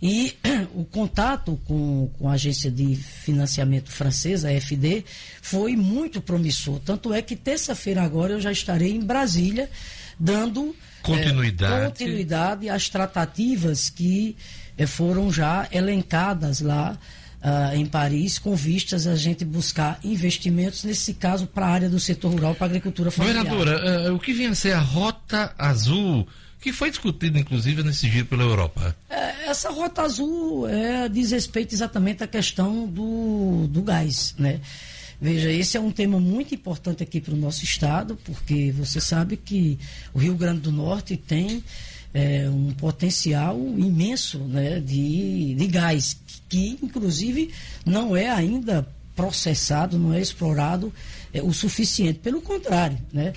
E 0.00 0.34
o 0.74 0.84
contato 0.84 1.58
com, 1.64 2.10
com 2.18 2.28
a 2.28 2.32
agência 2.32 2.70
de 2.70 2.96
financiamento 2.96 3.90
francesa, 3.90 4.48
a 4.48 4.60
FD, 4.60 5.04
foi 5.40 5.76
muito 5.76 6.20
promissor. 6.20 6.80
Tanto 6.80 7.12
é 7.12 7.22
que 7.22 7.36
terça-feira 7.36 8.02
agora 8.02 8.34
eu 8.34 8.40
já 8.40 8.52
estarei 8.52 8.92
em 8.92 9.00
Brasília 9.00 9.70
dando 10.18 10.74
continuidade, 11.02 11.74
é, 11.74 11.86
continuidade 11.86 12.68
às 12.68 12.88
tratativas 12.88 13.90
que 13.90 14.36
é, 14.76 14.86
foram 14.86 15.32
já 15.32 15.68
elencadas 15.70 16.60
lá 16.60 16.98
uh, 17.42 17.76
em 17.76 17.86
Paris, 17.86 18.38
com 18.38 18.54
vistas 18.54 19.06
a 19.06 19.16
gente 19.16 19.44
buscar 19.44 19.98
investimentos, 20.02 20.84
nesse 20.84 21.14
caso, 21.14 21.46
para 21.46 21.66
a 21.66 21.70
área 21.70 21.88
do 21.88 21.98
setor 21.98 22.32
rural, 22.32 22.54
para 22.54 22.66
a 22.66 22.68
agricultura 22.68 23.10
familiar. 23.10 23.44
Governadora, 23.44 24.10
uh, 24.10 24.14
o 24.14 24.18
que 24.18 24.32
vinha 24.32 24.50
a 24.50 24.54
ser 24.54 24.72
a 24.72 24.80
Rota 24.80 25.54
Azul, 25.58 26.26
que 26.60 26.72
foi 26.72 26.90
discutida, 26.90 27.38
inclusive, 27.38 27.82
nesse 27.82 28.08
giro 28.08 28.26
pela 28.26 28.42
Europa? 28.42 28.96
É, 29.08 29.48
essa 29.48 29.70
Rota 29.70 30.02
Azul 30.02 30.68
é, 30.68 31.08
diz 31.08 31.30
respeito 31.30 31.74
exatamente 31.74 32.24
à 32.24 32.26
questão 32.26 32.86
do, 32.86 33.66
do 33.68 33.82
gás, 33.82 34.34
né? 34.38 34.60
Veja, 35.20 35.50
esse 35.50 35.76
é 35.76 35.80
um 35.80 35.90
tema 35.90 36.20
muito 36.20 36.54
importante 36.54 37.02
aqui 37.02 37.20
para 37.20 37.32
o 37.32 37.36
nosso 37.36 37.64
estado, 37.64 38.18
porque 38.22 38.70
você 38.72 39.00
sabe 39.00 39.36
que 39.36 39.78
o 40.12 40.18
Rio 40.18 40.34
Grande 40.34 40.60
do 40.60 40.72
Norte 40.72 41.16
tem 41.16 41.64
é, 42.14 42.48
um 42.48 42.72
potencial 42.72 43.58
imenso 43.58 44.38
né, 44.38 44.80
de, 44.80 45.54
de 45.54 45.66
gás, 45.66 46.16
que 46.48 46.78
inclusive 46.82 47.50
não 47.84 48.16
é 48.16 48.28
ainda 48.28 48.86
processado, 49.14 49.98
não 49.98 50.12
é 50.12 50.20
explorado 50.20 50.92
é, 51.32 51.42
o 51.42 51.52
suficiente. 51.52 52.18
Pelo 52.18 52.40
contrário, 52.40 52.98
né? 53.12 53.32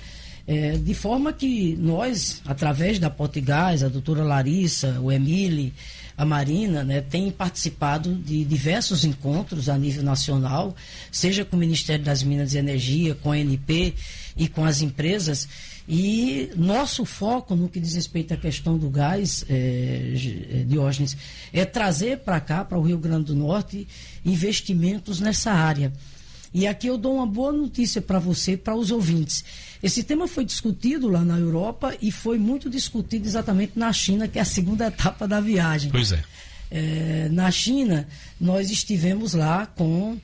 É, 0.46 0.76
de 0.76 0.94
forma 0.94 1.32
que 1.32 1.76
nós, 1.76 2.42
através 2.44 2.98
da 2.98 3.08
Portigás, 3.08 3.84
a 3.84 3.88
doutora 3.88 4.24
Larissa, 4.24 4.98
o 5.00 5.12
Emile, 5.12 5.72
a 6.20 6.24
Marina, 6.26 6.84
né, 6.84 7.00
tem 7.00 7.30
participado 7.30 8.14
de 8.14 8.44
diversos 8.44 9.06
encontros 9.06 9.70
a 9.70 9.78
nível 9.78 10.02
nacional, 10.02 10.76
seja 11.10 11.46
com 11.46 11.56
o 11.56 11.58
Ministério 11.58 12.04
das 12.04 12.22
Minas 12.22 12.52
e 12.52 12.58
Energia, 12.58 13.14
com 13.14 13.32
a 13.32 13.36
ANP 13.36 13.94
e 14.36 14.46
com 14.46 14.62
as 14.62 14.82
empresas. 14.82 15.48
E 15.88 16.50
nosso 16.54 17.06
foco 17.06 17.56
no 17.56 17.70
que 17.70 17.80
diz 17.80 17.94
respeito 17.94 18.34
à 18.34 18.36
questão 18.36 18.76
do 18.76 18.90
gás, 18.90 19.46
é, 19.48 20.64
Diógenes, 20.68 21.16
é 21.54 21.64
trazer 21.64 22.18
para 22.18 22.38
cá, 22.38 22.66
para 22.66 22.78
o 22.78 22.82
Rio 22.82 22.98
Grande 22.98 23.24
do 23.24 23.34
Norte, 23.34 23.88
investimentos 24.22 25.20
nessa 25.20 25.52
área. 25.52 25.90
E 26.52 26.66
aqui 26.66 26.88
eu 26.88 26.98
dou 26.98 27.16
uma 27.16 27.26
boa 27.26 27.52
notícia 27.52 28.02
para 28.02 28.18
você, 28.18 28.56
para 28.56 28.74
os 28.74 28.90
ouvintes. 28.90 29.44
Esse 29.82 30.02
tema 30.02 30.26
foi 30.26 30.44
discutido 30.44 31.08
lá 31.08 31.24
na 31.24 31.38
Europa 31.38 31.94
e 32.02 32.10
foi 32.10 32.38
muito 32.38 32.68
discutido 32.68 33.26
exatamente 33.26 33.72
na 33.76 33.92
China, 33.92 34.26
que 34.26 34.38
é 34.38 34.42
a 34.42 34.44
segunda 34.44 34.86
etapa 34.88 35.28
da 35.28 35.40
viagem. 35.40 35.90
Pois 35.90 36.12
é. 36.12 36.22
é 36.70 37.28
na 37.30 37.50
China, 37.50 38.06
nós 38.40 38.70
estivemos 38.70 39.34
lá 39.34 39.66
com 39.66 40.18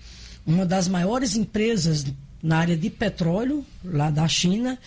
uma 0.44 0.66
das 0.66 0.88
maiores 0.88 1.36
empresas 1.36 2.04
na 2.42 2.58
área 2.58 2.76
de 2.76 2.90
petróleo, 2.90 3.64
lá 3.84 4.10
da 4.10 4.26
China, 4.28 4.78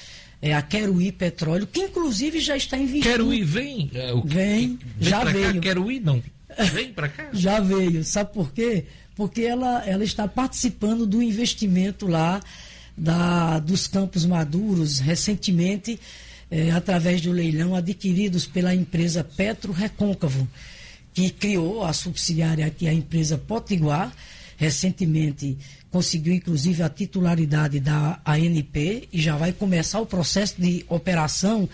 é 0.41 0.53
a 0.53 0.61
Queruí 0.61 1.11
Petróleo, 1.11 1.67
que 1.67 1.81
inclusive 1.81 2.39
já 2.39 2.55
está 2.55 2.77
investindo. 2.77 3.11
Queruí 3.11 3.43
vem? 3.43 3.91
É, 3.93 4.13
o, 4.13 4.21
vem, 4.21 4.79
vem 4.97 5.09
já 5.09 5.23
veio. 5.23 5.55
Cá, 5.55 5.59
Queruí 5.59 5.99
não. 5.99 6.23
Vem 6.73 6.91
para 6.91 7.07
cá? 7.07 7.29
já 7.31 7.59
veio. 7.59 8.03
Sabe 8.03 8.33
por 8.33 8.51
quê? 8.51 8.85
Porque 9.19 9.41
ela, 9.41 9.83
ela 9.85 10.05
está 10.05 10.29
participando 10.29 11.05
do 11.05 11.21
investimento 11.21 12.07
lá 12.07 12.39
da, 12.97 13.59
dos 13.59 13.85
campos 13.85 14.25
maduros, 14.25 14.99
recentemente, 14.99 15.99
eh, 16.49 16.71
através 16.71 17.19
do 17.19 17.29
leilão, 17.29 17.75
adquiridos 17.75 18.45
pela 18.45 18.73
empresa 18.73 19.21
Petro 19.21 19.73
Recôncavo, 19.73 20.47
que 21.13 21.29
criou 21.31 21.83
a 21.83 21.91
subsidiária 21.91 22.65
aqui, 22.65 22.87
a 22.87 22.93
empresa 22.93 23.37
Potiguar, 23.37 24.09
recentemente 24.55 25.57
conseguiu 25.91 26.33
inclusive 26.33 26.81
a 26.81 26.87
titularidade 26.87 27.81
da 27.81 28.21
ANP 28.23 29.09
e 29.11 29.21
já 29.21 29.35
vai 29.35 29.51
começar 29.51 29.99
o 29.99 30.05
processo 30.05 30.61
de 30.61 30.85
operação 30.87 31.67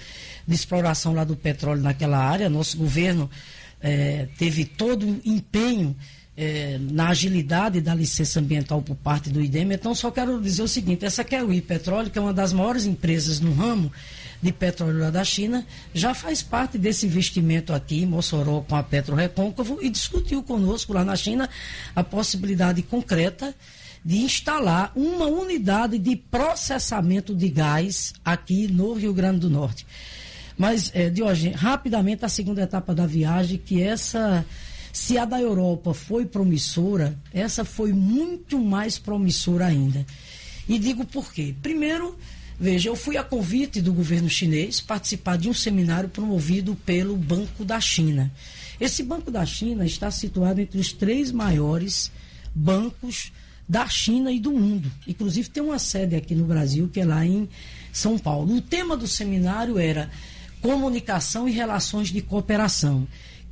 de 0.47 0.55
exploração 0.55 1.13
lá 1.13 1.23
do 1.23 1.35
petróleo 1.35 1.83
naquela 1.83 2.17
área. 2.17 2.49
Nosso 2.49 2.75
governo 2.75 3.29
eh, 3.83 4.29
teve 4.35 4.65
todo 4.65 5.05
o 5.05 5.21
empenho 5.23 5.95
é, 6.37 6.77
na 6.79 7.09
agilidade 7.09 7.79
da 7.79 7.95
licença 7.95 8.39
ambiental 8.39 8.81
por 8.81 8.95
parte 8.95 9.29
do 9.29 9.41
IDEM. 9.41 9.71
Então, 9.71 9.95
só 9.95 10.11
quero 10.11 10.41
dizer 10.41 10.63
o 10.63 10.67
seguinte: 10.67 11.05
essa 11.05 11.23
Kelly 11.23 11.61
Petróleo, 11.61 12.09
que 12.09 12.17
é 12.17 12.21
uma 12.21 12.33
das 12.33 12.51
maiores 12.51 12.85
empresas 12.85 13.39
no 13.39 13.53
ramo 13.53 13.91
de 14.41 14.51
petróleo 14.51 14.99
lá 14.99 15.09
da 15.09 15.23
China, 15.23 15.65
já 15.93 16.13
faz 16.13 16.43
parte 16.43 16.77
desse 16.77 17.05
investimento 17.05 17.73
aqui 17.73 18.03
em 18.03 18.05
Mossoró 18.05 18.61
com 18.61 18.75
a 18.75 18.83
Petro 18.83 19.15
Recôncavo 19.15 19.79
e 19.81 19.89
discutiu 19.89 20.43
conosco 20.43 20.93
lá 20.93 21.03
na 21.03 21.15
China 21.15 21.49
a 21.95 22.03
possibilidade 22.03 22.81
concreta 22.81 23.55
de 24.03 24.17
instalar 24.17 24.91
uma 24.95 25.25
unidade 25.25 25.97
de 25.97 26.15
processamento 26.15 27.33
de 27.33 27.49
gás 27.49 28.13
aqui 28.23 28.67
no 28.67 28.93
Rio 28.93 29.13
Grande 29.13 29.39
do 29.39 29.49
Norte. 29.49 29.87
Mas, 30.57 30.91
é, 30.93 31.11
hoje 31.23 31.49
rapidamente 31.49 32.23
a 32.23 32.29
segunda 32.29 32.61
etapa 32.61 32.93
da 32.93 33.07
viagem, 33.07 33.57
que 33.57 33.81
essa 33.81 34.45
se 34.95 35.17
a 35.17 35.25
da 35.25 35.41
Europa 35.41 35.93
foi 35.93 36.25
promissora, 36.25 37.19
essa 37.33 37.65
foi 37.65 37.91
muito 37.91 38.57
mais 38.57 38.97
promissora 38.97 39.65
ainda. 39.65 40.05
E 40.69 40.79
digo 40.79 41.03
por 41.03 41.33
quê. 41.33 41.53
Primeiro, 41.61 42.17
veja, 42.57 42.87
eu 42.87 42.95
fui 42.95 43.17
a 43.17 43.23
convite 43.23 43.81
do 43.81 43.91
governo 43.91 44.29
chinês 44.29 44.79
participar 44.79 45.37
de 45.37 45.49
um 45.49 45.53
seminário 45.53 46.07
promovido 46.07 46.77
pelo 46.85 47.17
Banco 47.17 47.65
da 47.65 47.77
China. 47.81 48.31
Esse 48.79 49.03
Banco 49.03 49.29
da 49.29 49.45
China 49.45 49.85
está 49.85 50.09
situado 50.09 50.61
entre 50.61 50.79
os 50.79 50.93
três 50.93 51.29
maiores 51.29 52.09
bancos 52.55 53.33
da 53.67 53.89
China 53.89 54.31
e 54.31 54.39
do 54.39 54.51
mundo. 54.53 54.89
Inclusive 55.05 55.49
tem 55.49 55.61
uma 55.61 55.77
sede 55.77 56.15
aqui 56.15 56.33
no 56.33 56.45
Brasil, 56.45 56.87
que 56.87 57.01
é 57.01 57.05
lá 57.05 57.25
em 57.25 57.49
São 57.91 58.17
Paulo. 58.17 58.55
O 58.55 58.61
tema 58.61 58.95
do 58.95 59.09
seminário 59.09 59.77
era 59.77 60.09
comunicação 60.61 61.49
e 61.49 61.51
relações 61.51 62.07
de 62.13 62.21
cooperação. 62.21 63.05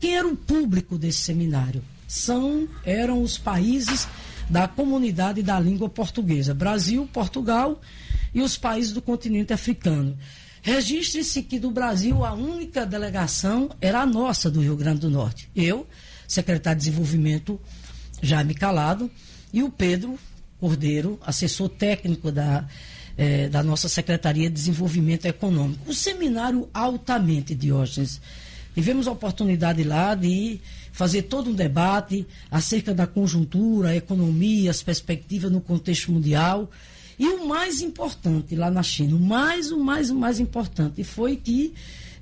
Quem 0.04 0.18
era 0.18 0.28
o 0.28 0.36
público 0.36 0.97
desse 0.97 1.20
seminário? 1.20 1.82
São, 2.06 2.68
eram 2.84 3.24
os 3.24 3.38
países 3.38 4.06
da 4.49 4.68
comunidade 4.68 5.41
da 5.41 5.58
língua 5.58 5.88
portuguesa: 5.88 6.54
Brasil, 6.54 7.08
Portugal 7.14 7.80
e 8.34 8.41
os 8.41 8.58
países 8.58 8.91
do 8.91 9.01
continente 9.01 9.54
africano. 9.54 10.18
Registre-se 10.62 11.41
que 11.41 11.58
do 11.58 11.72
Brasil 11.72 12.26
a 12.26 12.34
única 12.34 12.86
delegação 12.86 13.70
era 13.80 14.01
a 14.01 14.06
nossa 14.06 14.51
do 14.51 14.60
Rio 14.60 14.76
Grande 14.76 14.99
do 14.99 15.10
Norte. 15.10 15.49
Eu, 15.56 15.88
secretário 16.28 16.82
de 16.82 16.88
Desenvolvimento 16.88 17.58
Jaime 18.22 18.56
Calado, 18.56 19.10
e 19.54 19.64
o 19.64 19.70
Pedro 19.70 20.20
Cordeiro, 20.60 21.18
assessor 21.26 21.70
técnico 21.70 22.30
da, 22.30 22.68
eh, 23.18 23.47
da 23.47 23.64
nossa 23.64 23.88
Secretaria 23.88 24.49
de 24.49 24.54
Desenvolvimento 24.54 25.28
Econômico. 25.28 25.89
O 25.89 25.93
seminário 25.93 26.68
altamente, 26.74 27.56
Diógenes, 27.56 28.20
Tivemos 28.74 29.08
a 29.08 29.12
oportunidade 29.12 29.84
lá 29.84 30.16
de 30.16 30.60
fazer 30.92 31.24
todo 31.24 31.50
um 31.50 31.54
debate 31.54 32.26
acerca 32.50 32.94
da 32.94 33.06
conjuntura, 33.06 33.90
a 33.90 33.96
economia, 33.96 34.72
as 34.72 34.82
perspectivas 34.82 35.52
no 35.52 35.62
contexto 35.62 36.12
mundial. 36.12 36.70
E 37.18 37.28
o 37.28 37.48
mais 37.48 37.82
importante 37.82 38.56
lá 38.56 38.72
na 38.72 38.82
China, 38.82 39.16
o 39.16 39.20
mais, 39.20 39.72
o 39.72 39.80
mais, 39.80 40.10
o 40.10 40.16
mais 40.16 40.40
importante 40.40 41.04
foi 41.04 41.36
que 41.36 41.74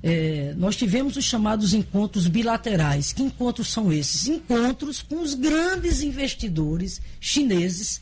eh, 0.02 0.52
nós 0.56 0.76
tivemos 0.76 1.16
os 1.16 1.24
chamados 1.24 1.72
encontros 1.72 2.26
bilaterais. 2.26 3.12
Que 3.12 3.22
encontros 3.22 3.68
são 3.68 3.92
esses? 3.92 4.26
Encontros 4.26 5.00
com 5.00 5.20
os 5.20 5.34
grandes 5.34 6.02
investidores 6.02 7.00
chineses, 7.20 8.00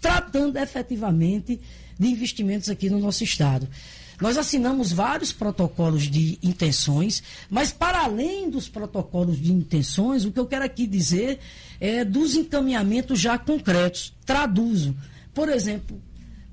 tratando 0.00 0.56
efetivamente 0.56 1.60
de 1.98 2.08
investimentos 2.08 2.68
aqui 2.68 2.88
no 2.90 2.98
nosso 2.98 3.22
estado. 3.22 3.68
Nós 4.20 4.36
assinamos 4.36 4.92
vários 4.92 5.32
protocolos 5.32 6.04
de 6.04 6.38
intenções, 6.42 7.22
mas 7.50 7.72
para 7.72 8.04
além 8.04 8.50
dos 8.50 8.68
protocolos 8.68 9.40
de 9.40 9.52
intenções, 9.52 10.24
o 10.24 10.32
que 10.32 10.38
eu 10.38 10.46
quero 10.46 10.64
aqui 10.64 10.86
dizer 10.86 11.38
é 11.80 12.04
dos 12.04 12.34
encaminhamentos 12.34 13.18
já 13.18 13.38
concretos. 13.38 14.12
Traduzo. 14.24 14.94
Por 15.34 15.48
exemplo, 15.48 16.00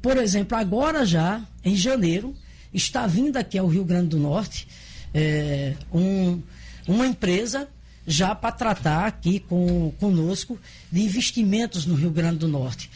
por 0.01 0.17
exemplo, 0.17 0.57
agora 0.57 1.05
já, 1.05 1.41
em 1.63 1.75
janeiro, 1.75 2.33
está 2.73 3.05
vindo 3.05 3.37
aqui 3.37 3.57
ao 3.57 3.67
Rio 3.67 3.83
Grande 3.83 4.09
do 4.09 4.19
Norte 4.19 4.67
é, 5.13 5.75
um, 5.93 6.41
uma 6.87 7.07
empresa 7.07 7.67
já 8.05 8.33
para 8.33 8.51
tratar 8.51 9.05
aqui 9.05 9.39
com, 9.39 9.93
conosco 9.99 10.59
de 10.91 11.01
investimentos 11.01 11.85
no 11.85 11.95
Rio 11.95 12.11
Grande 12.11 12.39
do 12.39 12.47
Norte. 12.47 12.89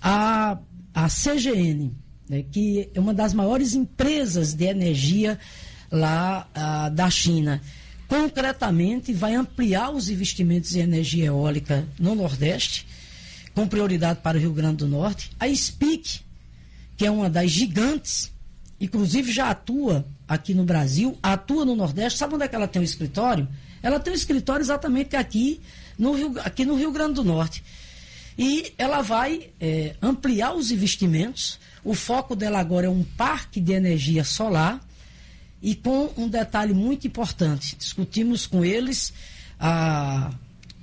A, 0.00 0.58
a 0.94 1.08
CGN, 1.08 1.92
né, 2.30 2.44
que 2.48 2.88
é 2.94 3.00
uma 3.00 3.12
das 3.12 3.34
maiores 3.34 3.74
empresas 3.74 4.54
de 4.54 4.64
energia 4.64 5.36
lá 5.90 6.48
ah, 6.54 6.88
da 6.88 7.10
China. 7.10 7.60
Concretamente, 8.06 9.12
vai 9.12 9.34
ampliar 9.34 9.90
os 9.90 10.08
investimentos 10.08 10.76
em 10.76 10.78
energia 10.78 11.26
eólica 11.26 11.84
no 11.98 12.14
Nordeste, 12.14 12.86
com 13.52 13.66
prioridade 13.66 14.20
para 14.22 14.38
o 14.38 14.40
Rio 14.40 14.52
Grande 14.52 14.76
do 14.76 14.86
Norte. 14.86 15.32
A 15.40 15.48
SPIC, 15.48 16.20
que 16.96 17.04
é 17.04 17.10
uma 17.10 17.28
das 17.28 17.50
gigantes, 17.50 18.30
inclusive 18.80 19.32
já 19.32 19.50
atua 19.50 20.06
aqui 20.28 20.54
no 20.54 20.62
Brasil, 20.62 21.18
atua 21.20 21.64
no 21.64 21.74
Nordeste. 21.74 22.16
Sabe 22.16 22.36
onde 22.36 22.44
é 22.44 22.48
que 22.48 22.54
ela 22.54 22.68
tem 22.68 22.80
um 22.80 22.84
escritório? 22.84 23.48
Ela 23.82 23.98
tem 23.98 24.12
um 24.12 24.16
escritório 24.16 24.62
exatamente 24.62 25.16
aqui 25.16 25.60
no 25.98 26.12
Rio, 26.12 26.34
aqui 26.44 26.64
no 26.64 26.76
Rio 26.76 26.92
Grande 26.92 27.14
do 27.14 27.24
Norte. 27.24 27.64
E 28.38 28.72
ela 28.78 29.02
vai 29.02 29.50
é, 29.60 29.96
ampliar 30.00 30.54
os 30.54 30.70
investimentos 30.70 31.58
o 31.84 31.94
foco 31.94 32.36
dela 32.36 32.58
agora 32.58 32.86
é 32.86 32.90
um 32.90 33.02
parque 33.02 33.60
de 33.60 33.72
energia 33.72 34.24
solar 34.24 34.80
e 35.62 35.74
com 35.74 36.10
um 36.16 36.28
detalhe 36.28 36.74
muito 36.74 37.06
importante. 37.06 37.76
Discutimos 37.76 38.46
com 38.46 38.64
eles 38.64 39.12
a, 39.58 40.30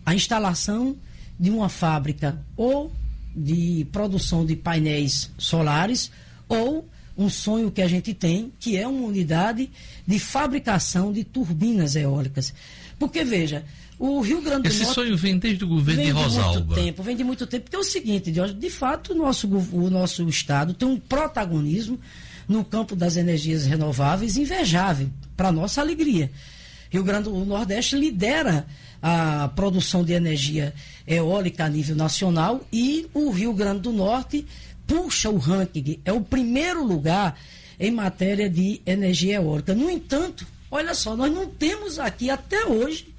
a 0.06 0.16
instalação 0.16 0.96
de 1.40 1.50
uma 1.50 1.70
fábrica 1.70 2.40
ou 2.56 2.92
de 3.36 3.86
produção 3.92 4.46
de 4.46 4.56
painéis 4.56 5.32
solares 5.38 6.12
ou 6.50 6.88
um 7.18 7.30
sonho 7.30 7.72
que 7.72 7.82
a 7.82 7.88
gente 7.88 8.14
tem, 8.14 8.52
que 8.60 8.78
é 8.78 8.88
uma 8.88 9.08
unidade 9.08 9.70
de 10.06 10.20
fabricação 10.20 11.12
de 11.12 11.24
turbinas 11.24 11.96
eólicas. 11.96 12.54
Porque, 13.00 13.24
veja, 13.24 13.66
o 14.00 14.22
Rio 14.22 14.42
Grande 14.42 14.64
do 14.64 14.68
Esse 14.68 14.84
Norte. 14.84 14.92
Esse 14.92 14.94
sonho 14.94 15.18
vem 15.18 15.38
desde 15.38 15.64
o 15.64 15.68
governo 15.68 16.04
de 16.04 16.10
Rosalba. 16.12 16.52
Vem 16.52 16.52
de 16.52 16.66
muito 16.66 16.76
tempo, 16.76 17.04
vem 17.04 17.16
de 17.16 17.24
muito 17.24 17.48
tempo. 17.48 17.64
Porque 17.64 17.76
é 17.76 17.80
o 17.80 17.84
seguinte, 17.84 18.32
de, 18.32 18.54
de 18.54 18.70
fato, 18.70 19.14
o 19.14 19.16
nosso, 19.16 19.48
o 19.48 19.90
nosso 19.90 20.28
Estado 20.30 20.74
tem 20.74 20.88
um 20.88 21.00
protagonismo 21.00 22.00
no 22.48 22.64
campo 22.64 22.96
das 22.96 23.18
energias 23.18 23.66
renováveis 23.66 24.38
invejável, 24.38 25.10
para 25.36 25.52
nossa 25.52 25.82
alegria. 25.82 26.32
Rio 26.90 27.04
Grande 27.04 27.26
do 27.26 27.46
Nordeste 27.46 27.98
lidera 27.98 28.66
a 29.02 29.50
produção 29.56 30.04
de 30.04 30.14
energia 30.14 30.74
eólica 31.06 31.66
a 31.66 31.70
nível 31.70 31.96
nacional 31.96 32.66
e 32.72 33.08
o 33.14 33.30
Rio 33.30 33.54
Grande 33.54 33.82
do 33.82 33.92
Norte 33.92 34.46
puxa 34.86 35.30
o 35.30 35.38
ranking, 35.38 36.00
é 36.06 36.14
o 36.14 36.22
primeiro 36.22 36.84
lugar 36.84 37.38
em 37.78 37.92
matéria 37.92 38.50
de 38.50 38.82
energia 38.86 39.36
eólica. 39.36 39.76
No 39.76 39.90
entanto, 39.90 40.48
olha 40.72 40.96
só, 40.96 41.16
nós 41.16 41.32
não 41.32 41.46
temos 41.48 42.00
aqui 42.00 42.30
até 42.30 42.66
hoje 42.66 43.14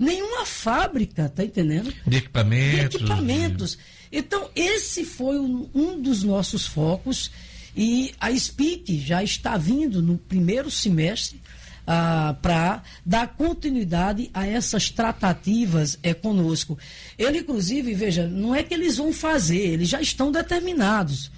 nenhuma 0.00 0.46
fábrica, 0.46 1.28
tá 1.28 1.44
entendendo? 1.44 1.92
De 2.06 2.16
equipamentos. 2.16 2.88
De 2.88 2.96
equipamentos. 2.96 3.78
Então, 4.10 4.50
esse 4.56 5.04
foi 5.04 5.38
um, 5.38 5.68
um 5.74 6.00
dos 6.00 6.22
nossos 6.22 6.66
focos 6.66 7.30
e 7.76 8.12
a 8.18 8.32
SPIC 8.32 8.98
já 8.98 9.22
está 9.22 9.58
vindo 9.58 10.02
no 10.02 10.16
primeiro 10.16 10.70
semestre 10.70 11.40
ah, 11.86 12.34
para 12.40 12.82
dar 13.04 13.28
continuidade 13.28 14.30
a 14.32 14.46
essas 14.46 14.88
tratativas 14.88 15.98
é, 16.02 16.14
conosco. 16.14 16.78
Ele, 17.18 17.40
inclusive, 17.40 17.92
veja, 17.94 18.26
não 18.26 18.54
é 18.54 18.62
que 18.62 18.72
eles 18.72 18.96
vão 18.96 19.12
fazer, 19.12 19.58
eles 19.58 19.88
já 19.90 20.00
estão 20.00 20.32
determinados. 20.32 21.30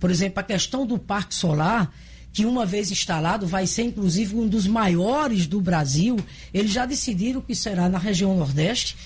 Por 0.00 0.10
exemplo, 0.10 0.40
a 0.40 0.42
questão 0.42 0.86
do 0.86 0.98
parque 0.98 1.34
solar, 1.34 1.92
que 2.34 2.44
uma 2.44 2.66
vez 2.66 2.90
instalado 2.90 3.46
vai 3.46 3.64
ser 3.64 3.84
inclusive 3.84 4.34
um 4.34 4.48
dos 4.48 4.66
maiores 4.66 5.46
do 5.46 5.60
Brasil, 5.60 6.16
eles 6.52 6.72
já 6.72 6.84
decidiram 6.84 7.40
que 7.40 7.54
será 7.54 7.88
na 7.88 7.96
região 7.96 8.36
Nordeste 8.36 8.96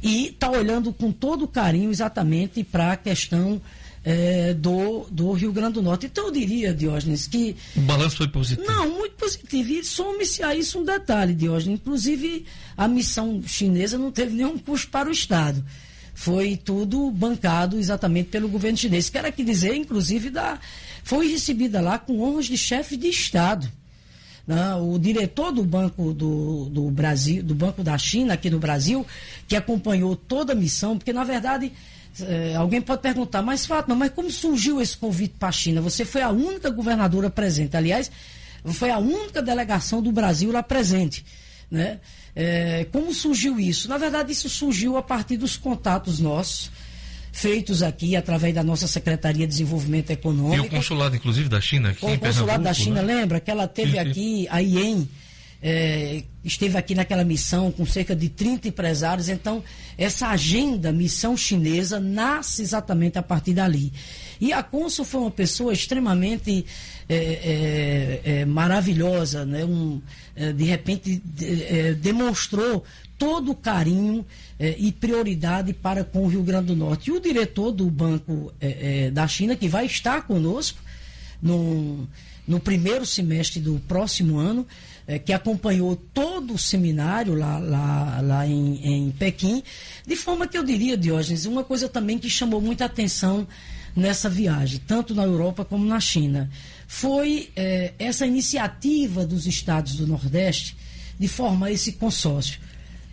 e 0.00 0.28
está 0.28 0.48
olhando 0.48 0.92
com 0.92 1.10
todo 1.10 1.48
carinho 1.48 1.90
exatamente 1.90 2.62
para 2.62 2.92
a 2.92 2.96
questão 2.96 3.60
é, 4.04 4.54
do, 4.54 5.04
do 5.10 5.32
Rio 5.32 5.52
Grande 5.52 5.74
do 5.74 5.82
Norte. 5.82 6.06
Então 6.06 6.26
eu 6.26 6.30
diria, 6.30 6.72
Diógenes, 6.72 7.26
que. 7.26 7.56
O 7.76 7.80
balanço 7.80 8.16
foi 8.16 8.28
positivo. 8.28 8.66
Não, 8.66 8.88
muito 8.88 9.16
positivo. 9.16 9.72
E 9.72 9.84
some-se 9.84 10.42
a 10.42 10.54
isso 10.54 10.78
um 10.78 10.84
detalhe, 10.84 11.34
Diógenes. 11.34 11.80
Inclusive, 11.80 12.46
a 12.76 12.86
missão 12.86 13.42
chinesa 13.44 13.98
não 13.98 14.12
teve 14.12 14.34
nenhum 14.36 14.56
custo 14.56 14.88
para 14.88 15.08
o 15.08 15.12
Estado. 15.12 15.62
Foi 16.14 16.56
tudo 16.56 17.10
bancado 17.10 17.78
exatamente 17.78 18.28
pelo 18.28 18.48
governo 18.48 18.78
chinês. 18.78 19.10
Quero 19.10 19.26
aqui 19.26 19.42
dizer, 19.42 19.74
inclusive, 19.74 20.30
da, 20.30 20.58
foi 21.02 21.30
recebida 21.30 21.80
lá 21.80 21.98
com 21.98 22.20
honras 22.20 22.46
de 22.46 22.56
chefe 22.56 22.96
de 22.96 23.08
Estado. 23.08 23.70
Né? 24.46 24.74
O 24.76 24.98
diretor 24.98 25.52
do 25.52 25.64
Banco 25.64 26.12
do, 26.12 26.66
do 26.66 26.90
Brasil, 26.90 27.42
do 27.42 27.54
Banco 27.54 27.82
da 27.82 27.96
China 27.96 28.34
aqui 28.34 28.50
no 28.50 28.58
Brasil, 28.58 29.06
que 29.46 29.56
acompanhou 29.56 30.16
toda 30.16 30.52
a 30.52 30.56
missão, 30.56 30.98
porque 30.98 31.12
na 31.12 31.24
verdade 31.24 31.72
é, 32.20 32.54
alguém 32.56 32.80
pode 32.80 33.02
perguntar, 33.02 33.42
mas 33.42 33.64
Fátima, 33.66 33.94
mas 33.94 34.10
como 34.10 34.30
surgiu 34.30 34.80
esse 34.80 34.96
convite 34.96 35.34
para 35.38 35.48
a 35.48 35.52
China? 35.52 35.80
Você 35.80 36.04
foi 36.04 36.22
a 36.22 36.30
única 36.30 36.70
governadora 36.70 37.30
presente. 37.30 37.76
Aliás, 37.76 38.10
foi 38.64 38.90
a 38.90 38.98
única 38.98 39.40
delegação 39.40 40.02
do 40.02 40.10
Brasil 40.10 40.50
lá 40.50 40.62
presente. 40.62 41.24
Né? 41.70 42.00
É, 42.34 42.86
como 42.92 43.14
surgiu 43.14 43.60
isso? 43.60 43.88
Na 43.88 43.98
verdade, 43.98 44.32
isso 44.32 44.48
surgiu 44.48 44.96
a 44.96 45.02
partir 45.02 45.36
dos 45.36 45.56
contatos 45.56 46.18
nossos, 46.18 46.70
feitos 47.32 47.82
aqui 47.82 48.16
através 48.16 48.54
da 48.54 48.62
nossa 48.62 48.86
Secretaria 48.86 49.46
de 49.46 49.52
Desenvolvimento 49.52 50.10
Econômico. 50.10 50.64
E 50.64 50.66
o 50.66 50.70
consulado, 50.70 51.16
inclusive, 51.16 51.48
da 51.48 51.60
China 51.60 51.90
aqui. 51.90 52.04
O 52.04 52.18
consulado 52.18 52.64
da 52.64 52.74
China, 52.74 53.02
né? 53.02 53.14
lembra 53.14 53.40
que 53.40 53.50
ela 53.50 53.66
teve 53.66 53.98
aqui, 53.98 54.46
a 54.50 54.60
IEM 54.60 55.08
é, 55.62 56.22
esteve 56.42 56.78
aqui 56.78 56.94
naquela 56.94 57.22
missão 57.22 57.70
com 57.70 57.84
cerca 57.84 58.16
de 58.16 58.28
30 58.28 58.68
empresários. 58.68 59.28
Então, 59.28 59.62
essa 59.98 60.28
agenda, 60.28 60.90
missão 60.90 61.36
chinesa, 61.36 62.00
nasce 62.00 62.62
exatamente 62.62 63.18
a 63.18 63.22
partir 63.22 63.52
dali. 63.52 63.92
E 64.40 64.52
a 64.52 64.62
Consul 64.62 65.04
foi 65.04 65.20
uma 65.20 65.30
pessoa 65.30 65.72
extremamente 65.72 66.64
é, 67.08 68.20
é, 68.24 68.44
maravilhosa, 68.46 69.44
né? 69.44 69.64
Um, 69.64 70.00
de 70.56 70.64
repente 70.64 71.20
demonstrou 72.00 72.82
todo 73.18 73.50
o 73.50 73.54
carinho 73.54 74.24
e 74.60 74.92
prioridade 74.92 75.72
para 75.72 76.04
com 76.04 76.24
o 76.24 76.28
Rio 76.28 76.42
Grande 76.42 76.66
do 76.66 76.76
Norte. 76.76 77.10
E 77.10 77.12
o 77.12 77.20
diretor 77.20 77.72
do 77.72 77.90
Banco 77.90 78.52
da 79.12 79.26
China, 79.26 79.56
que 79.56 79.68
vai 79.68 79.86
estar 79.86 80.26
conosco 80.26 80.78
no, 81.42 82.06
no 82.46 82.60
primeiro 82.60 83.06
semestre 83.06 83.60
do 83.60 83.80
próximo 83.86 84.38
ano, 84.38 84.66
é, 85.06 85.18
que 85.18 85.32
acompanhou 85.32 85.96
todo 85.96 86.54
o 86.54 86.58
seminário 86.58 87.34
lá, 87.34 87.58
lá, 87.58 88.20
lá 88.20 88.46
em, 88.46 88.80
em 88.84 89.10
Pequim, 89.10 89.62
de 90.06 90.16
forma 90.16 90.46
que 90.46 90.56
eu 90.56 90.64
diria, 90.64 90.96
Diógenes, 90.96 91.46
uma 91.46 91.64
coisa 91.64 91.88
também 91.88 92.18
que 92.18 92.28
chamou 92.30 92.60
muita 92.60 92.84
atenção 92.84 93.46
nessa 93.96 94.28
viagem, 94.28 94.80
tanto 94.86 95.14
na 95.14 95.24
Europa 95.24 95.64
como 95.64 95.84
na 95.84 95.98
China, 95.98 96.50
foi 96.86 97.50
é, 97.56 97.92
essa 97.98 98.26
iniciativa 98.26 99.26
dos 99.26 99.46
estados 99.46 99.96
do 99.96 100.06
Nordeste 100.06 100.76
de 101.18 101.26
formar 101.26 101.72
esse 101.72 101.92
consórcio. 101.92 102.60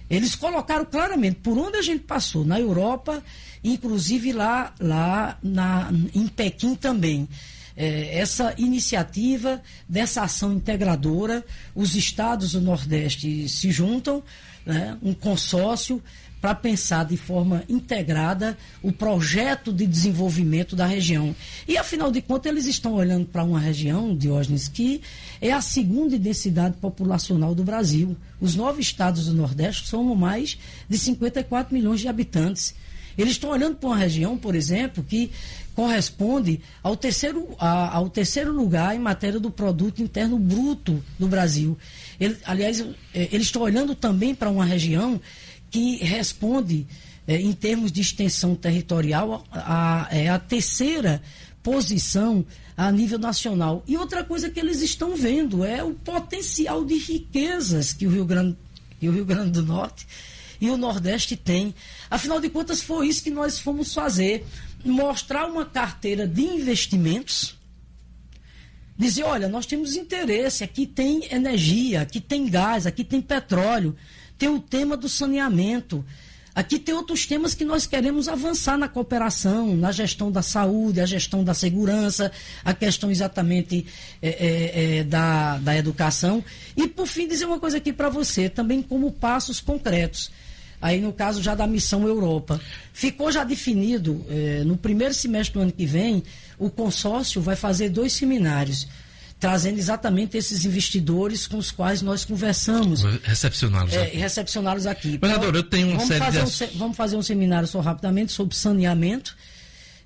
Eles 0.10 0.36
colocaram 0.36 0.86
claramente 0.86 1.40
por 1.42 1.58
onde 1.58 1.78
a 1.78 1.82
gente 1.82 2.04
passou, 2.04 2.46
na 2.46 2.60
Europa, 2.60 3.24
inclusive 3.64 4.32
lá, 4.32 4.74
lá 4.80 5.38
na, 5.44 5.92
em 6.14 6.28
Pequim 6.28 6.76
também 6.76 7.28
é, 7.78 8.18
essa 8.18 8.56
iniciativa 8.58 9.62
dessa 9.88 10.24
ação 10.24 10.52
integradora. 10.52 11.46
Os 11.76 11.96
estados 11.96 12.54
do 12.54 12.62
Nordeste 12.62 13.48
se 13.48 13.72
juntam, 13.72 14.24
né, 14.68 14.98
um 15.02 15.14
consórcio 15.14 16.04
para 16.40 16.54
pensar 16.54 17.06
de 17.06 17.18
forma 17.18 17.64
integrada 17.68 18.58
o 18.84 18.92
projeto 18.92 19.74
de 19.74 19.88
desenvolvimento 19.88 20.76
da 20.76 20.86
região. 20.86 21.36
E, 21.68 21.78
afinal 21.78 22.12
de 22.12 22.22
contas, 22.22 22.52
eles 22.52 22.66
estão 22.68 22.94
olhando 22.94 23.26
para 23.26 23.44
uma 23.44 23.60
região, 23.60 24.16
Diógenes, 24.16 24.68
que 24.68 25.02
é 25.42 25.52
a 25.52 25.62
segunda 25.62 26.18
densidade 26.20 26.76
populacional 26.78 27.56
do 27.56 27.64
Brasil. 27.64 28.16
Os 28.40 28.56
nove 28.56 28.82
estados 28.82 29.26
do 29.26 29.34
Nordeste 29.34 29.88
somam 29.88 30.16
mais 30.16 30.60
de 30.88 30.98
54 30.98 31.74
milhões 31.74 32.02
de 32.02 32.08
habitantes. 32.08 32.76
Eles 33.18 33.32
estão 33.32 33.50
olhando 33.50 33.78
para 33.78 33.90
uma 33.90 33.98
região, 33.98 34.38
por 34.38 34.54
exemplo, 34.54 35.04
que 35.04 35.32
corresponde 35.74 36.62
ao 36.84 36.96
terceiro, 36.96 37.50
a, 37.60 37.96
ao 37.96 38.10
terceiro 38.10 38.52
lugar 38.52 38.96
em 38.96 39.00
matéria 39.00 39.40
do 39.40 39.50
produto 39.50 40.04
interno 40.04 40.38
bruto 40.38 41.04
do 41.18 41.28
Brasil. 41.28 41.78
Ele, 42.20 42.38
aliás, 42.46 42.82
é, 43.14 43.30
eles 43.32 43.48
estão 43.48 43.62
olhando 43.62 43.96
também 43.96 44.34
para 44.34 44.50
uma 44.50 44.66
região 44.66 45.20
que 45.70 45.98
responde, 45.98 46.88
é, 47.28 47.40
em 47.40 47.54
termos 47.54 47.92
de 47.92 48.02
extensão 48.02 48.56
territorial, 48.56 49.46
a, 49.52 50.06
a, 50.06 50.16
é 50.16 50.30
a 50.30 50.40
terceira 50.40 51.22
posição 51.62 52.46
a 52.78 52.92
nível 52.92 53.20
nacional. 53.20 53.84
E 53.88 53.98
outra 53.98 54.24
coisa 54.24 54.50
que 54.50 54.60
eles 54.60 54.82
estão 54.82 55.16
vendo 55.16 55.66
é 55.66 55.84
o 55.84 55.94
potencial 55.94 56.86
de 56.86 56.96
riquezas 56.96 57.92
que 57.92 58.08
o 58.08 58.10
Rio 58.10 58.24
Grande, 58.24 58.56
que 59.00 59.10
o 59.10 59.12
Rio 59.12 59.26
Grande 59.26 59.52
do 59.52 59.64
Norte 59.64 60.08
e 60.62 60.70
o 60.70 60.78
Nordeste 60.78 61.36
tem. 61.36 61.74
Afinal 62.10 62.40
de 62.40 62.50
contas, 62.50 62.82
foi 62.82 63.08
isso 63.08 63.24
que 63.24 63.30
nós 63.30 63.60
fomos 63.60 63.94
fazer: 63.94 64.46
mostrar 64.86 65.48
uma 65.48 65.66
carteira 65.66 66.28
de 66.28 66.42
investimentos. 66.42 67.57
Dizer, 68.98 69.24
olha, 69.24 69.48
nós 69.48 69.66
temos 69.66 69.96
interesse, 69.96 70.64
aqui 70.64 70.88
tem 70.88 71.28
energia, 71.32 72.02
aqui 72.02 72.20
tem 72.20 72.50
gás, 72.50 72.88
aqui 72.88 73.04
tem 73.04 73.22
petróleo, 73.22 73.96
tem 74.38 74.50
o 74.50 74.60
tema 74.60 74.98
do 74.98 75.08
saneamento. 75.08 76.04
Aqui 76.56 76.80
tem 76.80 76.96
outros 76.96 77.28
temas 77.28 77.54
que 77.54 77.64
nós 77.64 77.86
queremos 77.86 78.28
avançar 78.28 78.80
na 78.80 78.88
cooperação, 78.88 79.76
na 79.76 79.92
gestão 79.92 80.32
da 80.32 80.42
saúde, 80.42 81.00
a 81.00 81.06
gestão 81.06 81.44
da 81.44 81.54
segurança, 81.54 82.32
a 82.66 82.74
questão 82.74 83.12
exatamente 83.12 83.86
é, 84.20 84.30
é, 84.30 84.98
é, 84.98 85.04
da, 85.04 85.60
da 85.60 85.78
educação. 85.78 86.44
E, 86.76 86.88
por 86.88 87.06
fim, 87.06 87.28
dizer 87.28 87.46
uma 87.46 87.60
coisa 87.60 87.78
aqui 87.78 87.94
para 87.94 88.10
você, 88.10 88.50
também 88.50 88.82
como 88.82 89.12
passos 89.12 89.62
concretos 89.62 90.32
aí 90.82 91.02
no 91.02 91.12
caso 91.12 91.42
já 91.42 91.56
da 91.56 91.68
missão 91.68 92.08
Europa. 92.08 92.62
Ficou 92.94 93.32
já 93.32 93.44
definido, 93.44 94.26
eh, 94.30 94.64
no 94.66 94.78
primeiro 94.78 95.14
semestre 95.14 95.56
do 95.56 95.62
ano 95.62 95.72
que 95.72 95.86
vem, 95.86 96.24
o 96.58 96.70
consórcio 96.70 97.42
vai 97.42 97.56
fazer 97.56 97.90
dois 97.90 98.14
seminários, 98.14 98.88
trazendo 99.40 99.78
exatamente 99.78 100.38
esses 100.38 100.66
investidores 100.66 101.46
com 101.46 101.58
os 101.58 101.72
quais 101.72 102.02
nós 102.02 102.26
conversamos. 102.26 103.04
Recepcioná-los 103.24 103.94
é, 103.94 104.04
aqui. 104.04 104.18
Recepcioná-los 104.18 104.88
aqui. 104.88 105.18
Vereador, 105.18 105.56
eu 105.56 105.64
tenho 105.64 105.88
uma 105.88 105.98
vamos 105.98 106.08
série 106.08 106.26
fazer 106.26 106.68
de... 106.68 106.76
um, 106.76 106.80
Vamos 106.80 106.98
fazer 106.98 107.16
um 107.16 107.22
seminário 107.22 107.68
só 107.68 107.80
rapidamente 107.80 108.32
sobre 108.32 108.56
saneamento, 108.56 109.38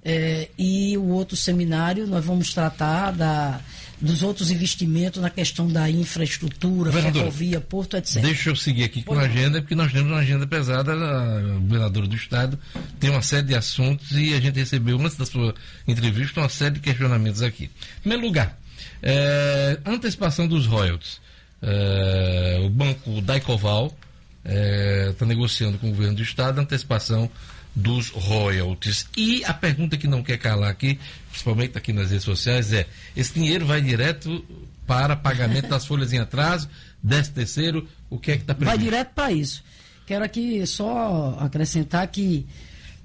eh, 0.04 0.49
e 0.58 0.97
o 0.97 1.08
outro 1.10 1.38
seminário 1.38 2.08
nós 2.08 2.26
vamos 2.26 2.54
tratar 2.54 3.12
da 3.12 3.62
dos 4.02 4.24
outros 4.24 4.49
investimentos 4.49 5.22
na 5.22 5.30
questão 5.30 5.68
da 5.68 5.89
infraestrutura, 5.89 6.91
ferrovia, 6.91 7.62
porto, 7.62 7.95
etc. 7.97 8.22
Deixa 8.22 8.49
eu 8.49 8.56
seguir 8.56 8.84
aqui 8.84 9.04
com 9.04 9.14
a 9.14 9.22
agenda, 9.22 9.62
porque 9.62 9.76
nós 9.76 9.91
temos 9.91 10.12
uma 10.12 10.20
agenda 10.20 10.47
pesada, 10.47 10.93
a 10.93 11.60
governadora 11.60 12.08
do 12.08 12.16
Estado 12.16 12.58
tem 12.99 13.10
uma 13.10 13.22
série 13.22 13.47
de 13.47 13.56
assuntos 13.56 14.12
e 14.12 14.34
a 14.34 14.39
gente 14.39 14.58
recebeu, 14.58 14.99
antes 14.99 15.18
da 15.18 15.26
sua 15.26 15.54
entrevista, 15.88 16.39
uma 16.41 16.49
série 16.49 16.76
de 16.76 16.80
questionamentos 16.80 17.41
aqui. 17.41 17.66
Em 17.66 18.02
primeiro 18.02 18.26
lugar, 18.26 18.60
é, 19.04 19.80
antecipação 19.86 20.47
dos 20.47 20.66
royalties. 20.66 21.22
É, 21.62 22.60
o 22.64 22.70
banco 22.70 23.22
Daicoval 23.22 23.95
está 24.43 24.52
é, 24.52 25.14
tá 25.18 25.26
negociando 25.26 25.78
com 25.78 25.88
o 25.88 25.89
governo 25.91 26.16
do 26.16 26.24
Estado 26.24 26.60
a 26.60 26.64
antecipação 26.64 27.30
dos 27.76 28.10
royalties. 28.10 29.08
E 29.16 29.43
a 29.45 29.54
pergunta 29.54 29.97
que 29.97 30.08
não 30.08 30.24
quer 30.24 30.38
calar 30.38 30.70
aqui, 30.70 30.99
principalmente 31.32 31.78
aqui 31.78 31.92
nas 31.92 32.12
redes 32.12 32.26
sociais, 32.26 32.72
é: 32.72 32.86
esse 33.16 33.34
dinheiro 33.34 33.66
vai 33.66 33.82
direto 33.82 34.44
para 34.86 35.16
pagamento 35.16 35.70
das 35.70 35.86
folhas 35.86 36.12
em 36.14 36.20
atraso, 36.20 36.70
décimo 37.02 37.36
terceiro, 37.36 37.88
o 38.10 38.20
que 38.20 38.32
é 38.32 38.36
que 38.36 38.44
está 38.44 38.54
previsto? 38.54 38.78
Vai 38.78 38.84
direto 38.84 39.14
para 39.14 39.32
isso. 39.32 39.64
Quero 40.06 40.26
aqui 40.26 40.66
só 40.68 41.38
acrescentar 41.40 42.06
que, 42.08 42.46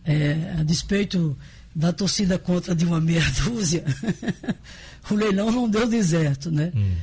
é, 0.05 0.57
a 0.59 0.62
despeito 0.62 1.37
da 1.74 1.93
torcida 1.93 2.39
contra 2.39 2.74
de 2.74 2.85
uma 2.85 3.01
meia 3.01 3.22
dúzia, 3.45 3.85
o 5.11 5.14
leilão 5.14 5.51
não 5.53 5.68
deu 5.68 5.87
deserto, 5.87 6.51
né? 6.51 6.72
Hum. 6.74 6.95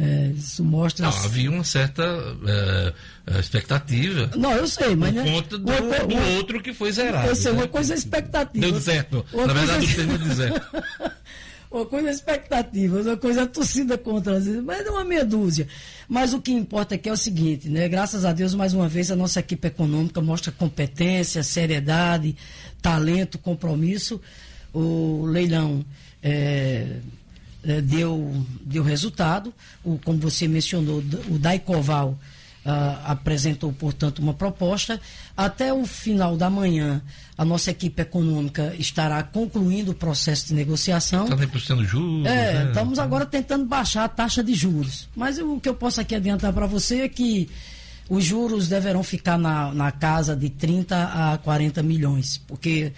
É, 0.00 0.32
isso 0.34 0.64
mostra. 0.64 1.06
Não, 1.06 1.24
havia 1.24 1.50
uma 1.50 1.62
certa 1.62 2.02
é, 2.46 3.38
expectativa. 3.38 4.30
Não, 4.34 4.52
eu 4.52 4.66
sei, 4.66 4.96
mas. 4.96 5.12
Por 5.12 5.22
né? 5.22 5.30
conta 5.30 5.58
do, 5.58 5.70
uma, 5.70 5.80
do 5.80 6.14
uma, 6.14 6.26
outro 6.38 6.62
que 6.62 6.72
foi 6.72 6.90
zerado. 6.90 7.28
Eu 7.28 7.36
sei, 7.36 7.52
né? 7.52 7.58
uma 7.58 7.68
coisa 7.68 7.92
é 7.92 7.96
expectativa. 7.98 8.66
Deu 8.70 8.80
certo. 8.80 9.26
Na 9.34 9.52
verdade, 9.52 9.86
coisa... 9.86 9.92
o 9.92 9.96
termo 9.96 10.14
é 10.14 10.18
deserto. 10.18 10.76
uma 11.70 11.84
coisa 11.84 12.08
é 12.08 12.12
expectativa, 12.12 12.96
outra 12.96 13.16
coisa 13.18 13.42
é 13.42 13.46
torcida 13.46 13.98
contra, 13.98 14.40
mas 14.64 14.86
é 14.86 14.90
uma 14.90 15.04
meia 15.04 15.24
dúzia. 15.24 15.68
Mas 16.08 16.32
o 16.32 16.40
que 16.40 16.50
importa 16.50 16.94
aqui 16.94 17.10
é 17.10 17.12
o 17.12 17.16
seguinte, 17.16 17.68
né? 17.68 17.86
Graças 17.86 18.24
a 18.24 18.32
Deus, 18.32 18.54
mais 18.54 18.72
uma 18.72 18.88
vez, 18.88 19.10
a 19.10 19.16
nossa 19.16 19.40
equipe 19.40 19.68
econômica 19.68 20.22
mostra 20.22 20.50
competência, 20.50 21.42
seriedade, 21.42 22.34
talento, 22.80 23.38
compromisso. 23.38 24.18
O 24.72 25.26
leilão. 25.26 25.84
É, 26.22 26.86
é, 27.64 27.80
deu, 27.80 28.44
deu 28.62 28.82
resultado. 28.82 29.52
O, 29.84 29.98
como 29.98 30.18
você 30.18 30.48
mencionou, 30.48 30.98
o 31.28 31.38
Daicoval 31.38 32.18
ah, 32.64 33.00
apresentou, 33.06 33.72
portanto, 33.72 34.18
uma 34.18 34.34
proposta. 34.34 35.00
Até 35.36 35.72
o 35.72 35.86
final 35.86 36.36
da 36.36 36.50
manhã, 36.50 37.00
a 37.36 37.44
nossa 37.44 37.70
equipe 37.70 38.02
econômica 38.02 38.74
estará 38.78 39.22
concluindo 39.22 39.92
o 39.92 39.94
processo 39.94 40.48
de 40.48 40.54
negociação. 40.54 41.24
Está 41.24 41.36
negociando 41.36 41.84
juros. 41.84 42.26
É, 42.26 42.52
né? 42.52 42.64
estamos 42.68 42.98
agora 42.98 43.24
tentando 43.24 43.64
baixar 43.64 44.04
a 44.04 44.08
taxa 44.08 44.44
de 44.44 44.54
juros. 44.54 45.08
Mas 45.16 45.38
o 45.38 45.58
que 45.58 45.68
eu 45.68 45.74
posso 45.74 46.00
aqui 46.00 46.14
adiantar 46.14 46.52
para 46.52 46.66
você 46.66 47.00
é 47.00 47.08
que 47.08 47.48
os 48.10 48.24
juros 48.24 48.68
deverão 48.68 49.02
ficar 49.02 49.38
na, 49.38 49.72
na 49.72 49.90
casa 49.90 50.36
de 50.36 50.50
30 50.50 50.96
a 50.96 51.38
40 51.38 51.82
milhões, 51.82 52.38
porque 52.46 52.92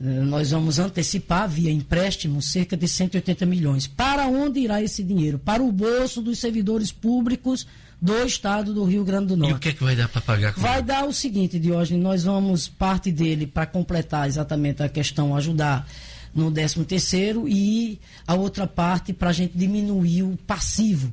nós 0.00 0.50
vamos 0.50 0.78
antecipar 0.78 1.46
via 1.46 1.70
empréstimo 1.70 2.40
cerca 2.40 2.74
de 2.74 2.88
180 2.88 3.44
milhões. 3.44 3.86
Para 3.86 4.26
onde 4.26 4.60
irá 4.60 4.82
esse 4.82 5.04
dinheiro? 5.04 5.38
Para 5.38 5.62
o 5.62 5.70
bolso 5.70 6.22
dos 6.22 6.38
servidores 6.38 6.90
públicos 6.90 7.66
do 8.00 8.24
estado 8.24 8.72
do 8.72 8.82
Rio 8.84 9.04
Grande 9.04 9.26
do 9.26 9.36
Norte. 9.36 9.52
E 9.52 9.56
o 9.56 9.58
que 9.58 9.68
é 9.68 9.72
que 9.74 9.84
vai 9.84 9.94
dar 9.94 10.08
para 10.08 10.22
pagar? 10.22 10.54
Com 10.54 10.62
vai 10.62 10.78
ele? 10.78 10.86
dar 10.86 11.04
o 11.04 11.12
seguinte, 11.12 11.58
Diógenes, 11.58 12.02
nós 12.02 12.24
vamos 12.24 12.66
parte 12.66 13.12
dele 13.12 13.46
para 13.46 13.66
completar 13.66 14.26
exatamente 14.26 14.82
a 14.82 14.88
questão, 14.88 15.36
ajudar 15.36 15.86
no 16.34 16.50
13 16.50 16.82
terceiro 16.84 17.46
e 17.46 18.00
a 18.26 18.34
outra 18.34 18.66
parte 18.66 19.12
para 19.12 19.28
a 19.28 19.32
gente 19.32 19.52
diminuir 19.54 20.22
o 20.22 20.38
passivo 20.46 21.12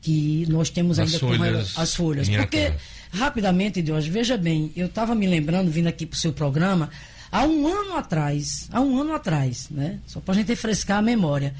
que 0.00 0.44
nós 0.48 0.70
temos 0.70 0.98
ainda 0.98 1.14
as 1.14 1.20
folhas, 1.20 1.72
com 1.72 1.80
as 1.80 1.94
folhas. 1.94 2.28
Porque, 2.28 2.72
rapidamente, 3.12 3.80
Diógenes, 3.80 4.12
veja 4.12 4.36
bem, 4.36 4.72
eu 4.74 4.86
estava 4.86 5.14
me 5.14 5.26
lembrando, 5.26 5.70
vindo 5.70 5.86
aqui 5.86 6.04
para 6.04 6.16
o 6.16 6.18
seu 6.18 6.32
programa, 6.32 6.90
Há 7.34 7.44
um 7.46 7.66
ano 7.66 7.96
atrás, 7.96 8.68
há 8.70 8.80
um 8.80 8.96
ano 8.96 9.12
atrás, 9.12 9.68
né? 9.68 9.98
Só 10.06 10.20
para 10.20 10.34
a 10.34 10.36
gente 10.36 10.46
refrescar 10.46 10.98
a 10.98 11.02
memória. 11.02 11.52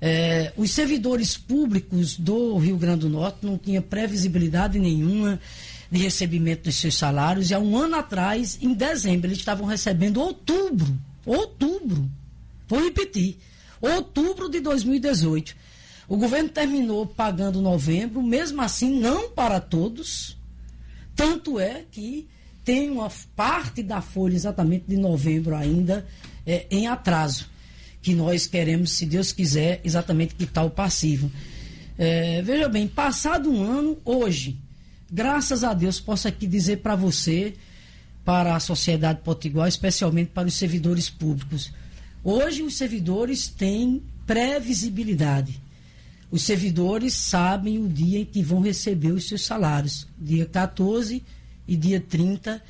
É, 0.00 0.50
os 0.56 0.70
servidores 0.70 1.36
públicos 1.36 2.16
do 2.16 2.56
Rio 2.56 2.78
Grande 2.78 3.00
do 3.00 3.10
Norte 3.10 3.44
não 3.44 3.58
tinham 3.58 3.82
previsibilidade 3.82 4.78
nenhuma 4.78 5.38
de 5.90 5.98
recebimento 5.98 6.62
dos 6.62 6.76
seus 6.76 6.96
salários. 6.96 7.50
E 7.50 7.54
há 7.54 7.58
um 7.58 7.76
ano 7.76 7.96
atrás, 7.96 8.58
em 8.62 8.72
dezembro, 8.72 9.26
eles 9.26 9.36
estavam 9.36 9.66
recebendo 9.66 10.22
outubro. 10.22 10.98
Outubro. 11.26 12.10
Vou 12.66 12.82
repetir. 12.82 13.36
Outubro 13.78 14.48
de 14.48 14.58
2018. 14.58 15.54
O 16.08 16.16
governo 16.16 16.48
terminou 16.48 17.04
pagando 17.04 17.60
novembro, 17.60 18.22
mesmo 18.22 18.62
assim, 18.62 18.98
não 18.98 19.28
para 19.28 19.60
todos. 19.60 20.34
Tanto 21.14 21.60
é 21.60 21.84
que 21.90 22.26
tem 22.64 22.90
uma 22.90 23.10
parte 23.34 23.82
da 23.82 24.00
folha 24.00 24.34
exatamente 24.34 24.84
de 24.86 24.96
novembro 24.96 25.54
ainda 25.54 26.06
é, 26.46 26.66
em 26.70 26.86
atraso, 26.86 27.48
que 28.02 28.14
nós 28.14 28.46
queremos, 28.46 28.92
se 28.92 29.06
Deus 29.06 29.32
quiser, 29.32 29.80
exatamente 29.84 30.34
quitar 30.34 30.64
o 30.64 30.70
passivo. 30.70 31.30
É, 31.98 32.40
veja 32.42 32.68
bem, 32.68 32.88
passado 32.88 33.50
um 33.50 33.62
ano, 33.62 33.98
hoje, 34.04 34.58
graças 35.10 35.64
a 35.64 35.74
Deus, 35.74 36.00
posso 36.00 36.26
aqui 36.28 36.46
dizer 36.46 36.78
para 36.78 36.96
você, 36.96 37.54
para 38.24 38.56
a 38.56 38.60
sociedade 38.60 39.20
potiguar, 39.22 39.68
especialmente 39.68 40.30
para 40.32 40.48
os 40.48 40.54
servidores 40.54 41.10
públicos. 41.10 41.72
Hoje 42.22 42.62
os 42.62 42.76
servidores 42.76 43.48
têm 43.48 44.02
previsibilidade. 44.26 45.60
Os 46.30 46.42
servidores 46.42 47.14
sabem 47.14 47.78
o 47.78 47.88
dia 47.88 48.20
em 48.20 48.24
que 48.24 48.42
vão 48.42 48.60
receber 48.60 49.10
os 49.10 49.26
seus 49.26 49.44
salários. 49.44 50.06
Dia 50.18 50.46
14 50.46 51.22
e 51.70 51.76
dia 51.76 52.00
30 52.00 52.60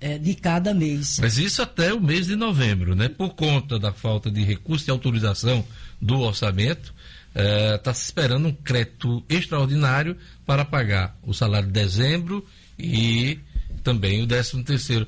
é, 0.00 0.16
de 0.16 0.34
cada 0.34 0.72
mês. 0.72 1.18
Mas 1.20 1.36
isso 1.36 1.60
até 1.60 1.92
o 1.92 2.00
mês 2.00 2.26
de 2.26 2.34
novembro, 2.34 2.94
né? 2.94 3.06
Por 3.10 3.34
conta 3.34 3.78
da 3.78 3.92
falta 3.92 4.30
de 4.30 4.42
recurso 4.42 4.88
e 4.88 4.90
autorização 4.90 5.62
do 6.00 6.20
orçamento, 6.20 6.94
está 7.28 7.42
é, 7.42 7.78
tá 7.78 7.92
se 7.92 8.04
esperando 8.04 8.48
um 8.48 8.52
crédito 8.52 9.22
extraordinário 9.28 10.16
para 10.46 10.64
pagar 10.64 11.14
o 11.22 11.34
salário 11.34 11.66
de 11.66 11.74
dezembro 11.74 12.44
e 12.78 13.38
também 13.84 14.22
o 14.22 14.26
décimo 14.26 14.64
terceiro. 14.64 15.06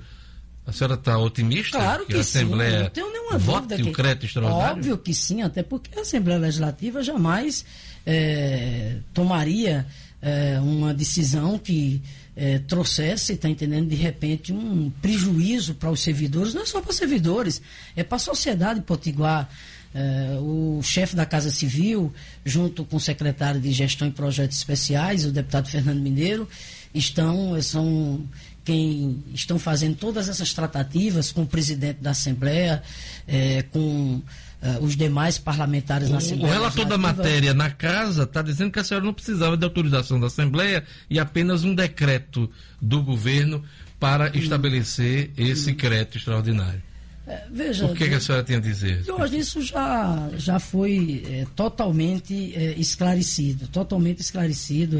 A 0.67 0.73
senhora 0.73 0.95
está 0.95 1.19
otimista 1.19 1.79
claro 1.79 2.05
que, 2.05 2.13
que 2.13 2.19
a 2.19 2.21
Assembleia 2.21 2.77
sim, 2.77 2.83
não 2.83 2.91
tenho 2.91 3.13
nenhuma 3.13 3.39
vote 3.39 3.75
que, 3.75 3.83
o 3.83 3.93
crédito 3.93 4.27
extraordinário? 4.27 4.77
Óbvio 4.77 4.99
que 4.99 5.15
sim, 5.15 5.43
até 5.43 5.63
porque 5.63 5.99
a 5.99 6.03
Assembleia 6.03 6.39
Legislativa 6.39 7.03
jamais 7.03 7.65
é, 8.07 8.99
tomaria 9.13 9.87
é, 10.23 10.61
uma 10.61 10.95
decisão 10.95 11.59
que 11.59 12.01
é, 12.37 12.61
trouxesse, 12.61 13.33
está 13.33 13.49
entendendo, 13.49 13.89
de 13.89 13.97
repente, 13.97 14.53
um 14.53 14.91
prejuízo 15.03 15.75
para 15.75 15.91
os 15.91 16.01
servidores, 16.01 16.55
não 16.55 16.63
é 16.63 16.67
só 16.67 16.81
para 16.81 16.91
os 16.91 16.97
servidores, 16.97 17.61
é 17.97 18.05
para 18.05 18.17
a 18.17 18.21
sociedade 18.21 18.81
potiguar. 18.81 19.51
É, 19.95 20.39
o 20.41 20.81
chefe 20.83 21.15
da 21.15 21.27
Casa 21.27 21.51
Civil, 21.51 22.11
junto 22.47 22.83
com 22.83 22.97
o 22.97 23.01
secretário 23.01 23.61
de 23.61 23.71
Gestão 23.73 24.09
e 24.09 24.11
Projetos 24.11 24.57
Especiais, 24.57 25.27
o 25.27 25.31
deputado 25.31 25.69
Fernando 25.69 26.01
Mineiro, 26.01 26.49
estão, 26.95 27.61
são 27.61 28.25
quem 28.65 29.23
estão 29.35 29.59
fazendo 29.59 29.97
todas 29.97 30.31
essas 30.31 30.55
tratativas 30.55 31.31
com 31.31 31.43
o 31.43 31.47
presidente 31.47 31.99
da 32.01 32.13
Assembleia, 32.13 32.83
é, 33.29 33.63
com 33.71 34.23
uh, 34.63 34.85
os 34.85 34.97
demais 34.97 35.39
parlamentares 35.39 36.09
na 36.09 36.19
Assembleia. 36.19 36.51
O 36.51 36.55
relator 36.55 36.85
da 36.87 36.97
matéria 36.97 37.53
na 37.53 37.71
casa 37.71 38.23
está 38.23 38.41
dizendo 38.41 38.71
que 38.71 38.79
a 38.79 38.85
senhora 38.85 39.05
não 39.05 39.13
precisava 39.13 39.57
de 39.57 39.65
autorização 39.65 40.21
da 40.21 40.29
Assembleia 40.29 40.85
e 41.11 41.19
apenas 41.19 41.65
um 41.65 41.75
decreto 41.75 42.49
do 42.81 43.03
governo 43.03 43.63
para 43.99 44.27
hum. 44.27 44.31
estabelecer 44.35 45.31
esse 45.37 45.73
hum. 45.73 45.75
crédito 45.75 46.19
extraordinário. 46.19 46.83
É, 47.27 47.45
veja, 47.53 47.87
o 47.87 47.95
que, 47.95 48.09
que, 48.09 48.15
a 48.15 48.21
senhora 48.21 48.43
tem 48.43 48.57
a 48.57 48.61
dizer? 48.61 49.05
Hoje 49.09 49.39
isso 49.39 49.63
já, 49.63 50.29
já 50.37 50.59
foi 50.59 51.23
é, 51.25 51.47
totalmente 51.55 52.53
é, 52.57 52.73
esclarecido, 52.73 53.69
totalmente 53.69 54.21
esclarecido. 54.21 54.99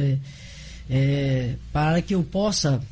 Para 1.73 2.03
que 2.03 2.15
eu 2.15 2.23
possa 2.23 2.83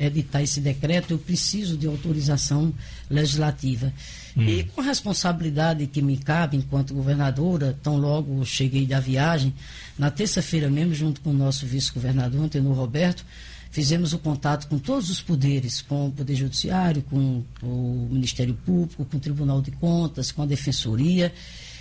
editar 0.00 0.42
esse 0.42 0.60
decreto, 0.60 1.12
eu 1.12 1.18
preciso 1.18 1.76
de 1.76 1.86
autorização 1.86 2.72
legislativa. 3.10 3.92
Hum. 4.36 4.42
E 4.44 4.64
com 4.64 4.80
a 4.80 4.84
responsabilidade 4.84 5.86
que 5.86 6.02
me 6.02 6.16
cabe 6.16 6.56
enquanto 6.56 6.94
governadora, 6.94 7.78
tão 7.82 7.96
logo 7.96 8.44
cheguei 8.44 8.86
da 8.86 9.00
viagem, 9.00 9.54
na 9.98 10.10
terça-feira 10.10 10.70
mesmo, 10.70 10.94
junto 10.94 11.20
com 11.20 11.30
o 11.30 11.34
nosso 11.34 11.66
vice-governador, 11.66 12.44
Antenor 12.44 12.74
Roberto, 12.74 13.24
fizemos 13.70 14.12
o 14.12 14.18
contato 14.18 14.68
com 14.68 14.78
todos 14.78 15.10
os 15.10 15.20
poderes, 15.20 15.82
com 15.82 16.08
o 16.08 16.12
Poder 16.12 16.34
Judiciário, 16.34 17.02
com 17.02 17.42
o 17.62 18.08
Ministério 18.10 18.54
Público, 18.54 19.04
com 19.04 19.16
o 19.16 19.20
Tribunal 19.20 19.60
de 19.60 19.70
Contas, 19.72 20.32
com 20.32 20.42
a 20.42 20.46
Defensoria 20.46 21.32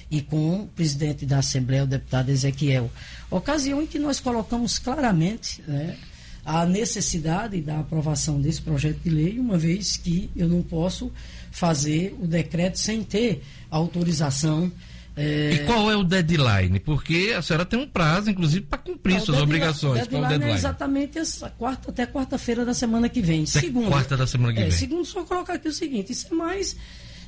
e 0.09 0.21
com 0.21 0.61
o 0.61 0.67
presidente 0.67 1.25
da 1.25 1.39
Assembleia, 1.39 1.83
o 1.83 1.87
deputado 1.87 2.29
Ezequiel. 2.29 2.91
Ocasião 3.29 3.81
em 3.81 3.87
que 3.87 3.97
nós 3.97 4.19
colocamos 4.19 4.77
claramente 4.77 5.61
né, 5.67 5.97
a 6.45 6.65
necessidade 6.65 7.59
da 7.59 7.79
aprovação 7.79 8.39
desse 8.39 8.61
projeto 8.61 8.99
de 8.99 9.09
lei, 9.09 9.39
uma 9.39 9.57
vez 9.57 9.97
que 9.97 10.29
eu 10.35 10.47
não 10.47 10.61
posso 10.61 11.11
fazer 11.51 12.15
o 12.21 12.27
decreto 12.27 12.77
sem 12.77 13.03
ter 13.03 13.41
autorização. 13.71 14.71
É... 15.17 15.53
E 15.53 15.59
qual 15.65 15.89
é 15.89 15.95
o 15.95 16.03
deadline? 16.03 16.79
Porque 16.79 17.33
a 17.35 17.41
senhora 17.41 17.65
tem 17.65 17.79
um 17.79 17.87
prazo, 17.87 18.29
inclusive, 18.29 18.65
para 18.65 18.77
cumprir 18.77 19.13
suas 19.13 19.37
deadline, 19.37 19.43
obrigações. 19.43 19.93
Deadline, 19.95 20.21
qual 20.21 20.23
é 20.23 20.25
o 20.25 20.29
deadline? 20.29 20.51
É 20.51 20.55
exatamente 20.55 21.17
essa 21.17 21.49
quarta, 21.49 21.89
até 21.89 22.05
quarta-feira 22.05 22.63
da 22.63 22.73
semana 22.75 23.09
que 23.09 23.21
vem. 23.21 23.41
Até 23.41 23.61
segundo, 23.61 23.87
quarta 23.87 24.15
da 24.15 24.27
semana 24.27 24.53
que 24.53 24.59
é, 24.59 24.63
vem. 24.63 24.71
Segundo, 24.71 25.05
só 25.05 25.23
colocar 25.23 25.53
aqui 25.53 25.67
o 25.67 25.73
seguinte: 25.73 26.11
isso 26.11 26.27
é 26.29 26.35
mais 26.35 26.75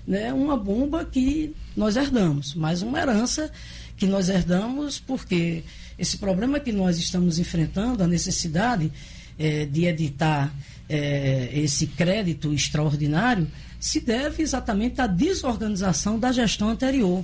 né, 0.05 0.31
uma 0.31 0.55
bomba 0.55 1.03
que 1.03 1.55
nós 1.75 1.95
herdamos, 1.95 2.53
mais 2.53 2.83
uma 2.83 2.99
herança 2.99 3.51
que 3.97 4.05
nós 4.05 4.29
herdamos, 4.29 4.99
porque 4.99 5.63
esse 5.97 6.17
problema 6.17 6.59
que 6.59 6.71
nós 6.71 6.97
estamos 6.97 7.39
enfrentando, 7.39 8.03
a 8.03 8.07
necessidade 8.07 8.91
é, 9.37 9.65
de 9.65 9.85
editar 9.85 10.53
é, 10.89 11.49
esse 11.53 11.87
crédito 11.87 12.53
extraordinário, 12.53 13.47
se 13.79 13.99
deve 13.99 14.43
exatamente 14.43 15.01
à 15.01 15.07
desorganização 15.07 16.19
da 16.19 16.31
gestão 16.31 16.69
anterior. 16.69 17.23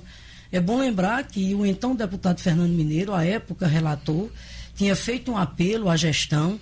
É 0.51 0.59
bom 0.59 0.78
lembrar 0.78 1.26
que 1.28 1.53
o 1.55 1.65
então 1.65 1.95
deputado 1.95 2.39
Fernando 2.39 2.71
Mineiro, 2.71 3.13
à 3.13 3.26
época 3.26 3.65
relator, 3.65 4.30
tinha 4.76 4.95
feito 4.95 5.32
um 5.32 5.38
apelo 5.38 5.89
à 5.89 5.97
gestão 5.97 6.59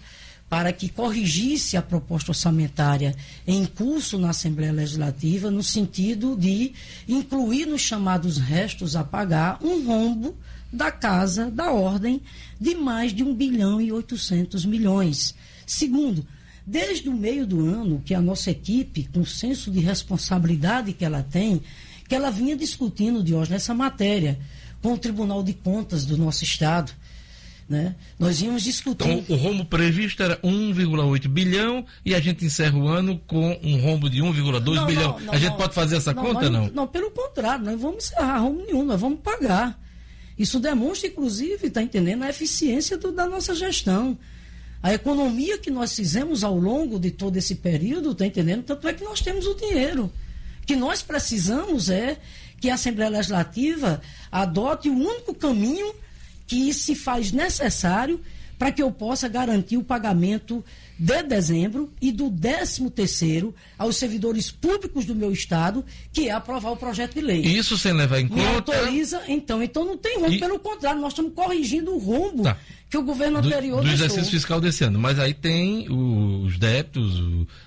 para 0.48 0.74
que 0.74 0.90
corrigisse 0.90 1.78
a 1.78 1.82
proposta 1.82 2.32
orçamentária 2.32 3.16
em 3.48 3.66
curso 3.66 4.18
na 4.18 4.32
Assembleia 4.32 4.74
Legislativa, 4.74 5.50
no 5.50 5.64
sentido 5.64 6.36
de 6.36 6.74
incluir 7.08 7.66
nos 7.66 7.82
chamados 7.82 8.38
restos 8.38 8.98
a 8.98 9.04
pagar 9.04 9.60
um 9.64 9.86
rombo 9.86 10.38
da 10.72 10.92
casa 10.92 11.52
da 11.52 11.72
ordem 11.72 12.22
de 12.60 12.76
mais 12.76 13.14
de 13.14 13.24
1 13.24 13.34
bilhão 13.34 13.82
e 13.82 13.92
800 13.92 14.66
milhões. 14.66 15.36
Segundo, 15.66 16.26
desde 16.66 17.10
o 17.10 17.14
meio 17.14 17.46
do 17.46 17.66
ano 17.66 18.02
que 18.06 18.14
a 18.14 18.22
nossa 18.22 18.52
equipe, 18.52 19.10
com 19.12 19.22
o 19.22 19.26
senso 19.26 19.72
de 19.72 19.80
responsabilidade 19.80 20.94
que 20.94 21.04
ela 21.04 21.24
tem, 21.24 21.62
que 22.08 22.16
ela 22.16 22.30
vinha 22.30 22.56
discutindo 22.56 23.24
de 23.24 23.34
hoje 23.34 23.52
nessa 23.52 23.74
matéria 23.74 24.40
com 24.82 24.94
o 24.94 24.98
Tribunal 24.98 25.44
de 25.44 25.54
Contas 25.54 26.06
do 26.06 26.18
nosso 26.18 26.44
Estado. 26.44 26.92
Né? 27.70 27.96
Nós 28.20 28.42
íamos 28.42 28.64
discutir. 28.64 29.10
Então, 29.10 29.36
o 29.36 29.40
rombo 29.40 29.64
previsto 29.64 30.22
era 30.22 30.36
1,8 30.42 31.30
bilhão 31.30 31.86
e 32.04 32.14
a 32.14 32.20
gente 32.20 32.44
encerra 32.44 32.78
o 32.78 32.88
ano 32.88 33.18
com 33.26 33.58
um 33.64 33.80
rombo 33.80 34.10
de 34.10 34.22
1,2 34.22 34.86
bilhão. 34.86 35.12
Não, 35.14 35.20
não, 35.20 35.34
a 35.34 35.38
gente 35.38 35.56
pode 35.56 35.74
fazer 35.74 35.96
essa 35.96 36.14
conta, 36.14 36.50
não? 36.50 36.70
Não, 36.72 36.86
pelo 36.86 37.10
contrário, 37.12 37.64
nós 37.64 37.80
vamos 37.80 38.06
encerrar 38.06 38.40
rombo 38.40 38.66
nenhum, 38.66 38.84
nós 38.84 39.00
vamos 39.00 39.20
pagar. 39.22 39.80
Isso 40.42 40.60
demonstra, 40.60 41.08
inclusive, 41.08 41.68
está 41.68 41.84
entendendo, 41.84 42.24
a 42.24 42.30
eficiência 42.30 42.98
do, 42.98 43.12
da 43.12 43.28
nossa 43.28 43.54
gestão. 43.54 44.18
A 44.82 44.92
economia 44.92 45.60
que 45.60 45.70
nós 45.70 45.96
fizemos 45.96 46.44
ao 46.44 46.58
longo 46.58 47.00
de 47.00 47.12
todo 47.12 47.38
esse 47.38 47.54
período, 47.54 48.14
está 48.14 48.26
entendendo? 48.26 48.64
Tanto 48.64 48.88
é 48.88 48.94
que 48.94 49.04
nós 49.04 49.22
temos 49.22 49.46
o 49.46 49.54
dinheiro. 49.54 50.12
O 50.64 50.66
que 50.66 50.76
nós 50.76 51.04
precisamos 51.04 51.92
é 51.92 52.18
que 52.60 52.72
a 52.72 52.74
Assembleia 52.74 53.12
Legislativa 53.12 54.02
adote 54.32 54.90
o 54.90 54.98
único 54.98 55.36
caminho 55.36 55.94
que 56.48 56.74
se 56.74 56.96
faz 56.96 57.32
necessário 57.32 58.20
para 58.58 58.72
que 58.72 58.82
eu 58.82 58.92
possa 58.92 59.28
garantir 59.28 59.78
o 59.78 59.84
pagamento 59.84 60.66
de 61.02 61.24
dezembro 61.24 61.92
e 62.00 62.12
do 62.12 62.30
13 62.30 62.88
terceiro 62.92 63.56
aos 63.76 63.98
servidores 63.98 64.52
públicos 64.52 65.04
do 65.04 65.16
meu 65.16 65.32
estado, 65.32 65.84
que 66.14 66.30
é 66.30 66.32
aprovar 66.32 66.70
o 66.70 66.78
projeto 66.78 67.16
de 67.16 67.22
lei. 67.22 67.42
Isso 67.42 67.76
sem 67.76 67.92
levar 67.92 68.20
em 68.20 68.28
conta. 68.28 68.40
Me 68.40 68.48
autoriza, 68.56 69.24
então, 69.28 69.64
então 69.64 69.84
não 69.84 69.98
tem 69.98 70.20
rombo, 70.20 70.32
e... 70.32 70.40
pelo 70.40 70.60
contrário, 70.60 71.02
nós 71.02 71.14
estamos 71.14 71.34
corrigindo 71.34 71.92
o 71.92 71.98
rombo 71.98 72.44
tá. 72.44 72.56
que 72.88 72.96
o 72.96 73.02
governo 73.02 73.40
anterior 73.40 73.78
do, 73.78 73.82
do 73.82 73.88
deixou. 73.90 74.06
exercício 74.06 74.32
fiscal 74.32 74.62
desse 74.62 74.84
ano, 74.84 75.00
mas 75.00 75.18
aí 75.18 75.34
tem 75.34 75.88
os 75.90 76.60
débitos, 76.60 77.20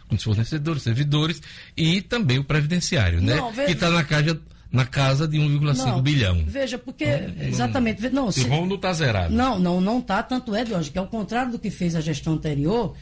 os 0.08 0.22
fornecedores, 0.22 0.84
servidores 0.84 1.42
e 1.76 2.02
também 2.02 2.38
o 2.38 2.44
previdenciário, 2.44 3.20
né? 3.20 3.34
Não, 3.34 3.50
veja... 3.50 3.66
Que 3.66 3.72
está 3.72 3.90
na 3.90 4.04
caixa 4.04 4.38
na 4.70 4.86
casa 4.86 5.26
de 5.26 5.38
1,5 5.38 6.02
bilhão. 6.02 6.44
Veja, 6.46 6.76
porque 6.76 7.04
exatamente, 7.40 8.08
não, 8.10 8.32
se, 8.32 8.40
o 8.40 8.48
rombo 8.48 8.66
não 8.66 8.76
está 8.76 8.92
zerado. 8.92 9.32
Não, 9.32 9.56
não, 9.56 9.80
não 9.80 9.98
está, 10.00 10.20
tanto 10.20 10.52
é, 10.52 10.64
de 10.64 10.74
hoje 10.74 10.90
que 10.90 10.98
ao 10.98 11.06
contrário 11.06 11.52
do 11.52 11.60
que 11.60 11.70
fez 11.70 11.94
a 11.94 12.00
gestão 12.00 12.32
anterior, 12.32 12.96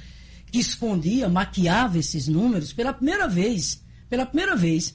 escondia, 0.58 1.28
maquiava 1.28 1.98
esses 1.98 2.28
números, 2.28 2.72
pela 2.72 2.92
primeira 2.92 3.26
vez, 3.28 3.82
pela 4.08 4.26
primeira 4.26 4.54
vez, 4.54 4.94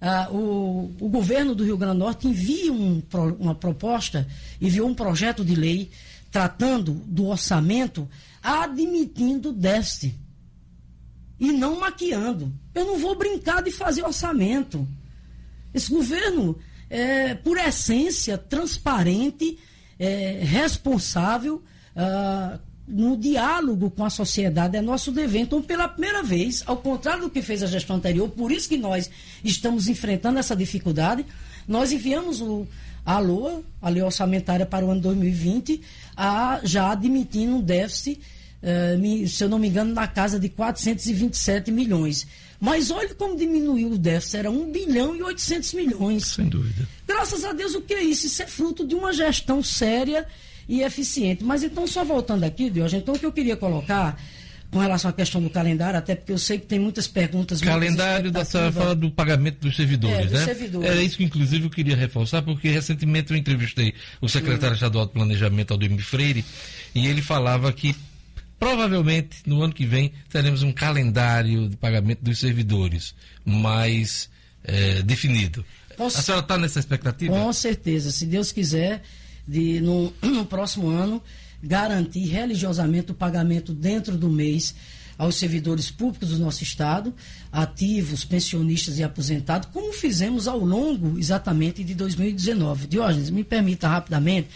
ah, 0.00 0.28
o, 0.30 0.94
o, 1.00 1.08
governo 1.08 1.54
do 1.54 1.64
Rio 1.64 1.76
Grande 1.76 1.94
do 1.94 2.00
Norte 2.00 2.26
envia 2.26 2.72
um, 2.72 3.00
uma 3.38 3.54
proposta, 3.54 4.26
enviou 4.60 4.88
um 4.88 4.94
projeto 4.94 5.44
de 5.44 5.54
lei 5.54 5.90
tratando 6.30 6.92
do 6.92 7.26
orçamento, 7.26 8.08
admitindo 8.42 9.52
déficit 9.52 10.18
e 11.38 11.52
não 11.52 11.78
maquiando. 11.78 12.52
Eu 12.74 12.84
não 12.84 12.98
vou 12.98 13.16
brincar 13.16 13.62
de 13.62 13.70
fazer 13.70 14.02
orçamento. 14.02 14.88
Esse 15.72 15.90
governo 15.90 16.58
é, 16.90 17.34
por 17.34 17.56
essência, 17.56 18.36
transparente, 18.36 19.58
é, 19.98 20.40
responsável, 20.42 21.62
ah, 21.94 22.58
no 22.86 23.16
diálogo 23.16 23.90
com 23.90 24.04
a 24.04 24.10
sociedade. 24.10 24.76
É 24.76 24.82
nosso 24.82 25.12
dever. 25.12 25.42
Então, 25.42 25.62
pela 25.62 25.88
primeira 25.88 26.22
vez, 26.22 26.62
ao 26.66 26.76
contrário 26.76 27.22
do 27.22 27.30
que 27.30 27.42
fez 27.42 27.62
a 27.62 27.66
gestão 27.66 27.96
anterior, 27.96 28.28
por 28.28 28.50
isso 28.50 28.68
que 28.68 28.76
nós 28.76 29.10
estamos 29.44 29.88
enfrentando 29.88 30.38
essa 30.38 30.56
dificuldade, 30.56 31.24
nós 31.66 31.92
enviamos 31.92 32.40
o, 32.40 32.66
a 33.04 33.18
LOA, 33.18 33.62
a 33.80 33.88
lei 33.88 34.02
orçamentária 34.02 34.66
para 34.66 34.84
o 34.84 34.90
ano 34.90 35.00
2020, 35.00 35.80
a, 36.16 36.60
já 36.64 36.90
admitindo 36.90 37.56
um 37.56 37.60
déficit, 37.60 38.20
eh, 38.62 38.96
se 39.26 39.44
eu 39.44 39.48
não 39.48 39.58
me 39.58 39.68
engano, 39.68 39.92
na 39.94 40.06
casa 40.06 40.38
de 40.38 40.48
427 40.48 41.70
milhões. 41.70 42.26
Mas 42.60 42.92
olha 42.92 43.12
como 43.14 43.36
diminuiu 43.36 43.92
o 43.92 43.98
déficit, 43.98 44.36
era 44.36 44.50
1 44.50 44.70
bilhão 44.70 45.16
e 45.16 45.22
800 45.22 45.74
milhões. 45.74 46.26
Sem 46.26 46.48
dúvida. 46.48 46.88
Graças 47.06 47.44
a 47.44 47.52
Deus, 47.52 47.74
o 47.74 47.80
que 47.80 47.94
é 47.94 48.02
isso? 48.02 48.26
Isso 48.26 48.42
é 48.42 48.46
fruto 48.46 48.86
de 48.86 48.94
uma 48.94 49.12
gestão 49.12 49.62
séria 49.62 50.26
e 50.68 50.82
eficiente. 50.82 51.44
Mas 51.44 51.62
então, 51.62 51.86
só 51.86 52.04
voltando 52.04 52.44
aqui, 52.44 52.70
Deus, 52.70 52.92
então 52.92 53.14
o 53.14 53.18
que 53.18 53.26
eu 53.26 53.32
queria 53.32 53.56
colocar 53.56 54.20
com 54.70 54.78
relação 54.78 55.10
à 55.10 55.12
questão 55.12 55.42
do 55.42 55.50
calendário, 55.50 55.98
até 55.98 56.14
porque 56.14 56.32
eu 56.32 56.38
sei 56.38 56.58
que 56.58 56.66
tem 56.66 56.78
muitas 56.78 57.06
perguntas. 57.06 57.60
Calendário 57.60 58.30
da 58.30 58.42
senhora 58.42 58.72
fala 58.72 58.94
do 58.94 59.10
pagamento 59.10 59.60
dos 59.60 59.76
servidores, 59.76 60.16
é, 60.16 60.22
dos 60.22 60.32
né? 60.32 60.44
Servidores. 60.46 60.90
Era 60.90 61.02
isso 61.02 61.18
que, 61.18 61.24
inclusive, 61.24 61.64
eu 61.66 61.70
queria 61.70 61.94
reforçar, 61.94 62.40
porque 62.40 62.70
recentemente 62.70 63.30
eu 63.30 63.36
entrevistei 63.36 63.92
o 64.20 64.28
secretário 64.28 64.70
hum. 64.70 64.74
estadual 64.74 65.06
de 65.06 65.12
Planejamento, 65.12 65.72
Aldemir 65.72 66.02
Freire, 66.02 66.42
e 66.94 67.06
ele 67.06 67.20
falava 67.20 67.70
que 67.70 67.94
Provavelmente, 68.62 69.38
no 69.44 69.60
ano 69.60 69.72
que 69.72 69.84
vem, 69.84 70.12
teremos 70.30 70.62
um 70.62 70.70
calendário 70.70 71.68
de 71.68 71.76
pagamento 71.76 72.22
dos 72.22 72.38
servidores 72.38 73.12
mais 73.44 74.30
é, 74.62 75.02
definido. 75.02 75.64
Com 75.96 76.06
a 76.06 76.10
senhora 76.10 76.44
está 76.44 76.56
nessa 76.56 76.78
expectativa? 76.78 77.34
Com 77.34 77.52
certeza. 77.52 78.12
Se 78.12 78.24
Deus 78.24 78.52
quiser, 78.52 79.02
de, 79.46 79.80
no, 79.80 80.12
no 80.22 80.44
próximo 80.44 80.88
ano, 80.88 81.22
garantir 81.62 82.26
religiosamente 82.26 83.12
o 83.12 83.14
pagamento 83.14 83.72
dentro 83.72 84.16
do 84.16 84.28
mês 84.28 84.74
aos 85.18 85.36
servidores 85.36 85.90
públicos 85.90 86.30
do 86.30 86.38
nosso 86.38 86.62
Estado, 86.62 87.14
ativos, 87.52 88.24
pensionistas 88.24 88.98
e 88.98 89.04
aposentados, 89.04 89.68
como 89.72 89.92
fizemos 89.92 90.48
ao 90.48 90.58
longo 90.58 91.18
exatamente 91.18 91.84
de 91.84 91.94
2019. 91.94 92.86
Diógenes, 92.86 93.30
me 93.30 93.44
permita 93.44 93.86
rapidamente, 93.88 94.48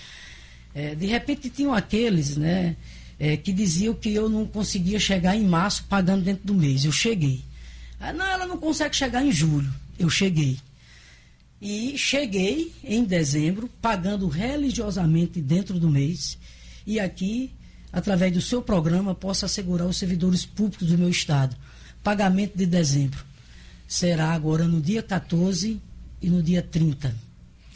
é, 0.75 0.95
de 0.95 1.07
repente 1.07 1.49
tinham 1.51 1.73
aqueles, 1.73 2.37
né? 2.37 2.75
é, 3.19 3.37
que 3.37 3.53
diziam 3.53 3.95
que 3.95 4.13
eu 4.13 4.29
não 4.29 4.47
conseguia 4.47 4.99
chegar 4.99 5.37
em 5.37 5.45
março 5.45 5.85
pagando 5.89 6.23
dentro 6.23 6.47
do 6.47 6.55
mês. 6.55 6.85
Eu 6.85 6.93
cheguei. 6.93 7.43
Ah, 7.99 8.13
não, 8.13 8.27
ela 8.27 8.47
não 8.47 8.59
consegue 8.59 8.95
chegar 8.95 9.25
em 9.25 9.33
julho. 9.33 9.73
Eu 9.99 10.11
cheguei. 10.11 10.59
E 11.61 11.97
cheguei 11.97 12.73
em 12.85 13.05
dezembro, 13.05 13.69
pagando 13.81 14.29
religiosamente 14.29 15.41
dentro 15.41 15.79
do 15.79 15.89
mês. 15.89 16.39
E 16.87 17.01
aqui, 17.01 17.53
através 17.93 18.33
do 18.33 18.41
seu 18.41 18.61
programa, 18.61 19.15
posso 19.15 19.45
assegurar 19.45 19.87
os 19.87 19.97
servidores 19.97 20.45
públicos 20.45 20.89
do 20.89 20.99
meu 20.99 21.09
estado. 21.09 21.57
Pagamento 22.03 22.57
de 22.57 22.67
dezembro 22.67 23.25
será 23.89 24.31
agora 24.31 24.67
no 24.67 24.81
dia 24.81 25.03
14 25.03 25.81
e 26.21 26.31
no 26.31 26.43
dia 26.43 26.63
30 26.63 27.27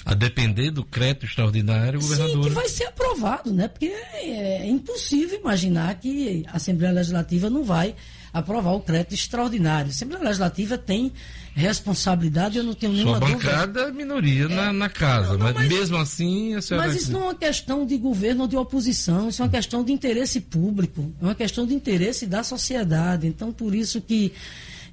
a 0.04 0.14
depender 0.14 0.70
do 0.70 0.84
crédito 0.84 1.26
extraordinário, 1.26 2.00
governador. 2.00 2.42
Sim, 2.42 2.48
que 2.48 2.54
vai 2.54 2.68
ser 2.68 2.84
aprovado, 2.84 3.52
né? 3.52 3.68
Porque 3.68 3.86
é, 3.86 4.62
é 4.62 4.66
impossível 4.66 5.38
imaginar 5.38 5.94
que 5.96 6.44
a 6.48 6.56
Assembleia 6.56 6.92
Legislativa 6.92 7.50
não 7.50 7.64
vai 7.64 7.94
aprovar 8.32 8.72
o 8.72 8.80
crédito 8.80 9.14
extraordinário. 9.14 9.88
A 9.88 9.90
Assembleia 9.90 10.24
Legislativa 10.24 10.78
tem 10.78 11.12
responsabilidade, 11.54 12.58
eu 12.58 12.64
não 12.64 12.74
tenho 12.74 12.92
nenhuma 12.92 13.18
Sua 13.18 13.28
bancada 13.28 13.80
é 13.82 13.92
minoria 13.92 14.44
é, 14.44 14.48
na, 14.48 14.72
na, 14.72 14.88
casa, 14.88 15.32
não, 15.32 15.38
não, 15.38 15.44
mas, 15.46 15.54
mas, 15.54 15.68
mesmo 15.68 15.96
assim 15.96 16.54
a 16.54 16.62
senhora... 16.62 16.86
Mas 16.86 16.96
isso 16.96 17.12
não 17.12 17.22
é 17.22 17.24
uma 17.24 17.34
questão 17.34 17.84
de 17.84 17.96
governo 17.96 18.42
ou 18.42 18.48
de 18.48 18.56
oposição, 18.56 19.28
isso 19.28 19.42
é 19.42 19.44
uma 19.44 19.50
questão 19.50 19.84
de 19.84 19.92
interesse 19.92 20.40
público, 20.40 21.12
é 21.20 21.24
uma 21.24 21.34
questão 21.34 21.66
de 21.66 21.74
interesse 21.74 22.26
da 22.26 22.42
sociedade. 22.42 23.26
Então, 23.26 23.52
por 23.52 23.74
isso 23.74 24.00
que 24.00 24.32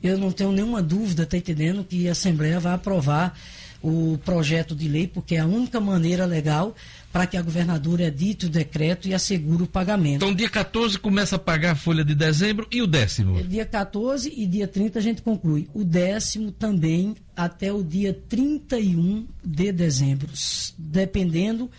eu 0.02 0.18
não 0.18 0.32
tenho 0.32 0.52
nenhuma 0.52 0.82
dúvida, 0.82 1.24
está 1.24 1.38
entendendo, 1.38 1.84
que 1.84 2.08
a 2.08 2.12
Assembleia 2.12 2.60
vai 2.60 2.74
aprovar 2.74 3.38
o 3.82 4.20
projeto 4.26 4.76
de 4.76 4.88
lei, 4.88 5.08
porque 5.08 5.36
é 5.36 5.40
a 5.40 5.46
única 5.46 5.80
maneira 5.80 6.26
legal 6.26 6.76
para 7.18 7.26
que 7.26 7.36
a 7.36 7.42
governadora 7.42 8.04
edite 8.04 8.46
o 8.46 8.50
decreto 8.50 9.08
e 9.08 9.14
assegure 9.16 9.64
o 9.64 9.68
pagamento. 9.68 10.18
Então, 10.18 10.36
dia 10.36 10.48
14 10.48 11.00
começa 11.00 11.36
a 11.36 11.40
pagar 11.40 11.72
a 11.72 11.76
folha 11.76 12.06
de 12.06 12.14
dezembro 12.14 12.68
e 12.70 12.80
o 12.80 12.86
décimo? 12.86 13.42
Dia 13.42 13.66
14 13.66 14.32
e 14.38 14.46
dia 14.46 14.68
30 14.68 15.00
a 15.00 15.02
gente 15.02 15.24
conclui. 15.24 15.68
O 15.74 15.84
décimo 15.84 16.52
também 16.52 17.16
até 17.36 17.74
o 17.74 17.84
dia 17.84 18.16
31 18.30 19.26
de 19.44 19.72
dezembro, 19.72 20.30
dependendo 20.78 21.72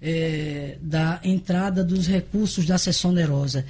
é, 0.00 0.78
da 0.82 1.20
entrada 1.22 1.84
dos 1.84 2.08
recursos 2.08 2.66
da 2.66 2.76
sessão 2.76 3.12
onerosa. 3.12 3.64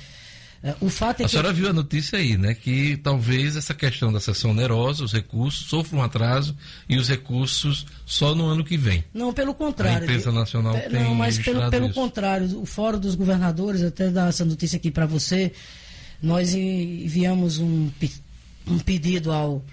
É, 0.62 0.76
o 0.80 0.88
fato 0.88 1.20
é 1.20 1.24
a 1.24 1.26
que... 1.26 1.32
senhora 1.32 1.52
viu 1.52 1.68
a 1.68 1.72
notícia 1.72 2.18
aí, 2.18 2.38
né? 2.38 2.54
Que 2.54 2.96
talvez 2.96 3.56
essa 3.56 3.74
questão 3.74 4.12
da 4.12 4.20
sessão 4.20 4.52
onerosa, 4.52 5.02
os 5.02 5.12
recursos, 5.12 5.66
sofram 5.66 5.98
um 5.98 6.02
atraso 6.02 6.56
e 6.88 6.96
os 6.96 7.08
recursos 7.08 7.84
só 8.06 8.32
no 8.32 8.46
ano 8.46 8.64
que 8.64 8.76
vem. 8.76 9.04
Não, 9.12 9.32
pelo 9.32 9.54
contrário. 9.54 9.98
A 9.98 10.04
imprensa 10.04 10.30
nacional 10.30 10.76
é, 10.76 10.82
tem. 10.82 11.02
Não, 11.02 11.16
mas 11.16 11.36
pelo, 11.36 11.68
pelo 11.68 11.92
contrário, 11.92 12.60
o 12.60 12.64
Fórum 12.64 13.00
dos 13.00 13.16
Governadores, 13.16 13.82
até 13.82 14.08
dar 14.08 14.28
essa 14.28 14.44
notícia 14.44 14.76
aqui 14.76 14.90
para 14.90 15.04
você, 15.04 15.52
nós 16.22 16.54
enviamos 16.54 17.58
um, 17.58 17.90
um 18.68 18.78
pedido 18.78 19.32
ao 19.32 19.64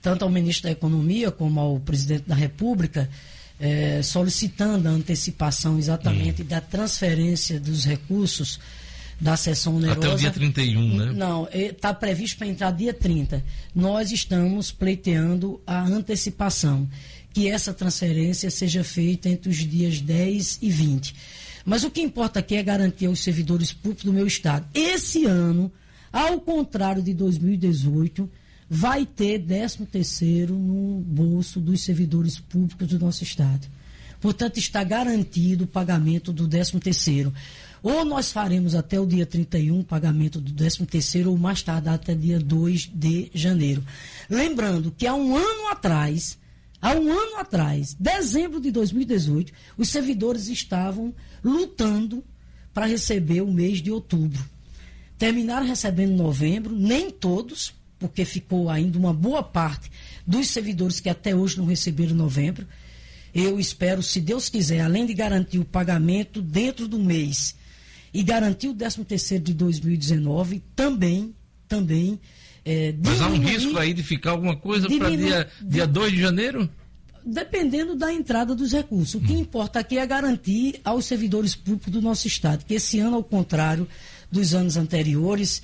tanto 0.00 0.24
ao 0.24 0.30
ministro 0.30 0.64
da 0.64 0.72
Economia 0.72 1.30
como 1.30 1.60
ao 1.60 1.78
presidente 1.78 2.24
da 2.26 2.34
República. 2.34 3.08
É, 3.60 4.02
solicitando 4.02 4.88
a 4.88 4.90
antecipação 4.90 5.78
exatamente 5.78 6.42
hum. 6.42 6.46
da 6.46 6.60
transferência 6.60 7.60
dos 7.60 7.84
recursos 7.84 8.58
da 9.22 9.36
sessão 9.36 9.76
onerosa. 9.76 9.98
Até 9.98 10.14
o 10.14 10.18
dia 10.18 10.32
31, 10.32 10.96
né? 10.96 11.12
Não, 11.12 11.48
está 11.52 11.94
previsto 11.94 12.38
para 12.38 12.48
entrar 12.48 12.72
dia 12.72 12.92
30. 12.92 13.42
Nós 13.72 14.10
estamos 14.10 14.72
pleiteando 14.72 15.60
a 15.64 15.80
antecipação, 15.84 16.88
que 17.32 17.48
essa 17.48 17.72
transferência 17.72 18.50
seja 18.50 18.82
feita 18.82 19.28
entre 19.28 19.48
os 19.48 19.58
dias 19.58 20.00
10 20.00 20.58
e 20.60 20.68
20. 20.68 21.14
Mas 21.64 21.84
o 21.84 21.90
que 21.90 22.02
importa 22.02 22.40
aqui 22.40 22.56
é 22.56 22.62
garantir 22.64 23.06
aos 23.06 23.20
servidores 23.20 23.72
públicos 23.72 24.04
do 24.04 24.12
meu 24.12 24.26
estado. 24.26 24.66
Esse 24.74 25.24
ano, 25.24 25.70
ao 26.12 26.40
contrário 26.40 27.00
de 27.00 27.14
2018, 27.14 28.28
vai 28.68 29.06
ter 29.06 29.38
13 29.38 29.86
terceiro 29.86 30.58
no 30.58 31.00
bolso 31.00 31.60
dos 31.60 31.80
servidores 31.82 32.40
públicos 32.40 32.88
do 32.88 32.98
nosso 32.98 33.22
estado. 33.22 33.68
Portanto, 34.20 34.58
está 34.58 34.82
garantido 34.82 35.62
o 35.62 35.68
pagamento 35.68 36.32
do 36.32 36.48
13 36.48 36.80
terceiro. 36.80 37.32
Ou 37.82 38.04
nós 38.04 38.30
faremos 38.30 38.76
até 38.76 39.00
o 39.00 39.06
dia 39.06 39.26
31 39.26 39.80
o 39.80 39.84
pagamento 39.84 40.40
do 40.40 40.52
13 40.52 40.86
terceiro 40.86 41.30
ou 41.30 41.36
mais 41.36 41.62
tarde 41.62 41.88
até 41.88 42.14
dia 42.14 42.38
2 42.38 42.90
de 42.94 43.30
janeiro. 43.34 43.84
Lembrando 44.30 44.94
que 44.96 45.06
há 45.06 45.14
um 45.14 45.36
ano 45.36 45.68
atrás, 45.68 46.38
há 46.80 46.92
um 46.92 47.10
ano 47.10 47.38
atrás, 47.38 47.96
dezembro 47.98 48.60
de 48.60 48.70
2018, 48.70 49.52
os 49.76 49.88
servidores 49.88 50.46
estavam 50.48 51.12
lutando 51.42 52.22
para 52.72 52.86
receber 52.86 53.40
o 53.40 53.52
mês 53.52 53.82
de 53.82 53.90
outubro. 53.90 54.44
Terminaram 55.18 55.66
recebendo 55.66 56.12
em 56.12 56.16
novembro, 56.16 56.74
nem 56.74 57.10
todos, 57.10 57.74
porque 57.98 58.24
ficou 58.24 58.70
ainda 58.70 58.96
uma 58.96 59.12
boa 59.12 59.42
parte 59.42 59.90
dos 60.24 60.48
servidores 60.48 61.00
que 61.00 61.08
até 61.08 61.34
hoje 61.34 61.58
não 61.58 61.66
receberam 61.66 62.14
novembro. 62.14 62.66
Eu 63.34 63.58
espero, 63.58 64.02
se 64.02 64.20
Deus 64.20 64.48
quiser, 64.48 64.80
além 64.80 65.04
de 65.04 65.14
garantir 65.14 65.58
o 65.58 65.64
pagamento 65.64 66.40
dentro 66.40 66.86
do 66.86 66.98
mês 66.98 67.56
e 68.12 68.22
garantir 68.22 68.68
o 68.68 68.74
13 68.74 69.04
terceiro 69.04 69.44
de 69.44 69.54
2019, 69.54 70.62
também, 70.76 71.34
também. 71.66 72.20
É, 72.64 72.94
Mas 73.02 73.20
há 73.20 73.28
um 73.28 73.38
risco 73.38 73.78
aí 73.78 73.92
de 73.92 74.02
ficar 74.02 74.32
alguma 74.32 74.56
coisa 74.56 74.88
para 74.88 75.10
dia, 75.10 75.48
dia 75.62 75.86
2 75.86 76.12
de 76.12 76.20
janeiro? 76.20 76.70
Dependendo 77.24 77.96
da 77.96 78.12
entrada 78.12 78.54
dos 78.54 78.72
recursos. 78.72 79.14
O 79.14 79.20
que 79.20 79.32
hum. 79.32 79.40
importa 79.40 79.78
aqui 79.78 79.98
é 79.98 80.06
garantir 80.06 80.80
aos 80.84 81.06
servidores 81.06 81.54
públicos 81.54 81.92
do 81.92 82.02
nosso 82.02 82.26
Estado 82.26 82.64
que 82.64 82.74
esse 82.74 82.98
ano, 82.98 83.16
ao 83.16 83.24
contrário 83.24 83.88
dos 84.30 84.54
anos 84.54 84.76
anteriores, 84.76 85.62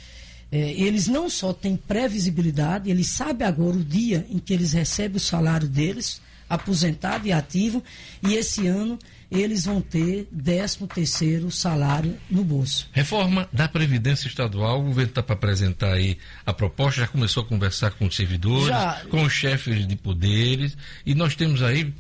é, 0.51 0.73
eles 0.73 1.09
não 1.09 1.29
só 1.29 1.53
têm 1.53 1.77
previsibilidade, 1.77 2.91
eles 2.91 3.09
sabem 3.09 3.47
agora 3.47 3.77
o 3.77 3.85
dia 3.85 4.27
em 4.31 4.39
que 4.39 4.55
eles 4.55 4.73
recebem 4.73 5.17
o 5.17 5.21
salário 5.21 5.69
deles, 5.69 6.21
aposentado 6.49 7.27
e 7.27 7.33
ativo, 7.33 7.83
e 8.23 8.35
esse 8.35 8.67
ano 8.67 8.99
eles 9.31 9.67
vão 9.67 9.81
ter 9.81 10.27
13 10.33 10.87
terceiro 10.87 11.51
salário 11.51 12.17
no 12.31 12.43
bolso. 12.43 12.89
Reforma 12.93 13.49
da 13.53 13.69
Previdência 13.69 14.27
Estadual, 14.27 14.81
o 14.81 14.85
governo 14.85 15.11
está 15.11 15.23
para 15.23 15.35
apresentar 15.35 15.93
aí 15.93 16.17
a 16.47 16.53
proposta, 16.53 17.03
já 17.03 17.07
começou 17.07 17.43
a 17.43 17.47
conversar 17.47 17.91
com 17.91 18.07
os 18.07 18.17
servidores, 18.17 18.69
já... 18.69 19.03
com 19.11 19.23
os 19.23 19.33
chefes 19.33 19.87
de 19.87 19.97
poderes, 19.97 20.77
e 21.05 21.15
nós 21.15 21.37
temos 21.37 21.63
aí 21.63 21.93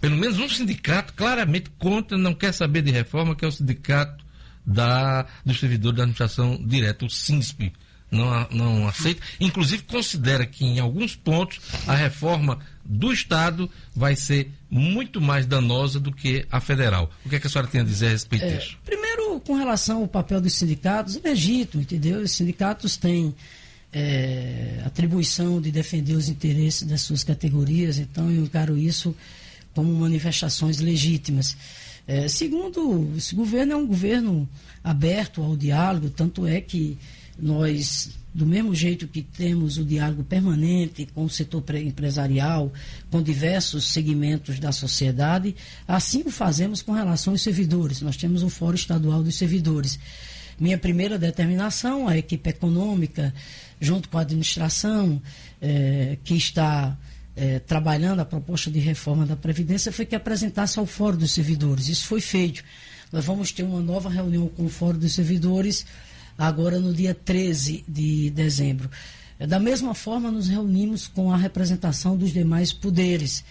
pelo 0.00 0.16
menos 0.16 0.38
um 0.38 0.48
sindicato 0.48 1.12
claramente 1.12 1.70
contra, 1.78 2.16
não 2.18 2.34
quer 2.34 2.52
saber 2.52 2.82
de 2.82 2.90
reforma, 2.90 3.36
que 3.36 3.44
é 3.44 3.48
o 3.48 3.52
sindicato 3.52 4.24
da, 4.66 5.26
dos 5.44 5.60
servidores 5.60 5.96
da 5.96 6.02
administração 6.04 6.58
direta, 6.64 7.04
o 7.04 7.10
SINSP 7.10 7.72
não, 8.10 8.48
não 8.50 8.88
aceita, 8.88 9.20
inclusive 9.38 9.82
considera 9.84 10.44
que 10.44 10.64
em 10.64 10.80
alguns 10.80 11.14
pontos 11.14 11.60
a 11.86 11.94
reforma 11.94 12.58
do 12.84 13.12
Estado 13.12 13.70
vai 13.94 14.16
ser 14.16 14.50
muito 14.68 15.20
mais 15.20 15.46
danosa 15.46 16.00
do 16.00 16.10
que 16.10 16.44
a 16.50 16.60
federal. 16.60 17.10
O 17.24 17.28
que, 17.28 17.36
é 17.36 17.40
que 17.40 17.46
a 17.46 17.50
senhora 17.50 17.68
tem 17.68 17.80
a 17.80 17.84
dizer 17.84 18.08
a 18.08 18.10
respeito 18.10 18.44
é, 18.44 18.56
disso? 18.56 18.78
Primeiro, 18.84 19.40
com 19.40 19.54
relação 19.54 20.02
ao 20.02 20.08
papel 20.08 20.40
dos 20.40 20.54
sindicatos, 20.54 21.16
é 21.16 21.28
legítimo, 21.28 21.82
entendeu? 21.82 22.20
Os 22.20 22.32
sindicatos 22.32 22.96
têm 22.96 23.34
é, 23.92 24.82
atribuição 24.84 25.60
de 25.60 25.70
defender 25.70 26.14
os 26.14 26.28
interesses 26.28 26.82
das 26.82 27.02
suas 27.02 27.22
categorias, 27.22 27.98
então 27.98 28.30
eu 28.30 28.42
encaro 28.42 28.76
isso 28.76 29.14
como 29.74 29.92
manifestações 29.94 30.78
legítimas. 30.80 31.56
É, 32.06 32.26
segundo, 32.26 33.12
esse 33.16 33.34
governo 33.34 33.72
é 33.72 33.76
um 33.76 33.86
governo 33.86 34.48
aberto 34.82 35.42
ao 35.42 35.56
diálogo, 35.56 36.10
tanto 36.10 36.46
é 36.46 36.60
que 36.60 36.98
nós, 37.40 38.10
do 38.32 38.46
mesmo 38.46 38.74
jeito 38.74 39.08
que 39.08 39.22
temos 39.22 39.78
o 39.78 39.84
diálogo 39.84 40.22
permanente 40.22 41.08
com 41.14 41.24
o 41.24 41.30
setor 41.30 41.62
empresarial, 41.76 42.72
com 43.10 43.22
diversos 43.22 43.84
segmentos 43.92 44.58
da 44.58 44.72
sociedade, 44.72 45.54
assim 45.86 46.22
o 46.26 46.30
fazemos 46.30 46.82
com 46.82 46.92
relação 46.92 47.32
aos 47.32 47.42
servidores. 47.42 48.00
Nós 48.00 48.16
temos 48.16 48.42
o 48.42 48.50
Fórum 48.50 48.74
Estadual 48.74 49.22
dos 49.22 49.36
Servidores. 49.36 49.98
Minha 50.58 50.76
primeira 50.76 51.18
determinação, 51.18 52.06
a 52.06 52.18
equipe 52.18 52.50
econômica, 52.50 53.32
junto 53.80 54.08
com 54.08 54.18
a 54.18 54.20
administração, 54.20 55.20
eh, 55.60 56.18
que 56.22 56.34
está 56.34 56.98
eh, 57.34 57.60
trabalhando 57.60 58.20
a 58.20 58.26
proposta 58.26 58.70
de 58.70 58.78
reforma 58.78 59.24
da 59.24 59.36
Previdência, 59.36 59.90
foi 59.90 60.04
que 60.04 60.14
apresentasse 60.14 60.78
ao 60.78 60.84
Fórum 60.84 61.16
dos 61.16 61.32
Servidores. 61.32 61.88
Isso 61.88 62.06
foi 62.06 62.20
feito. 62.20 62.62
Nós 63.10 63.24
vamos 63.24 63.50
ter 63.50 63.62
uma 63.62 63.80
nova 63.80 64.10
reunião 64.10 64.48
com 64.48 64.66
o 64.66 64.68
Fórum 64.68 64.98
dos 64.98 65.14
Servidores 65.14 65.86
agora 66.40 66.80
no 66.80 66.94
dia 66.94 67.14
13 67.14 67.84
de 67.86 68.30
dezembro. 68.30 68.90
Da 69.38 69.58
mesma 69.58 69.94
forma, 69.94 70.30
nos 70.30 70.48
reunimos 70.48 71.06
com 71.06 71.32
a 71.32 71.36
representação 71.36 72.16
dos 72.16 72.32
demais 72.32 72.72
poderes, 72.72 73.44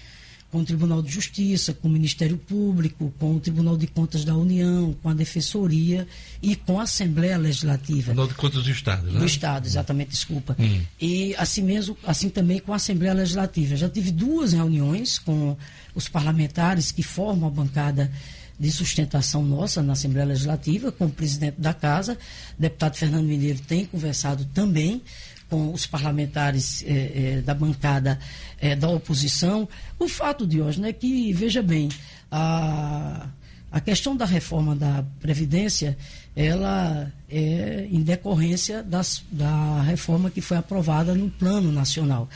com 0.52 0.62
o 0.62 0.66
Tribunal 0.66 1.02
de 1.04 1.12
Justiça, 1.12 1.74
com 1.74 1.88
o 1.88 1.92
Ministério 1.92 2.36
Público, 2.36 3.14
com 3.20 3.36
o 3.36 3.40
Tribunal 3.40 3.78
de 3.78 3.86
Contas 3.86 4.26
da 4.26 4.36
União, 4.36 4.96
com 5.04 5.10
a 5.10 5.14
Defensoria 5.14 6.08
e 6.42 6.56
com 6.56 6.80
a 6.80 6.84
Assembleia 6.84 7.38
Legislativa. 7.38 8.06
Tribunal 8.06 8.28
de 8.28 8.34
Contas 8.34 8.64
do 8.64 8.72
Estado, 8.72 9.12
né? 9.12 9.20
Do 9.20 9.26
Estado, 9.26 9.68
exatamente, 9.68 10.10
desculpa. 10.10 10.56
Hum. 10.60 10.82
E 11.00 11.36
assim 11.38 11.62
mesmo, 11.62 11.96
assim 12.06 12.30
também 12.30 12.60
com 12.60 12.74
a 12.74 12.78
Assembleia 12.78 13.14
Legislativa. 13.14 13.76
Já 13.76 13.88
tive 13.88 14.12
duas 14.12 14.54
reuniões 14.54 15.20
com 15.20 15.56
os 15.94 16.10
parlamentares 16.10 16.92
que 16.92 17.04
formam 17.04 17.48
a 17.48 17.52
bancada 17.52 18.12
de 18.60 18.72
sustentação 18.72 19.44
nossa 19.44 19.82
na 19.82 19.94
Assembleia 19.94 20.28
Legislativa, 20.28 20.92
com 20.92 21.06
o 21.06 21.10
presidente 21.10 21.60
da 21.60 21.74
Casa, 21.74 22.18
o 22.58 22.62
deputado 22.62 22.96
Fernando 22.96 23.26
Mineiro 23.26 23.60
tem 23.60 23.86
conversado 23.86 24.46
também 24.54 25.02
com 25.50 25.74
os 25.74 25.88
parlamentares 25.88 26.84
eh, 26.86 27.12
eh, 27.38 27.42
da 27.42 27.54
bancada 27.54 28.20
eh, 28.60 28.76
da 28.76 28.90
oposição. 28.90 29.68
O 29.98 30.08
fato 30.08 30.46
de 30.46 30.62
hoje 30.62 30.84
é 30.86 30.94
que, 30.94 31.34
veja 31.34 31.64
bem, 31.64 31.90
a, 32.32 33.28
a 33.72 33.80
questão 33.82 34.16
da 34.16 34.26
reforma 34.26 34.76
da 34.76 35.04
Previdência, 35.20 35.98
ela 36.36 37.12
é 37.28 37.88
em 37.92 38.02
decorrência 38.02 38.84
das, 38.84 39.24
da 39.32 39.82
reforma 39.82 40.30
que 40.30 40.42
foi 40.42 40.58
aprovada 40.58 41.16
no 41.16 41.30
plano 41.32 41.72
nacional. 41.72 42.30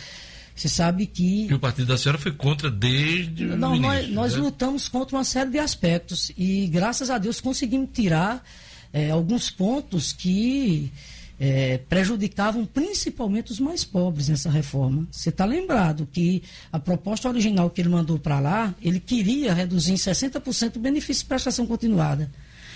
Você 0.56 0.70
sabe 0.70 1.08
que. 1.08 1.48
E 1.48 1.54
o 1.54 1.60
partido 1.60 1.88
da 1.88 1.98
senhora 1.98 2.18
foi 2.18 2.32
contra 2.32 2.70
desde. 2.70 3.46
Não, 3.46 3.72
o 3.72 3.76
início, 3.76 3.92
nós, 3.92 4.10
nós 4.10 4.34
né? 4.36 4.40
lutamos 4.40 4.88
contra 4.88 5.18
uma 5.18 5.24
série 5.24 5.50
de 5.50 5.60
aspectos 5.60 6.32
e, 6.38 6.68
graças 6.68 7.10
a 7.10 7.18
Deus, 7.18 7.42
conseguimos 7.42 7.90
tirar 7.92 8.44
é, 8.92 9.10
alguns 9.10 9.50
pontos 9.50 10.14
que 10.14 10.92
é, 11.40 11.80
prejudicavam 11.90 12.66
principalmente 12.66 13.52
os 13.52 13.60
mais 13.60 13.84
pobres 13.84 14.30
nessa 14.30 14.50
reforma. 14.50 15.08
Você 15.12 15.30
está 15.30 15.44
lembrado 15.44 16.08
que 16.12 16.44
a 16.72 16.80
proposta 16.80 17.28
original 17.28 17.70
que 17.70 17.82
ele 17.82 17.90
mandou 17.90 18.20
para 18.20 18.40
lá, 18.40 18.76
ele 18.82 19.00
queria 19.00 19.54
reduzir 19.54 19.92
em 19.92 19.96
60% 19.96 20.76
o 20.76 20.80
benefício 20.80 21.24
de 21.24 21.28
prestação 21.28 21.66
continuada. 21.66 22.32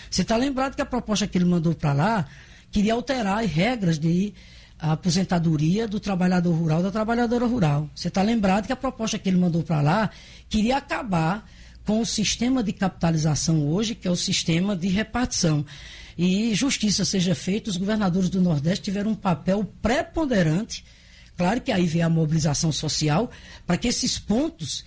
Você 0.10 0.24
está 0.24 0.36
lembrado 0.36 0.76
que 0.76 0.82
a 0.82 0.86
proposta 0.86 1.28
que 1.28 1.38
ele 1.38 1.46
mandou 1.46 1.76
para 1.76 1.94
lá 1.94 2.28
queria 2.72 2.94
alterar 2.94 3.44
as 3.44 3.52
regras 3.52 4.00
de 4.00 4.34
a 4.80 4.92
aposentadoria 4.92 5.88
do 5.88 6.00
trabalhador 6.00 6.54
rural 6.54 6.84
da 6.84 6.92
trabalhadora 6.92 7.46
rural. 7.46 7.90
Você 7.96 8.10
está 8.10 8.22
lembrado 8.22 8.68
que 8.68 8.74
a 8.74 8.76
proposta 8.76 9.18
que 9.18 9.28
ele 9.28 9.38
mandou 9.38 9.64
para 9.64 9.82
lá 9.82 10.10
queria 10.48 10.78
acabar 10.78 11.50
com 11.86 12.02
o 12.02 12.06
sistema 12.06 12.62
de 12.62 12.74
capitalização 12.74 13.68
hoje, 13.68 13.96
que 13.96 14.08
é 14.08 14.12
o 14.12 14.16
sistema 14.16 14.76
de 14.76 14.88
repartição. 14.88 15.66
E 16.18 16.54
justiça 16.54 17.06
seja 17.06 17.34
feita, 17.34 17.70
os 17.70 17.78
governadores 17.78 18.30
do 18.30 18.42
Nordeste 18.42 18.86
tiveram 18.86 19.12
um 19.12 19.16
papel 19.16 19.64
preponderante. 19.82 20.84
Claro 21.36 21.62
que 21.62 21.72
aí 21.72 21.86
vem 21.86 22.02
a 22.02 22.10
mobilização 22.10 22.72
social, 22.72 23.32
para 23.66 23.78
que 23.78 23.88
esses 23.88 24.20
pontos 24.20 24.84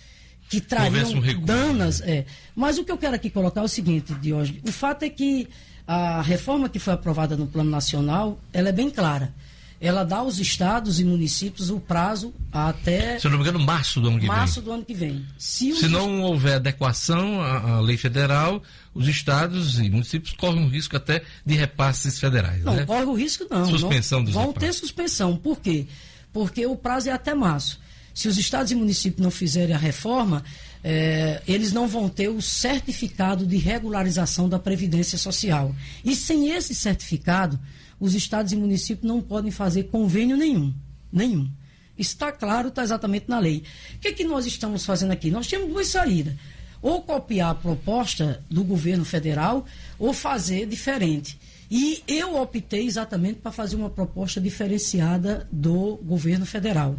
que 0.49 0.61
trariam 0.61 1.11
um 1.11 1.45
danas. 1.45 2.01
Né? 2.01 2.17
É. 2.17 2.25
Mas 2.55 2.77
o 2.77 2.83
que 2.83 2.91
eu 2.91 2.97
quero 2.97 3.15
aqui 3.15 3.29
colocar 3.29 3.61
é 3.61 3.63
o 3.63 3.69
seguinte, 3.69 4.13
Diógenes. 4.15 4.61
O 4.63 4.71
fato 4.71 5.03
é 5.03 5.09
que 5.09 5.47
a 5.87 6.21
reforma 6.21 6.69
que 6.69 6.79
foi 6.79 6.93
aprovada 6.93 7.35
no 7.35 7.47
Plano 7.47 7.69
Nacional, 7.69 8.39
ela 8.53 8.69
é 8.69 8.73
bem 8.73 8.89
clara 8.89 9.33
ela 9.81 10.03
dá 10.03 10.17
aos 10.17 10.37
estados 10.37 10.99
e 10.99 11.03
municípios 11.03 11.71
o 11.71 11.79
prazo 11.79 12.31
até. 12.51 13.17
Se 13.17 13.25
eu 13.25 13.31
não 13.31 13.39
me 13.39 13.43
engano, 13.43 13.59
março 13.59 13.99
do 13.99 14.09
ano 14.09 14.19
que 14.19 14.27
março 14.27 14.55
vem. 14.55 14.63
do 14.63 14.71
ano 14.71 14.85
que 14.85 14.93
vem. 14.93 15.25
Se, 15.39 15.75
Se 15.75 15.87
não 15.87 16.21
houver 16.21 16.57
adequação 16.57 17.41
à, 17.41 17.77
à, 17.77 17.79
lei 17.79 17.97
federal, 17.97 18.61
os 18.93 19.07
estados 19.07 19.79
e 19.79 19.89
municípios 19.89 20.33
correm 20.33 20.63
o 20.63 20.67
risco 20.67 20.95
até 20.95 21.23
de 21.43 21.55
repasses 21.55 22.19
federais. 22.19 22.63
Não, 22.63 22.75
né? 22.75 22.85
corre 22.85 23.05
o 23.05 23.15
risco 23.15 23.47
não. 23.49 23.65
Suspensão 23.65 24.19
não, 24.19 24.25
dos 24.25 24.33
Vão 24.35 24.47
repasses. 24.47 24.75
ter 24.75 24.79
suspensão. 24.79 25.35
Por 25.35 25.59
quê? 25.59 25.87
Porque 26.31 26.63
o 26.67 26.75
prazo 26.75 27.09
é 27.09 27.11
até 27.11 27.33
março. 27.33 27.79
Se 28.13 28.27
os 28.27 28.37
estados 28.37 28.71
e 28.71 28.75
municípios 28.75 29.23
não 29.23 29.31
fizerem 29.31 29.73
a 29.73 29.79
reforma, 29.79 30.43
é, 30.83 31.41
eles 31.47 31.73
não 31.73 31.87
vão 31.87 32.07
ter 32.07 32.27
o 32.27 32.39
certificado 32.39 33.47
de 33.47 33.57
regularização 33.57 34.47
da 34.47 34.59
Previdência 34.59 35.17
Social. 35.17 35.75
E 36.05 36.15
sem 36.15 36.51
esse 36.51 36.75
certificado, 36.75 37.59
os 38.01 38.15
estados 38.15 38.51
e 38.51 38.55
municípios 38.55 39.07
não 39.07 39.21
podem 39.21 39.51
fazer 39.51 39.83
convênio 39.83 40.35
nenhum. 40.35 40.73
Nenhum. 41.13 41.47
Está 41.95 42.31
claro, 42.31 42.69
está 42.69 42.81
exatamente 42.81 43.29
na 43.29 43.37
lei. 43.37 43.63
O 43.95 43.99
que, 43.99 44.07
é 44.07 44.11
que 44.11 44.23
nós 44.23 44.47
estamos 44.47 44.83
fazendo 44.83 45.11
aqui? 45.11 45.29
Nós 45.29 45.45
temos 45.45 45.69
duas 45.69 45.87
saídas. 45.87 46.33
Ou 46.81 47.03
copiar 47.03 47.51
a 47.51 47.55
proposta 47.55 48.43
do 48.49 48.63
governo 48.63 49.05
federal, 49.05 49.67
ou 49.99 50.11
fazer 50.13 50.65
diferente. 50.65 51.39
E 51.69 52.01
eu 52.07 52.41
optei 52.41 52.87
exatamente 52.87 53.39
para 53.39 53.51
fazer 53.51 53.75
uma 53.75 53.89
proposta 53.89 54.41
diferenciada 54.41 55.47
do 55.51 55.97
governo 55.97 56.45
federal 56.45 56.97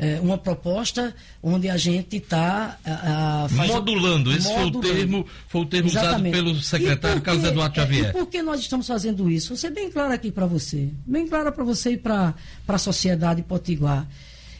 é, 0.00 0.18
uma 0.18 0.38
proposta 0.38 1.14
onde 1.42 1.68
a 1.68 1.76
gente 1.76 2.16
está 2.16 2.78
modulando. 3.50 4.32
Esse 4.32 4.48
modulando. 4.48 4.82
foi 4.82 4.90
o 4.90 4.94
termo, 4.94 5.26
foi 5.46 5.60
o 5.60 5.66
termo 5.66 5.88
usado 5.90 6.22
pelo 6.22 6.60
secretário 6.62 7.20
Carlos 7.20 7.44
Eduardo 7.44 7.74
Xavier. 7.76 8.08
E 8.08 8.12
por 8.12 8.26
que 8.26 8.42
nós 8.42 8.60
estamos 8.60 8.86
fazendo 8.86 9.30
isso? 9.30 9.50
Vou 9.50 9.58
ser 9.58 9.70
bem 9.70 9.90
claro 9.90 10.14
aqui 10.14 10.32
para 10.32 10.46
você, 10.46 10.88
bem 11.06 11.28
claro 11.28 11.52
para 11.52 11.64
você 11.64 11.92
e 11.92 11.96
para 11.98 12.34
a 12.66 12.78
sociedade 12.78 13.42
potiguar. 13.42 14.08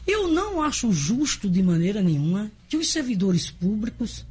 Eu 0.07 0.29
não 0.29 0.61
acho 0.61 0.93
justo 0.93 1.49
de 1.49 1.63
maneira 1.63 2.03
nenhuma 2.03 2.51
que 2.69 2.77
os 2.77 2.91
servidores 2.91 3.51
públicos 3.51 4.27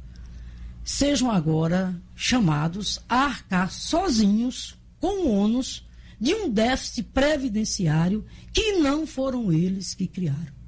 sejam 0.84 1.28
agora 1.28 1.92
chamados 2.14 3.00
a 3.08 3.24
arcar 3.24 3.72
sozinhos 3.72 4.76
com 5.00 5.26
o 5.26 5.34
ônus 5.34 5.84
de 6.20 6.34
um 6.34 6.48
déficit 6.48 7.02
previdenciário 7.02 8.24
que 8.52 8.74
não 8.74 9.06
foram 9.06 9.52
eles 9.52 9.92
que 9.92 10.06
criaram. 10.06 10.59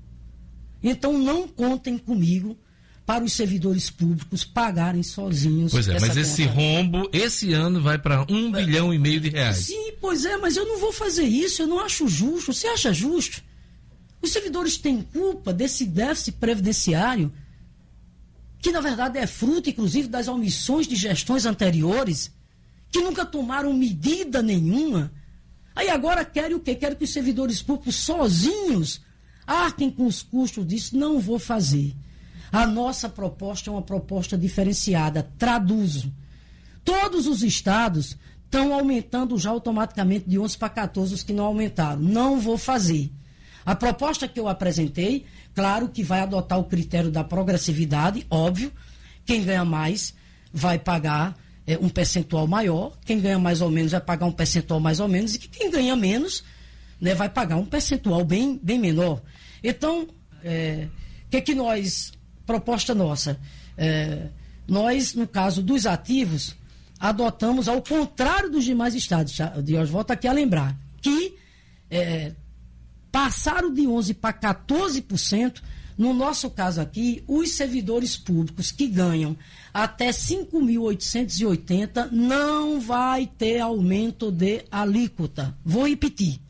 Então 0.83 1.17
não 1.17 1.47
contem 1.47 1.97
comigo 1.97 2.57
para 3.05 3.25
os 3.25 3.33
servidores 3.33 3.91
públicos 3.91 4.45
pagarem 4.45 5.03
sozinhos. 5.03 5.73
Pois 5.73 5.89
é, 5.89 5.99
mas 5.99 6.17
esse 6.17 6.45
rombo, 6.45 7.09
esse 7.13 7.53
ano, 7.53 7.81
vai 7.81 7.99
para 7.99 8.25
um 8.31 8.57
é, 8.57 8.65
bilhão 8.65 8.95
e 8.95 8.99
meio 8.99 9.21
de 9.21 9.29
reais. 9.29 9.59
Sim, 9.59 9.93
pois 10.01 10.25
é, 10.25 10.37
mas 10.37 10.57
eu 10.57 10.67
não 10.67 10.79
vou 10.79 10.93
fazer 10.93 11.25
isso, 11.25 11.63
eu 11.63 11.67
não 11.67 11.81
acho 11.81 12.07
justo. 12.09 12.53
Você 12.53 12.67
acha 12.69 12.93
justo? 12.93 13.43
Os 14.21 14.31
servidores 14.31 14.77
têm 14.77 15.03
culpa 15.03 15.53
desse 15.53 15.85
déficit 15.85 16.37
previdenciário, 16.39 17.33
que 18.61 18.71
na 18.71 18.81
verdade 18.81 19.19
é 19.19 19.27
fruto, 19.27 19.69
inclusive, 19.69 20.07
das 20.07 20.29
omissões 20.29 20.87
de 20.87 20.95
gestões 20.95 21.45
anteriores, 21.45 22.31
que 22.91 23.01
nunca 23.01 23.27
tomaram 23.27 23.73
medida 23.75 24.41
nenhuma. 24.41 25.13
Aí 25.75 25.89
agora 25.89 26.25
querem 26.25 26.55
o 26.55 26.61
quê? 26.61 26.77
Querem 26.77 26.97
que 26.97 27.05
os 27.05 27.13
servidores 27.13 27.61
públicos 27.61 27.97
sozinhos 27.97 29.01
arquem 29.47 29.91
com 29.91 30.07
os 30.07 30.23
custos 30.23 30.67
disso, 30.67 30.97
não 30.97 31.21
vou 31.21 31.39
fazer. 31.39 31.95
A 32.51 32.67
nossa 32.67 33.09
proposta 33.09 33.71
é 33.71 33.73
uma 33.73 33.83
proposta 33.83 34.37
diferenciada. 34.37 35.23
Traduzo. 35.39 36.13
Todos 36.85 37.27
os 37.27 37.43
estados 37.43 38.17
estão 38.45 38.75
aumentando 38.75 39.39
já 39.39 39.51
automaticamente 39.51 40.29
de 40.29 40.39
11 40.39 40.59
para 40.59 40.69
14 40.69 41.15
os 41.15 41.23
que 41.23 41.33
não 41.33 41.47
aumentaram. 41.47 42.01
Não 42.01 42.39
vou 42.39 42.59
fazer. 42.59 43.11
A 43.65 43.75
proposta 43.75 44.29
que 44.29 44.39
eu 44.39 44.49
apresentei, 44.49 45.25
claro 45.55 45.89
que 45.89 46.03
vai 46.03 46.21
adotar 46.21 46.59
o 46.59 46.65
critério 46.65 47.11
da 47.11 47.25
progressividade, 47.25 48.27
óbvio. 48.29 48.73
Quem 49.25 49.43
ganha 49.43 49.65
mais 49.65 50.15
vai 50.53 50.79
pagar 50.79 51.37
é, 51.67 51.79
um 51.79 51.89
percentual 51.89 52.47
maior, 52.47 52.99
quem 53.05 53.21
ganha 53.21 53.39
mais 53.39 53.61
ou 53.61 53.71
menos 53.71 53.93
vai 53.93 54.01
pagar 54.01 54.27
um 54.27 54.33
percentual 54.33 54.81
mais 54.81 55.01
ou 55.01 55.09
menos, 55.09 55.35
e 55.35 55.39
quem 55.39 55.71
ganha 55.71 55.97
menos 55.97 56.43
né, 57.03 57.15
vai 57.17 57.29
pagar 57.29 57.57
um 57.57 57.67
percentual 57.67 58.25
bem, 58.25 58.61
bem 58.63 58.79
menor. 58.79 59.21
Então, 59.63 60.03
o 60.03 60.09
é, 60.45 60.87
que, 61.29 61.41
que 61.41 61.53
nós, 61.53 62.13
proposta 62.47 62.95
nossa, 62.95 63.41
é, 63.77 64.29
nós, 64.69 65.13
no 65.13 65.27
caso 65.27 65.65
dos 65.65 65.85
ativos, 65.85 66.55
adotamos 67.01 67.67
ao 67.67 67.83
contrário 67.83 68.49
dos 68.49 68.65
demais 68.65 68.95
estados, 68.95 69.37
Deus 69.65 69.91
volta 69.91 70.13
aqui 70.13 70.29
a 70.29 70.33
lembrar, 70.33 70.79
que 71.01 71.35
é, 71.91 72.35
passaram 73.11 73.75
de 73.75 73.83
11% 73.83 74.15
para 74.15 74.33
14%, 74.33 75.61
no 75.99 76.15
nosso 76.15 76.49
caso 76.51 76.81
aqui, 76.81 77.25
os 77.27 77.51
servidores 77.51 78.17
públicos 78.17 78.71
que 78.71 78.87
ganham 78.87 79.37
até 79.75 80.11
5.880 80.11 82.13
não 82.13 82.81
vai 82.81 83.27
ter 83.27 83.59
aumento 83.59 84.31
de 84.31 84.65
alíquota. 84.71 85.59
Vou 85.65 85.89
repetir. 85.89 86.41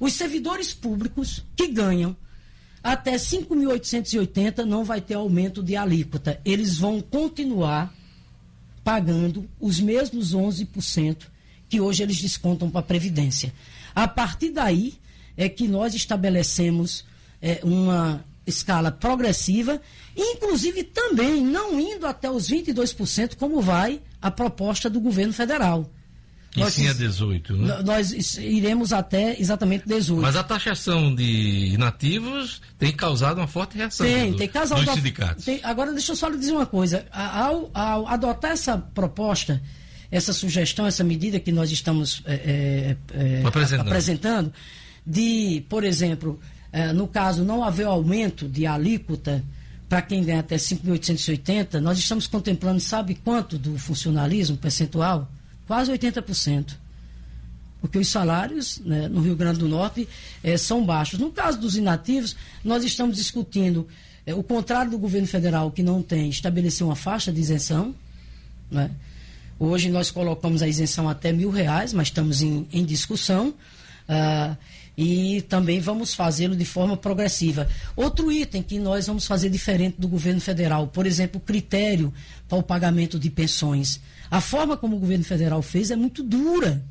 Os 0.00 0.12
servidores 0.12 0.72
públicos 0.72 1.44
que 1.56 1.66
ganham 1.66 2.16
até 2.82 3.16
5.880 3.16 4.64
não 4.64 4.84
vai 4.84 5.00
ter 5.00 5.14
aumento 5.14 5.62
de 5.62 5.76
alíquota. 5.76 6.40
Eles 6.44 6.78
vão 6.78 7.00
continuar 7.00 7.92
pagando 8.84 9.48
os 9.60 9.80
mesmos 9.80 10.34
11% 10.34 11.26
que 11.68 11.80
hoje 11.80 12.02
eles 12.02 12.20
descontam 12.20 12.70
para 12.70 12.80
a 12.80 12.84
Previdência. 12.84 13.52
A 13.94 14.08
partir 14.08 14.50
daí 14.50 14.94
é 15.36 15.48
que 15.48 15.68
nós 15.68 15.94
estabelecemos 15.94 17.04
é, 17.42 17.60
uma 17.62 18.24
escala 18.46 18.90
progressiva, 18.90 19.80
inclusive 20.16 20.82
também 20.84 21.44
não 21.44 21.78
indo 21.78 22.06
até 22.06 22.30
os 22.30 22.48
22%, 22.48 23.36
como 23.36 23.60
vai 23.60 24.00
a 24.22 24.30
proposta 24.30 24.88
do 24.88 25.00
governo 25.00 25.32
federal. 25.32 25.90
E 26.56 26.60
nós, 26.60 26.74
sim 26.74 26.88
é 26.88 26.94
18, 26.94 27.56
né? 27.56 27.82
Nós 27.84 28.36
iremos 28.38 28.92
até 28.92 29.38
exatamente 29.38 29.86
18. 29.86 30.20
Mas 30.20 30.34
a 30.34 30.42
taxação 30.42 31.14
de 31.14 31.74
inativos 31.74 32.62
tem 32.78 32.90
causado 32.90 33.38
uma 33.38 33.46
forte 33.46 33.76
reação 33.76 34.06
tem, 34.06 34.30
do, 34.32 34.36
tem 34.38 34.48
causado 34.48 34.84
dos 34.84 34.94
sindicatos. 34.94 35.44
Tem, 35.44 35.60
agora, 35.62 35.92
deixa 35.92 36.12
eu 36.12 36.16
só 36.16 36.28
lhe 36.28 36.38
dizer 36.38 36.52
uma 36.52 36.66
coisa. 36.66 37.06
Ao, 37.12 37.70
ao, 37.74 38.08
adotar 38.08 38.52
essa 38.52 38.78
proposta, 38.78 39.62
essa 40.10 40.32
sugestão, 40.32 40.86
essa 40.86 41.04
medida 41.04 41.38
que 41.38 41.52
nós 41.52 41.70
estamos 41.70 42.22
é, 42.24 42.96
é, 43.12 43.42
apresentando. 43.44 43.86
apresentando, 43.86 44.52
de, 45.06 45.64
por 45.68 45.84
exemplo, 45.84 46.40
é, 46.72 46.92
no 46.94 47.06
caso 47.06 47.44
não 47.44 47.62
haver 47.62 47.86
aumento 47.86 48.48
de 48.48 48.66
alíquota 48.66 49.44
para 49.86 50.02
quem 50.02 50.22
ganha 50.22 50.40
até 50.40 50.56
5.880, 50.56 51.80
nós 51.80 51.98
estamos 51.98 52.26
contemplando, 52.26 52.80
sabe 52.80 53.14
quanto 53.14 53.58
do 53.58 53.78
funcionalismo 53.78 54.56
percentual? 54.56 55.30
Quase 55.68 55.92
80%. 55.92 56.74
Porque 57.80 57.98
os 57.98 58.08
salários 58.08 58.80
né, 58.80 59.06
no 59.06 59.20
Rio 59.20 59.36
Grande 59.36 59.60
do 59.60 59.68
Norte 59.68 60.08
eh, 60.42 60.56
são 60.56 60.84
baixos. 60.84 61.20
No 61.20 61.30
caso 61.30 61.60
dos 61.60 61.76
inativos, 61.76 62.34
nós 62.64 62.82
estamos 62.82 63.16
discutindo 63.16 63.86
eh, 64.26 64.34
o 64.34 64.42
contrário 64.42 64.90
do 64.90 64.98
governo 64.98 65.28
federal, 65.28 65.70
que 65.70 65.82
não 65.82 66.02
tem, 66.02 66.28
estabelecer 66.28 66.84
uma 66.84 66.96
faixa 66.96 67.30
de 67.30 67.40
isenção. 67.40 67.94
Né? 68.68 68.90
Hoje 69.60 69.90
nós 69.90 70.10
colocamos 70.10 70.60
a 70.60 70.66
isenção 70.66 71.08
até 71.08 71.30
mil 71.30 71.50
reais, 71.50 71.92
mas 71.92 72.08
estamos 72.08 72.42
em, 72.42 72.66
em 72.72 72.84
discussão. 72.84 73.54
Ah, 74.08 74.56
e 74.98 75.42
também 75.42 75.78
vamos 75.78 76.12
fazê-lo 76.12 76.56
de 76.56 76.64
forma 76.64 76.96
progressiva. 76.96 77.68
Outro 77.94 78.32
item 78.32 78.60
que 78.60 78.80
nós 78.80 79.06
vamos 79.06 79.28
fazer 79.28 79.48
diferente 79.48 79.94
do 80.00 80.08
governo 80.08 80.40
federal, 80.40 80.88
por 80.88 81.06
exemplo, 81.06 81.40
o 81.40 81.40
critério 81.40 82.12
para 82.48 82.58
o 82.58 82.62
pagamento 82.64 83.16
de 83.16 83.30
pensões. 83.30 84.00
A 84.28 84.40
forma 84.40 84.76
como 84.76 84.96
o 84.96 84.98
governo 84.98 85.22
federal 85.22 85.62
fez 85.62 85.92
é 85.92 85.96
muito 85.96 86.20
dura. 86.20 86.84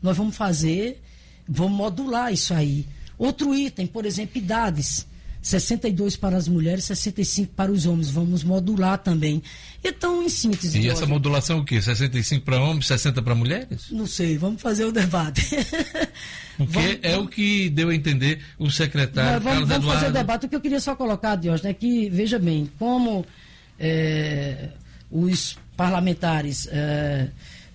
Nós 0.00 0.16
vamos 0.16 0.34
fazer, 0.34 1.02
vamos 1.46 1.76
modular 1.76 2.32
isso 2.32 2.54
aí. 2.54 2.86
Outro 3.18 3.54
item, 3.54 3.86
por 3.86 4.06
exemplo, 4.06 4.38
idades. 4.38 5.06
62 5.46 6.16
para 6.16 6.36
as 6.36 6.48
mulheres, 6.48 6.84
65 6.86 7.52
para 7.54 7.70
os 7.70 7.86
homens. 7.86 8.10
Vamos 8.10 8.42
modular 8.42 8.98
também. 8.98 9.40
Então, 9.82 10.24
em 10.24 10.28
síntese. 10.28 10.76
E 10.80 10.88
essa 10.88 11.06
modulação 11.06 11.60
o 11.60 11.64
quê? 11.64 11.80
65 11.80 12.44
para 12.44 12.60
homens, 12.60 12.88
60 12.88 13.22
para 13.22 13.32
mulheres? 13.32 13.86
Não 13.92 14.08
sei, 14.08 14.36
vamos 14.36 14.60
fazer 14.60 14.84
o 14.84 14.90
debate. 14.90 15.42
Porque 16.58 16.72
vamos, 16.72 16.98
é 17.02 17.16
o 17.16 17.28
que 17.28 17.70
deu 17.70 17.90
a 17.90 17.94
entender 17.94 18.40
o 18.58 18.68
secretário. 18.70 19.40
vamos, 19.40 19.68
Carlos 19.68 19.68
vamos 19.68 19.94
fazer 19.94 20.08
o 20.08 20.12
debate. 20.12 20.46
O 20.46 20.48
que 20.48 20.56
eu 20.56 20.60
queria 20.60 20.80
só 20.80 20.96
colocar, 20.96 21.36
Diógenes, 21.36 21.66
é 21.70 21.74
que, 21.74 22.10
veja 22.10 22.40
bem, 22.40 22.68
como 22.76 23.24
é, 23.78 24.70
os 25.08 25.56
parlamentares 25.76 26.66
é, 26.72 27.28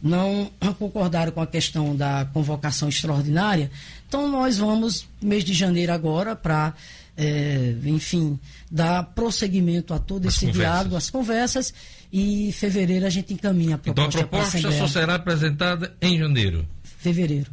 não 0.03 0.52
concordaram 0.77 1.31
com 1.31 1.39
a 1.39 1.48
questão 1.48 1.95
da 1.95 2.27
convocação 2.34 2.89
extraordinária, 2.89 3.72
então 4.07 4.27
nós 4.30 4.57
vamos, 4.57 5.07
mês 5.22 5.43
de 5.43 5.53
janeiro 5.53 5.93
agora, 5.93 6.35
para, 6.35 6.73
é, 7.17 7.75
enfim, 7.85 8.39
dar 8.69 9.03
prosseguimento 9.03 9.93
a 9.93 9.99
todo 9.99 10.27
as 10.27 10.35
esse 10.35 10.47
conversas. 10.47 10.71
diálogo, 10.71 10.95
as 10.95 11.09
conversas, 11.09 11.73
e 12.11 12.49
em 12.49 12.51
fevereiro 12.51 13.05
a 13.05 13.09
gente 13.09 13.33
encaminha 13.33 13.75
a 13.75 13.77
proposta. 13.77 14.09
Então 14.09 14.21
a 14.21 14.27
proposta 14.27 14.71
só 14.71 14.88
será 14.88 15.15
apresentada 15.15 15.95
em 16.01 16.17
janeiro? 16.17 16.67
Fevereiro. 16.83 17.51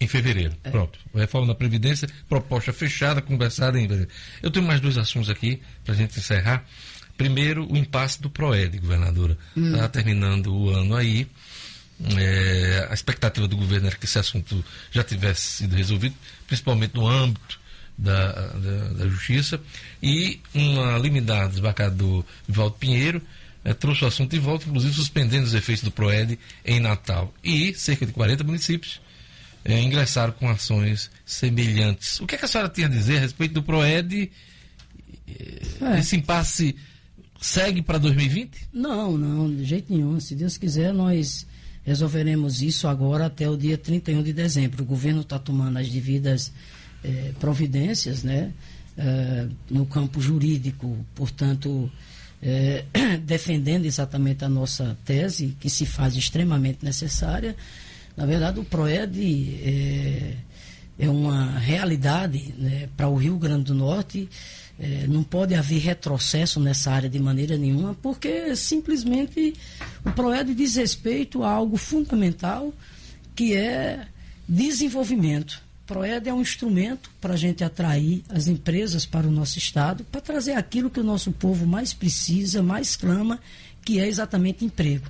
Em 0.00 0.06
fevereiro, 0.06 0.54
é. 0.62 0.70
pronto. 0.70 0.98
Reforma 1.14 1.48
da 1.48 1.54
Previdência, 1.54 2.08
proposta 2.28 2.72
fechada, 2.72 3.20
conversada 3.20 3.78
em 3.78 3.82
fevereiro. 3.82 4.10
Eu 4.42 4.50
tenho 4.50 4.64
mais 4.64 4.80
dois 4.80 4.96
assuntos 4.96 5.28
aqui 5.28 5.60
para 5.84 5.94
a 5.94 5.96
gente 5.96 6.18
encerrar. 6.18 6.64
Primeiro, 7.16 7.70
o 7.70 7.76
impasse 7.76 8.22
do 8.22 8.30
PROED, 8.30 8.78
governadora. 8.78 9.36
Está 9.56 9.86
hum. 9.86 9.88
terminando 9.88 10.54
o 10.54 10.70
ano 10.70 10.94
aí. 10.94 11.26
É, 12.16 12.86
a 12.88 12.94
expectativa 12.94 13.48
do 13.48 13.56
governo 13.56 13.88
era 13.88 13.96
que 13.96 14.04
esse 14.04 14.20
assunto 14.20 14.64
já 14.92 15.02
tivesse 15.02 15.40
sido 15.40 15.74
resolvido, 15.74 16.14
principalmente 16.46 16.94
no 16.94 17.08
âmbito 17.08 17.58
da, 17.98 18.32
da, 18.32 18.88
da 18.94 19.08
Justiça. 19.08 19.60
E 20.00 20.40
uma 20.54 20.96
liminar 20.96 21.48
desembargador 21.48 22.24
Vivaldo 22.46 22.76
Pinheiro 22.78 23.20
eh, 23.64 23.74
trouxe 23.74 24.04
o 24.04 24.06
assunto 24.06 24.30
de 24.30 24.38
volta, 24.38 24.66
inclusive 24.68 24.94
suspendendo 24.94 25.44
os 25.44 25.54
efeitos 25.54 25.82
do 25.82 25.90
PROED 25.90 26.38
em 26.64 26.78
Natal. 26.78 27.34
E 27.42 27.74
cerca 27.74 28.06
de 28.06 28.12
40 28.12 28.44
municípios 28.44 29.00
eh, 29.64 29.80
ingressaram 29.82 30.32
com 30.32 30.48
ações 30.48 31.10
semelhantes. 31.26 32.20
O 32.20 32.26
que, 32.26 32.36
é 32.36 32.38
que 32.38 32.44
a 32.44 32.48
senhora 32.48 32.70
tinha 32.70 32.86
a 32.86 32.90
dizer 32.90 33.18
a 33.18 33.20
respeito 33.20 33.54
do 33.54 33.62
PROED? 33.62 34.30
É. 35.28 35.98
Esse 35.98 36.16
impasse 36.16 36.76
segue 37.40 37.82
para 37.82 37.98
2020? 37.98 38.68
Não, 38.72 39.18
não, 39.18 39.54
de 39.54 39.64
jeito 39.64 39.92
nenhum. 39.92 40.18
Se 40.20 40.34
Deus 40.34 40.56
quiser, 40.56 40.92
nós 40.92 41.46
resolveremos 41.84 42.62
isso 42.62 42.86
agora 42.86 43.26
até 43.26 43.48
o 43.48 43.56
dia 43.56 43.76
31 43.76 44.22
de 44.22 44.32
dezembro. 44.32 44.82
O 44.82 44.86
governo 44.86 45.22
está 45.22 45.38
tomando 45.38 45.78
as 45.78 45.88
devidas 45.88 46.52
eh, 47.04 47.32
providências, 47.38 48.22
né? 48.22 48.52
Eh, 48.96 49.46
no 49.70 49.86
campo 49.86 50.20
jurídico, 50.20 50.96
portanto, 51.14 51.90
eh, 52.42 52.84
defendendo 53.24 53.84
exatamente 53.84 54.44
a 54.44 54.48
nossa 54.48 54.96
tese, 55.04 55.56
que 55.60 55.70
se 55.70 55.86
faz 55.86 56.16
extremamente 56.16 56.84
necessária. 56.84 57.54
Na 58.16 58.26
verdade, 58.26 58.58
o 58.58 58.64
PROED 58.64 59.60
é, 59.62 60.34
é 60.98 61.08
uma 61.08 61.58
realidade 61.58 62.52
né, 62.58 62.88
para 62.96 63.08
o 63.08 63.14
Rio 63.14 63.38
Grande 63.38 63.64
do 63.64 63.74
Norte 63.74 64.28
é, 64.80 65.06
não 65.08 65.24
pode 65.24 65.54
haver 65.54 65.80
retrocesso 65.80 66.60
nessa 66.60 66.92
área 66.92 67.08
de 67.08 67.18
maneira 67.18 67.56
nenhuma, 67.56 67.94
porque 67.94 68.54
simplesmente 68.54 69.54
o 70.04 70.12
PROED 70.12 70.54
diz 70.54 70.76
respeito 70.76 71.42
a 71.42 71.50
algo 71.50 71.76
fundamental 71.76 72.72
que 73.34 73.56
é 73.56 74.06
desenvolvimento. 74.48 75.67
PROED 75.88 76.28
é 76.28 76.34
um 76.34 76.42
instrumento 76.42 77.10
para 77.18 77.32
a 77.32 77.36
gente 77.36 77.64
atrair 77.64 78.22
as 78.28 78.46
empresas 78.46 79.06
para 79.06 79.26
o 79.26 79.30
nosso 79.30 79.56
estado, 79.56 80.04
para 80.04 80.20
trazer 80.20 80.52
aquilo 80.52 80.90
que 80.90 81.00
o 81.00 81.04
nosso 81.04 81.32
povo 81.32 81.66
mais 81.66 81.94
precisa, 81.94 82.62
mais 82.62 82.94
clama, 82.94 83.40
que 83.82 83.98
é 83.98 84.06
exatamente 84.06 84.66
emprego. 84.66 85.06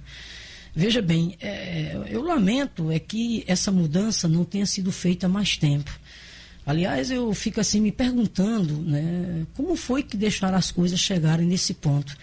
Veja 0.73 1.03
bem, 1.03 1.37
é, 1.41 2.07
eu 2.09 2.23
lamento 2.23 2.93
é 2.93 3.01
que 3.01 3.43
essa 3.49 3.73
mudança 3.73 4.29
não 4.29 4.45
tenha 4.45 4.67
sido 4.67 4.93
feita 4.93 5.27
há 5.27 5.29
mais 5.29 5.57
tempo. 5.57 5.91
Aliás, 6.65 7.11
eu 7.11 7.35
fico 7.35 7.61
assim 7.61 7.81
me 7.81 7.91
perguntando, 7.91 8.75
né, 8.75 9.45
como 9.55 9.75
foi 9.75 10.05
que 10.05 10.17
deixaram 10.17 10.57
as 10.57 10.71
coisas 10.71 11.01
chegarem 11.01 11.47
nesse 11.47 11.75
ponto? 11.75 12.17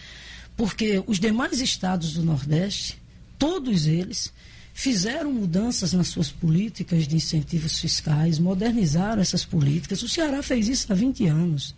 Porque 0.55 1.03
os 1.05 1.19
demais 1.19 1.59
estados 1.59 2.13
do 2.13 2.23
Nordeste, 2.23 2.97
todos 3.37 3.85
eles, 3.85 4.31
fizeram 4.75 5.31
mudanças 5.31 5.93
nas 5.93 6.09
suas 6.09 6.29
políticas 6.29 7.07
de 7.07 7.15
incentivos 7.15 7.79
fiscais, 7.79 8.37
modernizaram 8.37 9.21
essas 9.21 9.45
políticas. 9.45 10.03
O 10.03 10.09
Ceará 10.09 10.43
fez 10.43 10.67
isso 10.67 10.91
há 10.91 10.95
20 10.95 11.25
anos. 11.27 11.73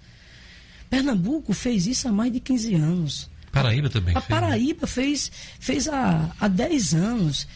Pernambuco 0.90 1.53
fez 1.53 1.86
isso 1.86 2.07
há 2.07 2.11
mais 2.11 2.34
de 2.34 2.40
15 2.40 2.74
anos. 2.74 3.30
Paraíba 3.52 3.88
também. 3.88 4.18
A 4.18 4.19
fez. 4.19 4.30
Né? 4.30 4.36
Paraíba 4.41 4.88
fez, 4.88 5.32
fez 5.60 5.88
há, 5.88 6.32
há 6.40 6.48
10 6.48 6.95
anos. 6.95 7.48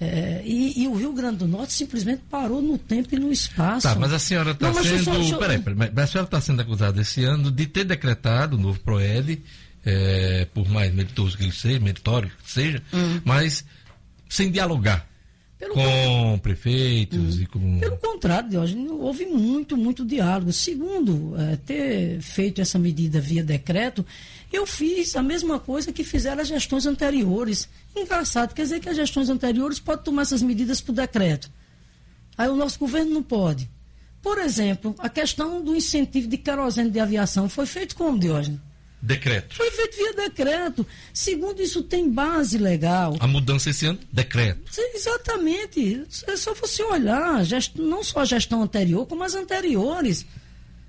É, 0.00 0.42
e, 0.44 0.82
e, 0.82 0.88
o 0.88 0.94
Rio 0.94 1.12
Grande 1.12 1.38
do 1.38 1.48
Norte 1.48 1.72
simplesmente 1.72 2.22
parou 2.28 2.60
no 2.60 2.76
tempo 2.76 3.14
e 3.14 3.18
no 3.20 3.30
espaço. 3.30 3.86
Tá, 3.86 3.94
mas 3.94 4.12
a 4.12 4.18
senhora 4.18 4.50
está 4.50 4.74
sendo. 4.74 5.24
Só, 5.24 5.38
peraí, 5.38 5.60
peraí, 5.60 5.90
mas 5.94 6.04
a 6.04 6.06
senhora 6.08 6.26
está 6.26 6.40
sendo 6.40 6.60
acusada 6.60 7.00
esse 7.00 7.24
ano 7.24 7.52
de 7.52 7.66
ter 7.66 7.84
decretado 7.84 8.56
o 8.56 8.60
novo 8.60 8.80
PROED, 8.80 9.40
é, 9.84 10.46
por 10.52 10.68
mais 10.68 10.92
meritoso 10.92 11.36
que 11.36 11.44
ele 11.44 11.52
seja, 11.52 11.78
meritório 11.78 12.30
que 12.44 12.50
seja, 12.50 12.82
hum. 12.92 13.20
mas 13.24 13.64
sem 14.28 14.50
dialogar. 14.50 15.08
Pelo 15.58 15.74
com 15.74 16.38
prefeitos 16.40 17.36
hum. 17.36 17.42
e 17.42 17.46
com. 17.46 17.80
Pelo 17.80 17.96
contrário, 17.96 18.48
Diógenes, 18.48 18.90
houve 18.92 19.26
muito, 19.26 19.76
muito 19.76 20.04
diálogo. 20.04 20.52
Segundo, 20.52 21.34
é, 21.36 21.56
ter 21.56 22.20
feito 22.20 22.60
essa 22.60 22.78
medida 22.78 23.20
via 23.20 23.42
decreto, 23.42 24.06
eu 24.52 24.64
fiz 24.64 25.16
a 25.16 25.22
mesma 25.22 25.58
coisa 25.58 25.92
que 25.92 26.04
fizeram 26.04 26.40
as 26.42 26.48
gestões 26.48 26.86
anteriores. 26.86 27.68
Engraçado, 27.96 28.54
quer 28.54 28.62
dizer 28.62 28.78
que 28.78 28.88
as 28.88 28.96
gestões 28.96 29.28
anteriores 29.28 29.80
podem 29.80 30.04
tomar 30.04 30.22
essas 30.22 30.42
medidas 30.42 30.80
por 30.80 30.92
decreto. 30.92 31.50
Aí 32.36 32.48
o 32.48 32.54
nosso 32.54 32.78
governo 32.78 33.10
não 33.12 33.22
pode. 33.22 33.68
Por 34.22 34.38
exemplo, 34.38 34.94
a 34.98 35.08
questão 35.08 35.60
do 35.60 35.74
incentivo 35.74 36.28
de 36.28 36.38
querosene 36.38 36.90
de 36.90 37.00
aviação 37.00 37.48
foi 37.48 37.66
feito 37.66 37.96
como, 37.96 38.16
Diógenes? 38.16 38.60
Decreto. 39.00 39.54
Foi 39.54 39.70
feito 39.70 39.96
via 39.96 40.12
decreto. 40.12 40.86
Segundo, 41.14 41.62
isso 41.62 41.82
tem 41.82 42.10
base 42.10 42.58
legal. 42.58 43.16
A 43.20 43.28
mudança 43.28 43.70
esse 43.70 43.86
ano? 43.86 43.98
Decreto. 44.12 44.60
Exatamente. 44.94 46.04
É 46.26 46.36
só 46.36 46.52
você 46.52 46.82
olhar, 46.82 47.44
não 47.76 48.02
só 48.02 48.20
a 48.20 48.24
gestão 48.24 48.62
anterior, 48.62 49.06
como 49.06 49.22
as 49.22 49.34
anteriores. 49.34 50.26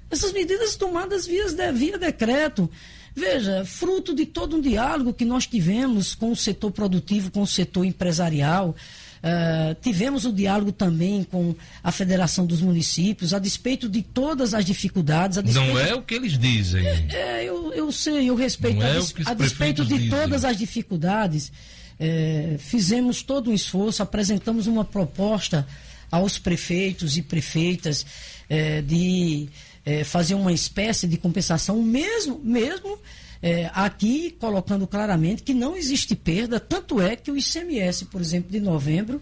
Essas 0.09 0.31
medidas 0.31 0.75
tomadas 0.75 1.27
via, 1.27 1.71
via 1.71 1.97
decreto. 1.99 2.69
Veja, 3.15 3.63
fruto 3.65 4.15
de 4.15 4.25
todo 4.25 4.57
um 4.57 4.61
diálogo 4.61 5.13
que 5.13 5.25
nós 5.25 5.45
tivemos 5.45 6.15
com 6.15 6.31
o 6.31 6.35
setor 6.35 6.71
produtivo, 6.71 7.29
com 7.29 7.41
o 7.41 7.47
setor 7.47 7.85
empresarial. 7.85 8.75
Uh, 9.19 9.75
tivemos 9.81 10.23
o 10.23 10.31
diálogo 10.31 10.71
também 10.71 11.23
com 11.23 11.53
a 11.83 11.91
Federação 11.91 12.45
dos 12.45 12.61
Municípios, 12.61 13.33
a 13.33 13.39
despeito 13.39 13.89
de 13.89 14.01
todas 14.01 14.53
as 14.53 14.63
dificuldades. 14.63 15.41
Despeito... 15.43 15.67
Não 15.67 15.77
é 15.77 15.93
o 15.93 16.01
que 16.01 16.15
eles 16.15 16.37
dizem. 16.37 16.85
É, 16.85 17.07
é 17.11 17.43
eu, 17.43 17.73
eu 17.73 17.91
sei, 17.91 18.29
eu 18.29 18.35
respeito. 18.35 18.81
a, 18.81 18.87
é 18.87 18.93
des... 18.93 19.13
a 19.25 19.33
despeito 19.33 19.85
de 19.85 19.95
dizem. 19.95 20.09
todas 20.09 20.45
as 20.45 20.57
dificuldades, 20.57 21.51
é, 21.99 22.55
fizemos 22.59 23.21
todo 23.21 23.51
um 23.51 23.53
esforço, 23.53 24.01
apresentamos 24.01 24.67
uma 24.67 24.85
proposta 24.85 25.67
aos 26.09 26.39
prefeitos 26.39 27.17
e 27.17 27.21
prefeitas 27.21 28.05
é, 28.49 28.81
de 28.81 29.49
é, 29.85 30.03
fazer 30.03 30.35
uma 30.35 30.53
espécie 30.53 31.07
de 31.07 31.17
compensação, 31.17 31.81
mesmo, 31.81 32.39
mesmo 32.43 32.97
é, 33.41 33.69
aqui 33.73 34.35
colocando 34.39 34.85
claramente 34.85 35.43
que 35.43 35.53
não 35.53 35.75
existe 35.75 36.15
perda, 36.15 36.59
tanto 36.59 37.01
é 37.01 37.15
que 37.15 37.31
o 37.31 37.37
ICMS, 37.37 38.05
por 38.05 38.19
exemplo, 38.19 38.51
de 38.51 38.59
novembro 38.59 39.21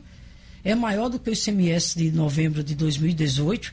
é 0.64 0.76
maior 0.76 1.08
do 1.08 1.20
que 1.20 1.30
o 1.30 1.34
ICMS 1.34 1.98
de 1.98 2.12
novembro 2.12 2.64
de 2.64 2.76
2018. 2.76 3.72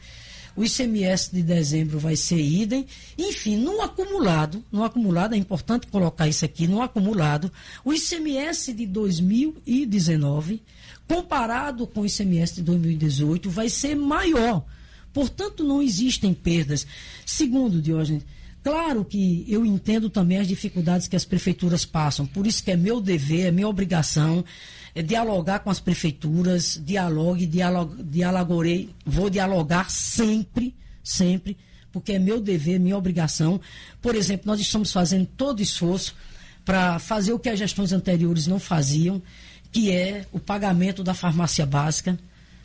O 0.57 0.62
ICMS 0.65 1.35
de 1.35 1.43
dezembro 1.43 1.99
vai 1.99 2.15
ser 2.15 2.39
idem. 2.39 2.87
Enfim, 3.19 3.57
no 3.57 3.81
acumulado, 3.83 4.62
no 4.71 4.85
acumulado, 4.85 5.35
é 5.35 5.37
importante 5.37 5.89
colocar 5.89 6.29
isso 6.29 6.45
aqui, 6.45 6.69
no 6.69 6.81
acumulado, 6.81 7.51
o 7.85 7.93
ICMS 7.93 8.73
de 8.73 8.87
2019, 8.87 10.62
comparado 11.09 11.87
com 11.87 12.03
o 12.03 12.07
ICMS 12.07 12.57
de 12.57 12.62
2018, 12.62 13.51
vai 13.51 13.69
ser 13.69 13.97
maior. 13.97 14.65
Portanto, 15.12 15.65
não 15.65 15.83
existem 15.83 16.33
perdas. 16.33 16.87
Segundo, 17.27 17.83
Diógenes, 17.83 18.25
Claro 18.65 19.05
que 19.05 19.45
eu 19.47 19.65
entendo 19.65 20.11
também 20.11 20.39
as 20.39 20.49
dificuldades 20.49 21.07
que 21.07 21.15
as 21.15 21.24
prefeituras 21.24 21.85
passam, 21.85 22.27
por 22.27 22.47
isso 22.47 22.65
que 22.65 22.73
é 22.73 22.77
meu 22.77 23.01
dever, 23.01 23.47
é 23.47 23.51
minha 23.53 23.69
obrigação 23.69 24.45
é 24.95 25.03
dialogar 25.03 25.59
com 25.59 25.70
as 25.70 25.81
prefeituras, 25.81 26.81
dialogue, 26.82 27.47
dialog, 27.47 28.01
dialogorei, 28.05 28.91
vou 29.05 29.28
dialogar 29.28 29.91
sempre, 29.91 30.73
sempre, 31.03 31.57
porque 31.93 32.12
é 32.12 32.19
meu 32.19 32.41
dever, 32.41 32.78
minha 32.78 32.97
obrigação. 32.97 33.61
Por 34.01 34.15
exemplo, 34.15 34.47
nós 34.47 34.61
estamos 34.61 34.93
fazendo 34.93 35.27
todo 35.36 35.61
esforço 35.61 36.15
para 36.65 36.99
fazer 37.01 37.32
o 37.32 37.39
que 37.39 37.49
as 37.49 37.59
gestões 37.59 37.93
anteriores 37.93 38.47
não 38.47 38.61
faziam, 38.61 39.20
que 39.73 39.91
é 39.91 40.27
o 40.31 40.39
pagamento 40.39 41.03
da 41.03 41.12
farmácia 41.12 41.66
básica. 41.66 42.16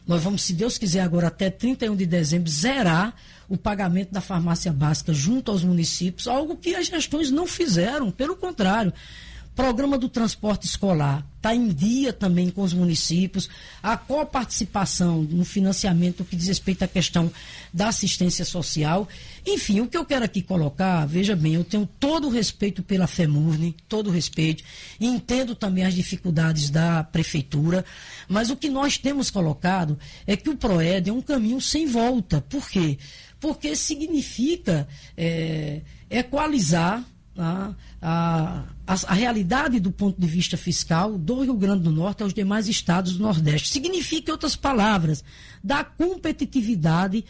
Nós 0.07 0.23
vamos, 0.23 0.43
se 0.43 0.53
Deus 0.53 0.77
quiser, 0.77 1.01
agora 1.01 1.27
até 1.27 1.49
31 1.49 1.95
de 1.95 2.05
dezembro, 2.05 2.49
zerar 2.49 3.15
o 3.49 3.57
pagamento 3.57 4.11
da 4.11 4.21
farmácia 4.21 4.71
básica 4.71 5.13
junto 5.13 5.51
aos 5.51 5.63
municípios, 5.63 6.27
algo 6.27 6.55
que 6.55 6.75
as 6.75 6.87
gestões 6.87 7.31
não 7.31 7.47
fizeram, 7.47 8.11
pelo 8.11 8.35
contrário. 8.35 8.93
Programa 9.59 9.97
do 9.97 10.07
transporte 10.07 10.65
escolar 10.65 11.27
está 11.35 11.53
em 11.53 11.67
dia 11.67 12.13
também 12.13 12.49
com 12.49 12.61
os 12.61 12.73
municípios. 12.73 13.49
A 13.83 13.97
coparticipação 13.97 15.21
no 15.23 15.43
financiamento 15.43 16.23
que 16.23 16.37
diz 16.37 16.47
respeito 16.47 16.83
à 16.83 16.87
questão 16.87 17.29
da 17.73 17.89
assistência 17.89 18.45
social. 18.45 19.05
Enfim, 19.45 19.81
o 19.81 19.87
que 19.87 19.97
eu 19.97 20.05
quero 20.05 20.23
aqui 20.23 20.41
colocar, 20.41 21.05
veja 21.05 21.35
bem, 21.35 21.55
eu 21.55 21.65
tenho 21.65 21.85
todo 21.99 22.27
o 22.27 22.31
respeito 22.31 22.81
pela 22.81 23.05
FEMURNE, 23.05 23.75
todo 23.89 24.07
o 24.07 24.13
respeito, 24.13 24.63
e 24.97 25.05
entendo 25.05 25.53
também 25.53 25.83
as 25.83 25.93
dificuldades 25.93 26.69
da 26.69 27.03
prefeitura, 27.03 27.83
mas 28.29 28.49
o 28.49 28.55
que 28.55 28.69
nós 28.69 28.97
temos 28.97 29.29
colocado 29.29 29.99
é 30.25 30.37
que 30.37 30.49
o 30.49 30.55
PROED 30.55 31.09
é 31.09 31.13
um 31.13 31.21
caminho 31.21 31.59
sem 31.59 31.85
volta. 31.85 32.39
Por 32.39 32.69
quê? 32.69 32.97
Porque 33.39 33.75
significa 33.75 34.87
é, 35.15 35.81
equalizar 36.09 37.03
a, 37.37 37.73
a, 38.01 38.63
a, 38.85 39.13
realidade 39.13 39.79
do 39.79 39.91
ponto 39.91 40.19
de 40.19 40.27
vista 40.27 40.57
fiscal 40.57 41.17
do 41.17 41.41
Rio 41.41 41.55
Grande 41.55 41.83
do 41.83 41.91
Norte 41.91 42.21
aos 42.21 42.33
demais 42.33 42.67
estados 42.67 43.17
do 43.17 43.23
Nordeste. 43.23 43.69
Significa, 43.69 44.31
em 44.31 44.33
outras 44.33 44.55
palavras, 44.55 45.23
dar 45.63 45.95
competitividade 45.97 47.23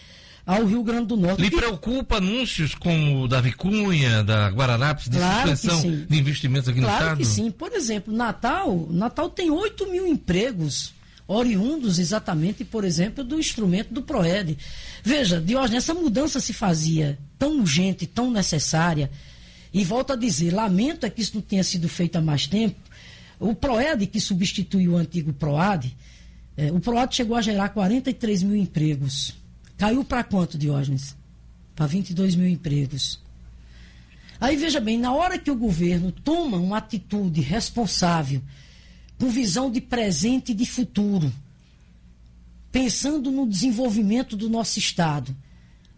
ao 0.46 0.66
Rio 0.66 0.82
Grande 0.82 1.08
do 1.08 1.18
Norte. 1.18 1.42
Lhe 1.42 1.52
preocupa 1.52 2.18
anúncios 2.18 2.74
como 2.74 3.24
o 3.24 3.28
da 3.28 3.40
Vicunha, 3.40 4.24
da 4.24 4.50
Guararapes, 4.50 5.08
de 5.08 5.18
claro 5.18 5.50
suspensão 5.50 6.06
de 6.10 6.20
investimentos 6.20 6.68
aqui 6.68 6.80
claro 6.80 6.92
no 6.92 6.98
Estado? 6.98 7.18
Claro 7.18 7.20
que 7.20 7.26
sim. 7.26 7.52
Por 7.52 7.72
exemplo, 7.74 8.12
Natal, 8.12 8.88
Natal 8.90 9.30
tem 9.30 9.52
8 9.52 9.92
mil 9.92 10.08
empregos 10.08 10.92
oriundos 11.30 12.00
exatamente, 12.00 12.66
por 12.66 12.84
exemplo, 12.84 13.24
do 13.24 13.40
instrumento 13.40 13.94
do 13.94 14.02
PROED. 14.02 14.58
Veja, 15.04 15.40
Diógenes, 15.40 15.84
essa 15.84 15.94
mudança 15.94 16.40
se 16.40 16.54
fazia 16.54 17.20
tão 17.38 17.60
urgente, 17.60 18.08
tão 18.08 18.32
necessária, 18.32 19.12
e 19.72 19.86
volto 19.86 20.14
a 20.14 20.16
dizer, 20.16 20.52
lamento 20.52 21.06
é 21.06 21.10
que 21.10 21.22
isso 21.22 21.36
não 21.36 21.42
tenha 21.44 21.64
sido 21.64 21.88
feito 21.88 22.16
há 22.16 22.22
mais 22.22 22.48
tempo. 22.48 22.80
O 23.40 23.54
PROED, 23.54 24.08
que 24.08 24.20
substituiu 24.20 24.94
o 24.94 24.98
antigo 24.98 25.32
PROAD, 25.32 25.96
é, 26.58 26.72
o 26.72 26.80
PROAD 26.80 27.16
chegou 27.16 27.38
a 27.38 27.42
gerar 27.42 27.70
43 27.70 28.42
mil 28.42 28.56
empregos. 28.56 29.36
Caiu 29.78 30.04
para 30.04 30.24
quanto, 30.24 30.58
Diógenes? 30.58 31.16
Para 31.76 31.86
22 31.86 32.36
mil 32.36 32.48
empregos. 32.48 33.20
Aí 34.42 34.58
veja 34.58 34.80
bem, 34.80 34.98
na 34.98 35.14
hora 35.14 35.38
que 35.38 35.52
o 35.52 35.56
governo 35.56 36.12
toma 36.12 36.58
uma 36.58 36.78
atitude 36.78 37.40
responsável, 37.40 38.42
com 39.20 39.30
visão 39.30 39.70
de 39.70 39.82
presente 39.82 40.54
e 40.54 40.56
de 40.56 40.66
futuro, 40.66 41.32
pensando 42.72 43.30
no 43.30 43.48
desenvolvimento 43.48 44.38
do 44.38 44.50
nosso 44.50 44.80
Estado, 44.80 45.36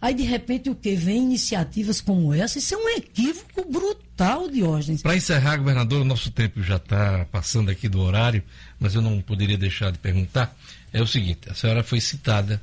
aí 0.01 0.13
de 0.13 0.23
repente 0.23 0.69
o 0.69 0.75
que? 0.75 0.95
Vem 0.95 1.23
iniciativas 1.23 2.01
como 2.01 2.33
essa, 2.33 2.57
isso 2.57 2.73
é 2.73 2.77
um 2.77 2.89
equívoco 2.89 3.71
brutal, 3.71 4.49
Diógenes. 4.49 5.03
Para 5.03 5.15
encerrar, 5.15 5.57
governador, 5.57 6.01
o 6.01 6.05
nosso 6.05 6.31
tempo 6.31 6.63
já 6.63 6.77
está 6.77 7.25
passando 7.31 7.69
aqui 7.69 7.87
do 7.87 8.01
horário, 8.01 8.43
mas 8.79 8.95
eu 8.95 9.01
não 9.01 9.21
poderia 9.21 9.57
deixar 9.57 9.91
de 9.91 9.99
perguntar. 9.99 10.57
É 10.91 11.01
o 11.01 11.07
seguinte, 11.07 11.49
a 11.49 11.53
senhora 11.53 11.83
foi 11.83 12.01
citada 12.01 12.59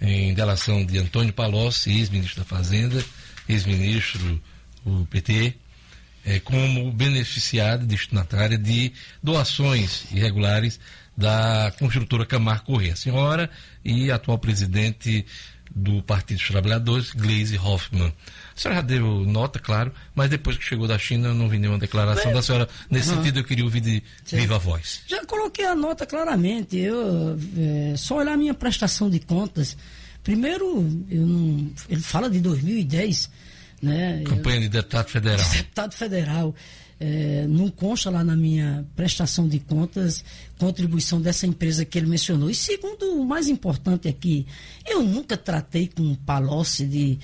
em 0.00 0.34
delação 0.34 0.84
de 0.84 0.98
Antônio 0.98 1.32
Palocci, 1.32 1.90
ex-ministro 1.90 2.40
da 2.40 2.44
Fazenda, 2.44 3.02
ex-ministro 3.48 4.40
o 4.84 5.06
PT, 5.06 5.54
é, 6.26 6.40
como 6.40 6.90
beneficiária 6.90 7.78
destinatária 7.86 8.58
de 8.58 8.92
doações 9.22 10.10
irregulares 10.10 10.80
da 11.16 11.72
construtora 11.78 12.26
Camar 12.26 12.64
Corrêa. 12.64 12.94
A 12.94 12.96
senhora 12.96 13.48
e 13.84 14.10
atual 14.10 14.36
presidente 14.36 15.24
do 15.70 16.02
Partido 16.02 16.38
dos 16.38 16.48
Trabalhadores, 16.48 17.12
Gleisi 17.12 17.56
Hoffmann. 17.56 18.12
A 18.56 18.60
senhora 18.60 18.80
já 18.80 18.86
deu 18.86 19.24
nota, 19.24 19.58
claro, 19.58 19.92
mas 20.14 20.28
depois 20.28 20.56
que 20.56 20.64
chegou 20.64 20.88
da 20.88 20.98
China 20.98 21.32
não 21.32 21.48
vi 21.48 21.58
nenhuma 21.58 21.78
declaração 21.78 22.32
da 22.32 22.42
senhora. 22.42 22.68
Nesse 22.90 23.10
uhum. 23.10 23.16
sentido, 23.16 23.40
eu 23.40 23.44
queria 23.44 23.64
ouvir 23.64 23.80
de 23.80 24.02
Sim. 24.24 24.36
viva 24.36 24.58
voz. 24.58 25.02
Já 25.06 25.24
coloquei 25.24 25.64
a 25.64 25.74
nota 25.74 26.06
claramente. 26.06 26.76
Eu, 26.76 27.38
é, 27.56 27.96
só 27.96 28.16
olhar 28.16 28.32
a 28.32 28.36
minha 28.36 28.54
prestação 28.54 29.08
de 29.08 29.20
contas. 29.20 29.76
Primeiro, 30.24 30.82
não, 31.08 31.70
ele 31.88 32.00
fala 32.00 32.28
de 32.28 32.40
2010 32.40 33.30
né? 33.82 34.22
Campanha 34.24 34.60
de 34.60 34.68
deputado 34.68 35.08
federal. 35.08 35.50
De 35.50 35.56
deputado 35.58 35.94
federal. 35.94 36.54
É, 36.98 37.44
não 37.46 37.68
consta 37.68 38.08
lá 38.08 38.24
na 38.24 38.34
minha 38.34 38.86
prestação 38.96 39.46
de 39.46 39.58
contas 39.58 40.24
contribuição 40.58 41.20
dessa 41.20 41.46
empresa 41.46 41.84
que 41.84 41.98
ele 41.98 42.06
mencionou. 42.06 42.48
E 42.48 42.54
segundo, 42.54 43.20
o 43.20 43.24
mais 43.24 43.48
importante 43.48 44.08
aqui, 44.08 44.46
eu 44.86 45.02
nunca 45.02 45.36
tratei 45.36 45.88
com 45.94 46.14
Palocci 46.14 46.86
de 46.86 47.18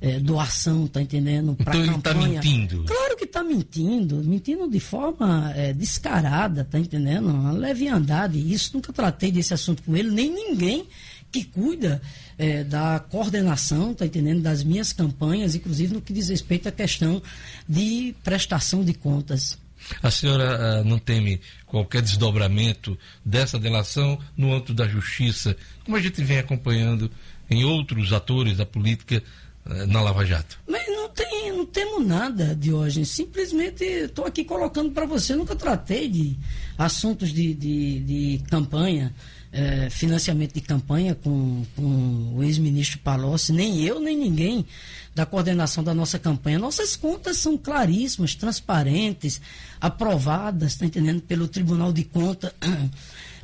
é, 0.00 0.18
doação, 0.18 0.86
tá 0.86 1.02
entendendo? 1.02 1.54
Pra 1.56 1.76
então 1.76 1.84
ele 1.84 1.96
está 1.96 2.14
mentindo. 2.14 2.84
Claro 2.84 3.16
que 3.16 3.24
está 3.24 3.42
mentindo, 3.42 4.16
mentindo 4.24 4.70
de 4.70 4.80
forma 4.80 5.52
é, 5.54 5.72
descarada, 5.72 6.64
tá 6.64 6.78
entendendo? 6.78 7.28
Uma 7.28 7.52
leviandade. 7.52 8.38
Isso 8.38 8.70
nunca 8.74 8.92
tratei 8.92 9.30
desse 9.30 9.52
assunto 9.52 9.82
com 9.82 9.96
ele, 9.96 10.10
nem 10.10 10.32
ninguém 10.32 10.86
que 11.30 11.44
cuida 11.44 12.00
é, 12.38 12.64
da 12.64 12.98
coordenação, 12.98 13.94
tá 13.94 14.06
entendendo, 14.06 14.40
das 14.40 14.62
minhas 14.62 14.92
campanhas, 14.92 15.54
inclusive 15.54 15.94
no 15.94 16.00
que 16.00 16.12
diz 16.12 16.28
respeito 16.28 16.68
à 16.68 16.72
questão 16.72 17.22
de 17.68 18.14
prestação 18.24 18.84
de 18.84 18.94
contas. 18.94 19.58
A 20.02 20.10
senhora 20.10 20.80
uh, 20.80 20.84
não 20.84 20.98
teme 20.98 21.40
qualquer 21.66 22.02
desdobramento 22.02 22.98
dessa 23.24 23.58
delação 23.58 24.18
no 24.36 24.52
âmbito 24.52 24.74
da 24.74 24.88
justiça, 24.88 25.56
como 25.84 25.96
a 25.96 26.00
gente 26.00 26.22
vem 26.22 26.38
acompanhando 26.38 27.10
em 27.48 27.64
outros 27.64 28.12
atores 28.12 28.56
da 28.56 28.66
política 28.66 29.22
uh, 29.64 29.86
na 29.86 30.00
Lava 30.00 30.26
Jato? 30.26 30.58
Mas 30.66 30.86
não, 30.88 31.08
tem, 31.10 31.52
não 31.52 31.64
temo 31.64 32.00
nada, 32.00 32.54
Diógenes. 32.56 33.08
Simplesmente 33.10 33.84
estou 33.84 34.26
aqui 34.26 34.44
colocando 34.44 34.90
para 34.90 35.06
você. 35.06 35.32
Eu 35.32 35.38
nunca 35.38 35.54
tratei 35.54 36.08
de 36.08 36.36
assuntos 36.76 37.32
de, 37.32 37.54
de, 37.54 38.00
de 38.00 38.42
campanha 38.50 39.14
é, 39.52 39.88
financiamento 39.90 40.54
de 40.54 40.60
campanha 40.60 41.14
com, 41.14 41.64
com 41.74 42.34
o 42.36 42.42
ex-ministro 42.42 42.98
Palocci, 42.98 43.52
nem 43.52 43.82
eu, 43.82 43.98
nem 44.00 44.16
ninguém 44.16 44.66
da 45.14 45.26
coordenação 45.26 45.82
da 45.82 45.94
nossa 45.94 46.18
campanha. 46.18 46.58
Nossas 46.58 46.94
contas 46.94 47.38
são 47.38 47.56
claríssimas, 47.56 48.34
transparentes, 48.34 49.40
aprovadas, 49.80 50.72
está 50.72 50.86
entendendo, 50.86 51.20
pelo 51.22 51.48
Tribunal 51.48 51.92
de 51.92 52.04
Contas. 52.04 52.52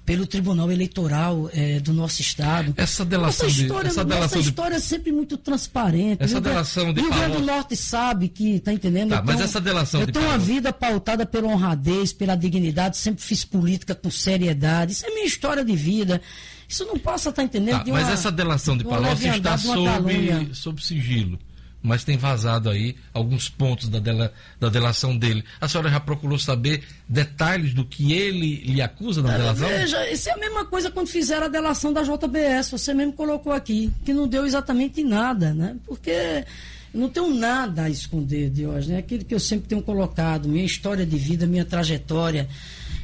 Pelo 0.05 0.27
Tribunal 0.27 0.71
Eleitoral 0.71 1.49
é, 1.53 1.81
do 1.81 1.93
nosso 1.93 2.21
estado. 2.21 2.75
Essa 2.77 3.05
delação 3.05 3.47
nossa 3.47 3.63
história, 3.63 3.85
de, 3.85 3.89
essa 3.89 4.05
delação 4.05 4.39
nossa 4.39 4.49
história 4.49 4.77
é 4.77 4.79
sempre 4.79 5.13
muito 5.13 5.37
transparente. 5.37 6.23
Essa 6.23 6.41
delação 6.41 6.93
de 6.93 7.01
O 7.01 7.05
Rio 7.05 7.13
Grande 7.13 7.37
do 7.39 7.43
Norte 7.43 7.77
sabe 7.77 8.29
que, 8.29 8.61
tá 8.61 8.73
entendendo? 8.73 9.11
Tá, 9.11 9.23
mas 9.25 9.37
tenho, 9.37 9.45
essa 9.45 9.61
delação 9.61 10.01
eu 10.01 10.07
de 10.07 10.13
tenho 10.13 10.27
uma 10.27 10.39
vida 10.39 10.73
pautada 10.73 11.25
pela 11.25 11.49
honradez, 11.49 12.13
pela 12.13 12.35
dignidade, 12.35 12.97
sempre 12.99 13.23
fiz 13.23 13.45
política 13.45 13.95
com 13.95 14.11
seriedade. 14.11 14.93
Isso 14.93 15.07
é 15.07 15.11
minha 15.11 15.27
história 15.27 15.65
de 15.65 15.75
vida. 15.75 16.21
Isso 16.69 16.85
não 16.85 16.99
passa, 16.99 17.33
tá 17.33 17.43
entendendo? 17.43 17.85
Tá, 17.85 17.93
mas 17.93 18.09
essa 18.09 18.31
delação 18.31 18.77
de 18.77 18.85
Palocci 18.85 19.29
está 19.29 19.57
sob, 19.57 20.51
sob 20.53 20.85
sigilo 20.85 21.39
mas 21.85 22.03
tem 22.03 22.17
vazado 22.17 22.71
aí 22.71 22.97
alguns 23.13 23.51
pontos 23.51 23.91
da, 23.91 23.99
dela, 23.99 24.33
da 24.59 24.71
delação 24.71 25.15
dele. 25.15 25.45
A 25.61 25.69
senhora 25.69 25.91
já 25.91 26.01
procurou 26.01 26.39
saber 26.39 26.83
detalhes 27.07 27.75
do 27.75 27.85
que 27.85 28.15
ele 28.15 28.65
lhe 28.65 28.81
acusa 28.81 29.21
na 29.21 29.35
é, 29.35 29.37
delação? 29.37 29.69
Veja, 29.69 30.11
isso 30.11 30.31
é 30.31 30.33
a 30.33 30.39
mesma 30.39 30.65
coisa 30.65 30.91
quando 30.91 31.09
fizeram 31.09 31.45
a 31.45 31.49
delação 31.49 31.93
da 31.93 32.03
JBS, 32.03 32.71
você 32.71 32.95
mesmo 32.95 33.13
colocou 33.13 33.53
aqui, 33.53 33.93
que 34.03 34.15
não 34.15 34.27
deu 34.27 34.47
exatamente 34.47 35.05
nada, 35.05 35.53
né? 35.53 35.77
Porque 35.85 36.47
não 36.95 37.11
tenho 37.11 37.35
nada 37.35 37.83
a 37.83 37.91
esconder 37.91 38.49
de 38.49 38.67
hoje, 38.67 38.89
né? 38.89 38.99
Aquilo 38.99 39.23
que 39.23 39.35
eu 39.35 39.41
sempre 39.41 39.69
tenho 39.69 39.83
colocado, 39.83 40.49
minha 40.49 40.65
história 40.65 41.05
de 41.05 41.19
vida, 41.19 41.47
minha 41.47 41.67
trajetória. 41.67 42.49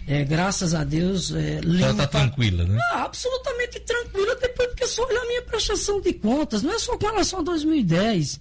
É, 0.09 0.25
graças 0.25 0.75
a 0.75 0.85
Deus. 0.85 1.35
É, 1.35 1.61
Ela 1.63 1.91
está 1.91 2.07
tranquila, 2.07 2.65
né? 2.65 2.79
Ah, 2.93 3.05
absolutamente 3.05 3.79
tranquila, 3.81 4.35
depois 4.37 4.69
porque 4.71 4.87
só 4.87 5.07
olhar 5.07 5.21
a 5.21 5.27
minha 5.27 5.43
prestação 5.43 6.01
de 6.01 6.15
contas, 6.15 6.63
não 6.63 6.73
é 6.73 6.79
só 6.79 6.97
com 6.97 7.05
relação 7.05 7.41
a 7.41 7.43
2010. 7.43 8.41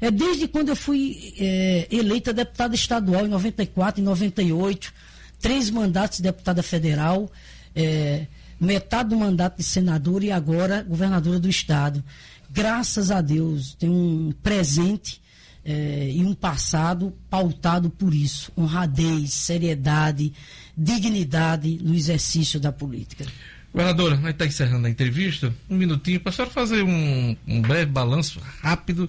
É 0.00 0.10
desde 0.10 0.48
quando 0.48 0.70
eu 0.70 0.76
fui 0.76 1.34
é, 1.38 1.86
eleita 1.90 2.32
deputada 2.32 2.74
estadual 2.74 3.26
em 3.26 3.28
94, 3.28 4.00
em 4.00 4.04
98, 4.04 4.92
três 5.40 5.68
mandatos 5.70 6.18
de 6.18 6.22
deputada 6.22 6.62
federal, 6.62 7.30
é, 7.74 8.26
metade 8.58 9.10
do 9.10 9.16
mandato 9.16 9.58
de 9.58 9.62
senadora 9.62 10.24
e 10.24 10.32
agora 10.32 10.82
governadora 10.82 11.38
do 11.38 11.48
estado. 11.48 12.02
Graças 12.50 13.10
a 13.10 13.20
Deus, 13.20 13.74
tem 13.74 13.90
um 13.90 14.32
presente 14.42 15.20
é, 15.64 16.10
e 16.12 16.24
um 16.24 16.34
passado 16.34 17.12
pautado 17.28 17.90
por 17.90 18.14
isso, 18.14 18.50
honradez, 18.56 19.34
seriedade, 19.34 20.32
dignidade 20.76 21.78
no 21.82 21.94
exercício 21.94 22.58
da 22.58 22.72
política. 22.72 23.26
Governadora, 23.72 24.16
nós 24.16 24.32
está 24.32 24.46
encerrando 24.46 24.86
a 24.86 24.90
entrevista. 24.90 25.54
Um 25.68 25.76
minutinho 25.76 26.18
para 26.18 26.30
a 26.30 26.32
senhora 26.32 26.50
fazer 26.50 26.82
um, 26.82 27.36
um 27.46 27.62
breve 27.62 27.90
balanço 27.90 28.40
rápido 28.60 29.08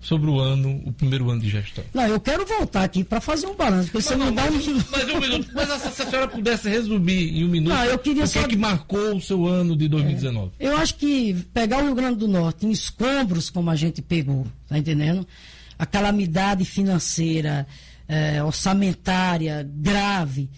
sobre 0.00 0.30
o 0.30 0.40
ano, 0.40 0.82
o 0.86 0.92
primeiro 0.92 1.30
ano 1.30 1.40
de 1.40 1.48
gestão. 1.50 1.84
Não, 1.92 2.06
eu 2.06 2.18
quero 2.18 2.46
voltar 2.46 2.84
aqui 2.84 3.04
para 3.04 3.20
fazer 3.20 3.46
um 3.46 3.54
balanço, 3.54 3.90
porque 3.90 4.02
você 4.02 4.16
não, 4.16 4.26
não 4.26 4.34
dá 4.34 4.50
mas, 4.50 4.66
um... 4.66 4.80
Mas 4.90 5.08
um 5.08 5.20
minuto, 5.20 5.50
mas 5.54 5.68
se 5.68 6.02
a 6.02 6.06
senhora 6.06 6.26
pudesse 6.26 6.68
resumir 6.68 7.38
em 7.38 7.44
um 7.44 7.48
minuto, 7.48 7.74
não, 7.74 7.84
eu 7.84 7.98
queria 7.98 8.24
o 8.24 8.28
que, 8.28 8.38
é 8.38 8.48
que 8.48 8.56
marcou 8.56 9.16
o 9.16 9.20
seu 9.20 9.46
ano 9.46 9.76
de 9.76 9.88
2019? 9.88 10.52
É, 10.58 10.68
eu 10.68 10.76
acho 10.78 10.96
que 10.96 11.34
pegar 11.52 11.82
o 11.82 11.84
Rio 11.84 11.94
Grande 11.94 12.18
do 12.18 12.28
Norte 12.28 12.66
em 12.66 12.70
escombros, 12.70 13.50
como 13.50 13.68
a 13.68 13.76
gente 13.76 14.00
pegou, 14.00 14.46
tá 14.66 14.78
entendendo? 14.78 15.26
A 15.78 15.84
calamidade 15.84 16.64
financeira, 16.64 17.66
é, 18.08 18.42
orçamentária 18.42 19.68
grave, 19.70 20.48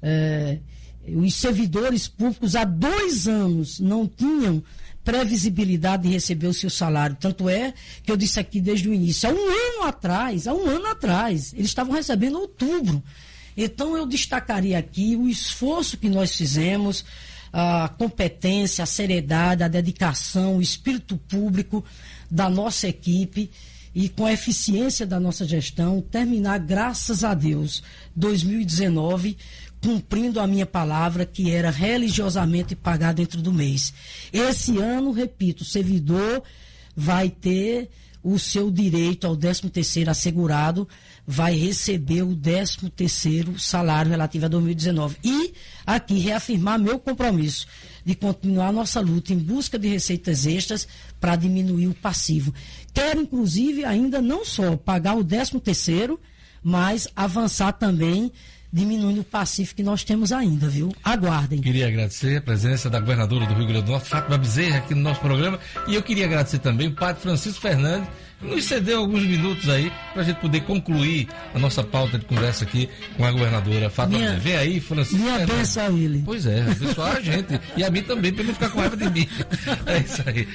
é, 0.00 0.58
os 1.08 1.34
servidores 1.34 2.06
públicos 2.06 2.54
há 2.54 2.64
dois 2.64 3.26
anos 3.26 3.80
não 3.80 4.06
tinham 4.06 4.62
previsibilidade 5.04 6.04
de 6.04 6.08
receber 6.10 6.46
o 6.46 6.54
seu 6.54 6.70
salário. 6.70 7.16
Tanto 7.18 7.48
é 7.48 7.74
que 8.02 8.10
eu 8.10 8.16
disse 8.16 8.38
aqui 8.38 8.60
desde 8.60 8.88
o 8.88 8.94
início, 8.94 9.28
há 9.28 9.32
um 9.32 9.48
ano 9.48 9.84
atrás, 9.84 10.46
há 10.46 10.54
um 10.54 10.68
ano 10.68 10.86
atrás, 10.86 11.52
eles 11.52 11.66
estavam 11.66 11.94
recebendo 11.94 12.38
outubro. 12.38 13.02
Então 13.56 13.96
eu 13.96 14.06
destacaria 14.06 14.78
aqui 14.78 15.16
o 15.16 15.28
esforço 15.28 15.96
que 15.96 16.08
nós 16.08 16.34
fizemos, 16.34 17.04
a 17.52 17.88
competência, 17.98 18.82
a 18.82 18.86
seriedade, 18.86 19.62
a 19.62 19.68
dedicação, 19.68 20.56
o 20.56 20.62
espírito 20.62 21.16
público 21.16 21.84
da 22.30 22.48
nossa 22.48 22.88
equipe 22.88 23.50
e 23.94 24.08
com 24.08 24.24
a 24.24 24.32
eficiência 24.32 25.06
da 25.06 25.20
nossa 25.20 25.46
gestão, 25.46 26.00
terminar, 26.00 26.58
graças 26.58 27.24
a 27.24 27.34
Deus, 27.34 27.82
2019 28.16 29.36
cumprindo 29.82 30.38
a 30.38 30.46
minha 30.46 30.64
palavra, 30.64 31.26
que 31.26 31.50
era 31.50 31.70
religiosamente 31.70 32.76
pagar 32.76 33.12
dentro 33.12 33.42
do 33.42 33.52
mês. 33.52 33.92
Esse 34.32 34.78
ano, 34.78 35.10
repito, 35.10 35.62
o 35.62 35.66
servidor 35.66 36.42
vai 36.94 37.28
ter 37.28 37.90
o 38.22 38.38
seu 38.38 38.70
direito 38.70 39.26
ao 39.26 39.36
13 39.36 39.68
terceiro 39.68 40.08
assegurado, 40.08 40.88
vai 41.26 41.56
receber 41.56 42.22
o 42.22 42.36
13 42.36 42.88
terceiro 42.90 43.58
salário 43.58 44.10
relativo 44.10 44.44
a 44.44 44.48
2019. 44.48 45.16
E 45.24 45.52
aqui 45.84 46.18
reafirmar 46.20 46.78
meu 46.78 47.00
compromisso 47.00 47.66
de 48.04 48.14
continuar 48.14 48.72
nossa 48.72 49.00
luta 49.00 49.32
em 49.32 49.38
busca 49.38 49.76
de 49.76 49.88
receitas 49.88 50.46
extras 50.46 50.86
para 51.20 51.34
diminuir 51.34 51.88
o 51.88 51.94
passivo. 51.94 52.54
Quero, 52.94 53.22
inclusive, 53.22 53.84
ainda 53.84 54.22
não 54.22 54.44
só 54.44 54.76
pagar 54.76 55.16
o 55.16 55.24
13 55.24 55.58
terceiro, 55.58 56.20
mas 56.62 57.08
avançar 57.16 57.72
também 57.72 58.30
diminuindo 58.72 59.20
o 59.20 59.24
passivo 59.24 59.74
que 59.74 59.82
nós 59.82 60.02
temos 60.02 60.32
ainda, 60.32 60.68
viu? 60.68 60.92
Aguardem. 61.04 61.60
Queria 61.60 61.88
agradecer 61.88 62.38
a 62.38 62.40
presença 62.40 62.88
da 62.88 62.98
governadora 63.00 63.44
do 63.46 63.54
Rio 63.54 63.66
Grande 63.66 63.82
do 63.86 63.92
Norte, 63.92 64.08
Fátima 64.08 64.38
Bezerra, 64.38 64.78
aqui 64.78 64.94
no 64.94 65.02
nosso 65.02 65.20
programa. 65.20 65.58
E 65.86 65.94
eu 65.94 66.02
queria 66.02 66.24
agradecer 66.24 66.58
também 66.58 66.88
o 66.88 66.92
padre 66.94 67.20
Francisco 67.22 67.60
Fernandes, 67.60 68.08
que 68.40 68.46
nos 68.46 68.64
cedeu 68.64 68.98
alguns 69.00 69.22
minutos 69.24 69.68
aí 69.68 69.92
para 70.12 70.22
a 70.22 70.24
gente 70.24 70.40
poder 70.40 70.62
concluir 70.62 71.28
a 71.54 71.58
nossa 71.58 71.82
pauta 71.84 72.18
de 72.18 72.24
conversa 72.24 72.64
aqui 72.64 72.88
com 73.16 73.24
a 73.24 73.30
governadora 73.30 73.88
Fátima 73.90 74.18
minha, 74.18 74.30
Bezerra. 74.32 74.42
Vem 74.44 74.56
aí, 74.56 74.80
Francisco 74.80 75.18
Minha 75.18 75.38
Fernandes. 75.38 75.56
benção 75.56 75.86
a 75.94 75.98
ele. 75.98 76.22
Pois 76.24 76.46
é, 76.46 76.62
abençoar 76.62 77.16
a 77.16 77.20
gente. 77.20 77.60
E 77.76 77.84
a 77.84 77.90
mim 77.90 78.02
também, 78.02 78.32
para 78.32 78.44
não 78.44 78.54
ficar 78.54 78.70
com 78.70 78.80
raiva 78.80 78.96
de 78.96 79.10
mim. 79.10 79.28
É 79.86 79.98
isso 79.98 80.22
aí. 80.26 80.48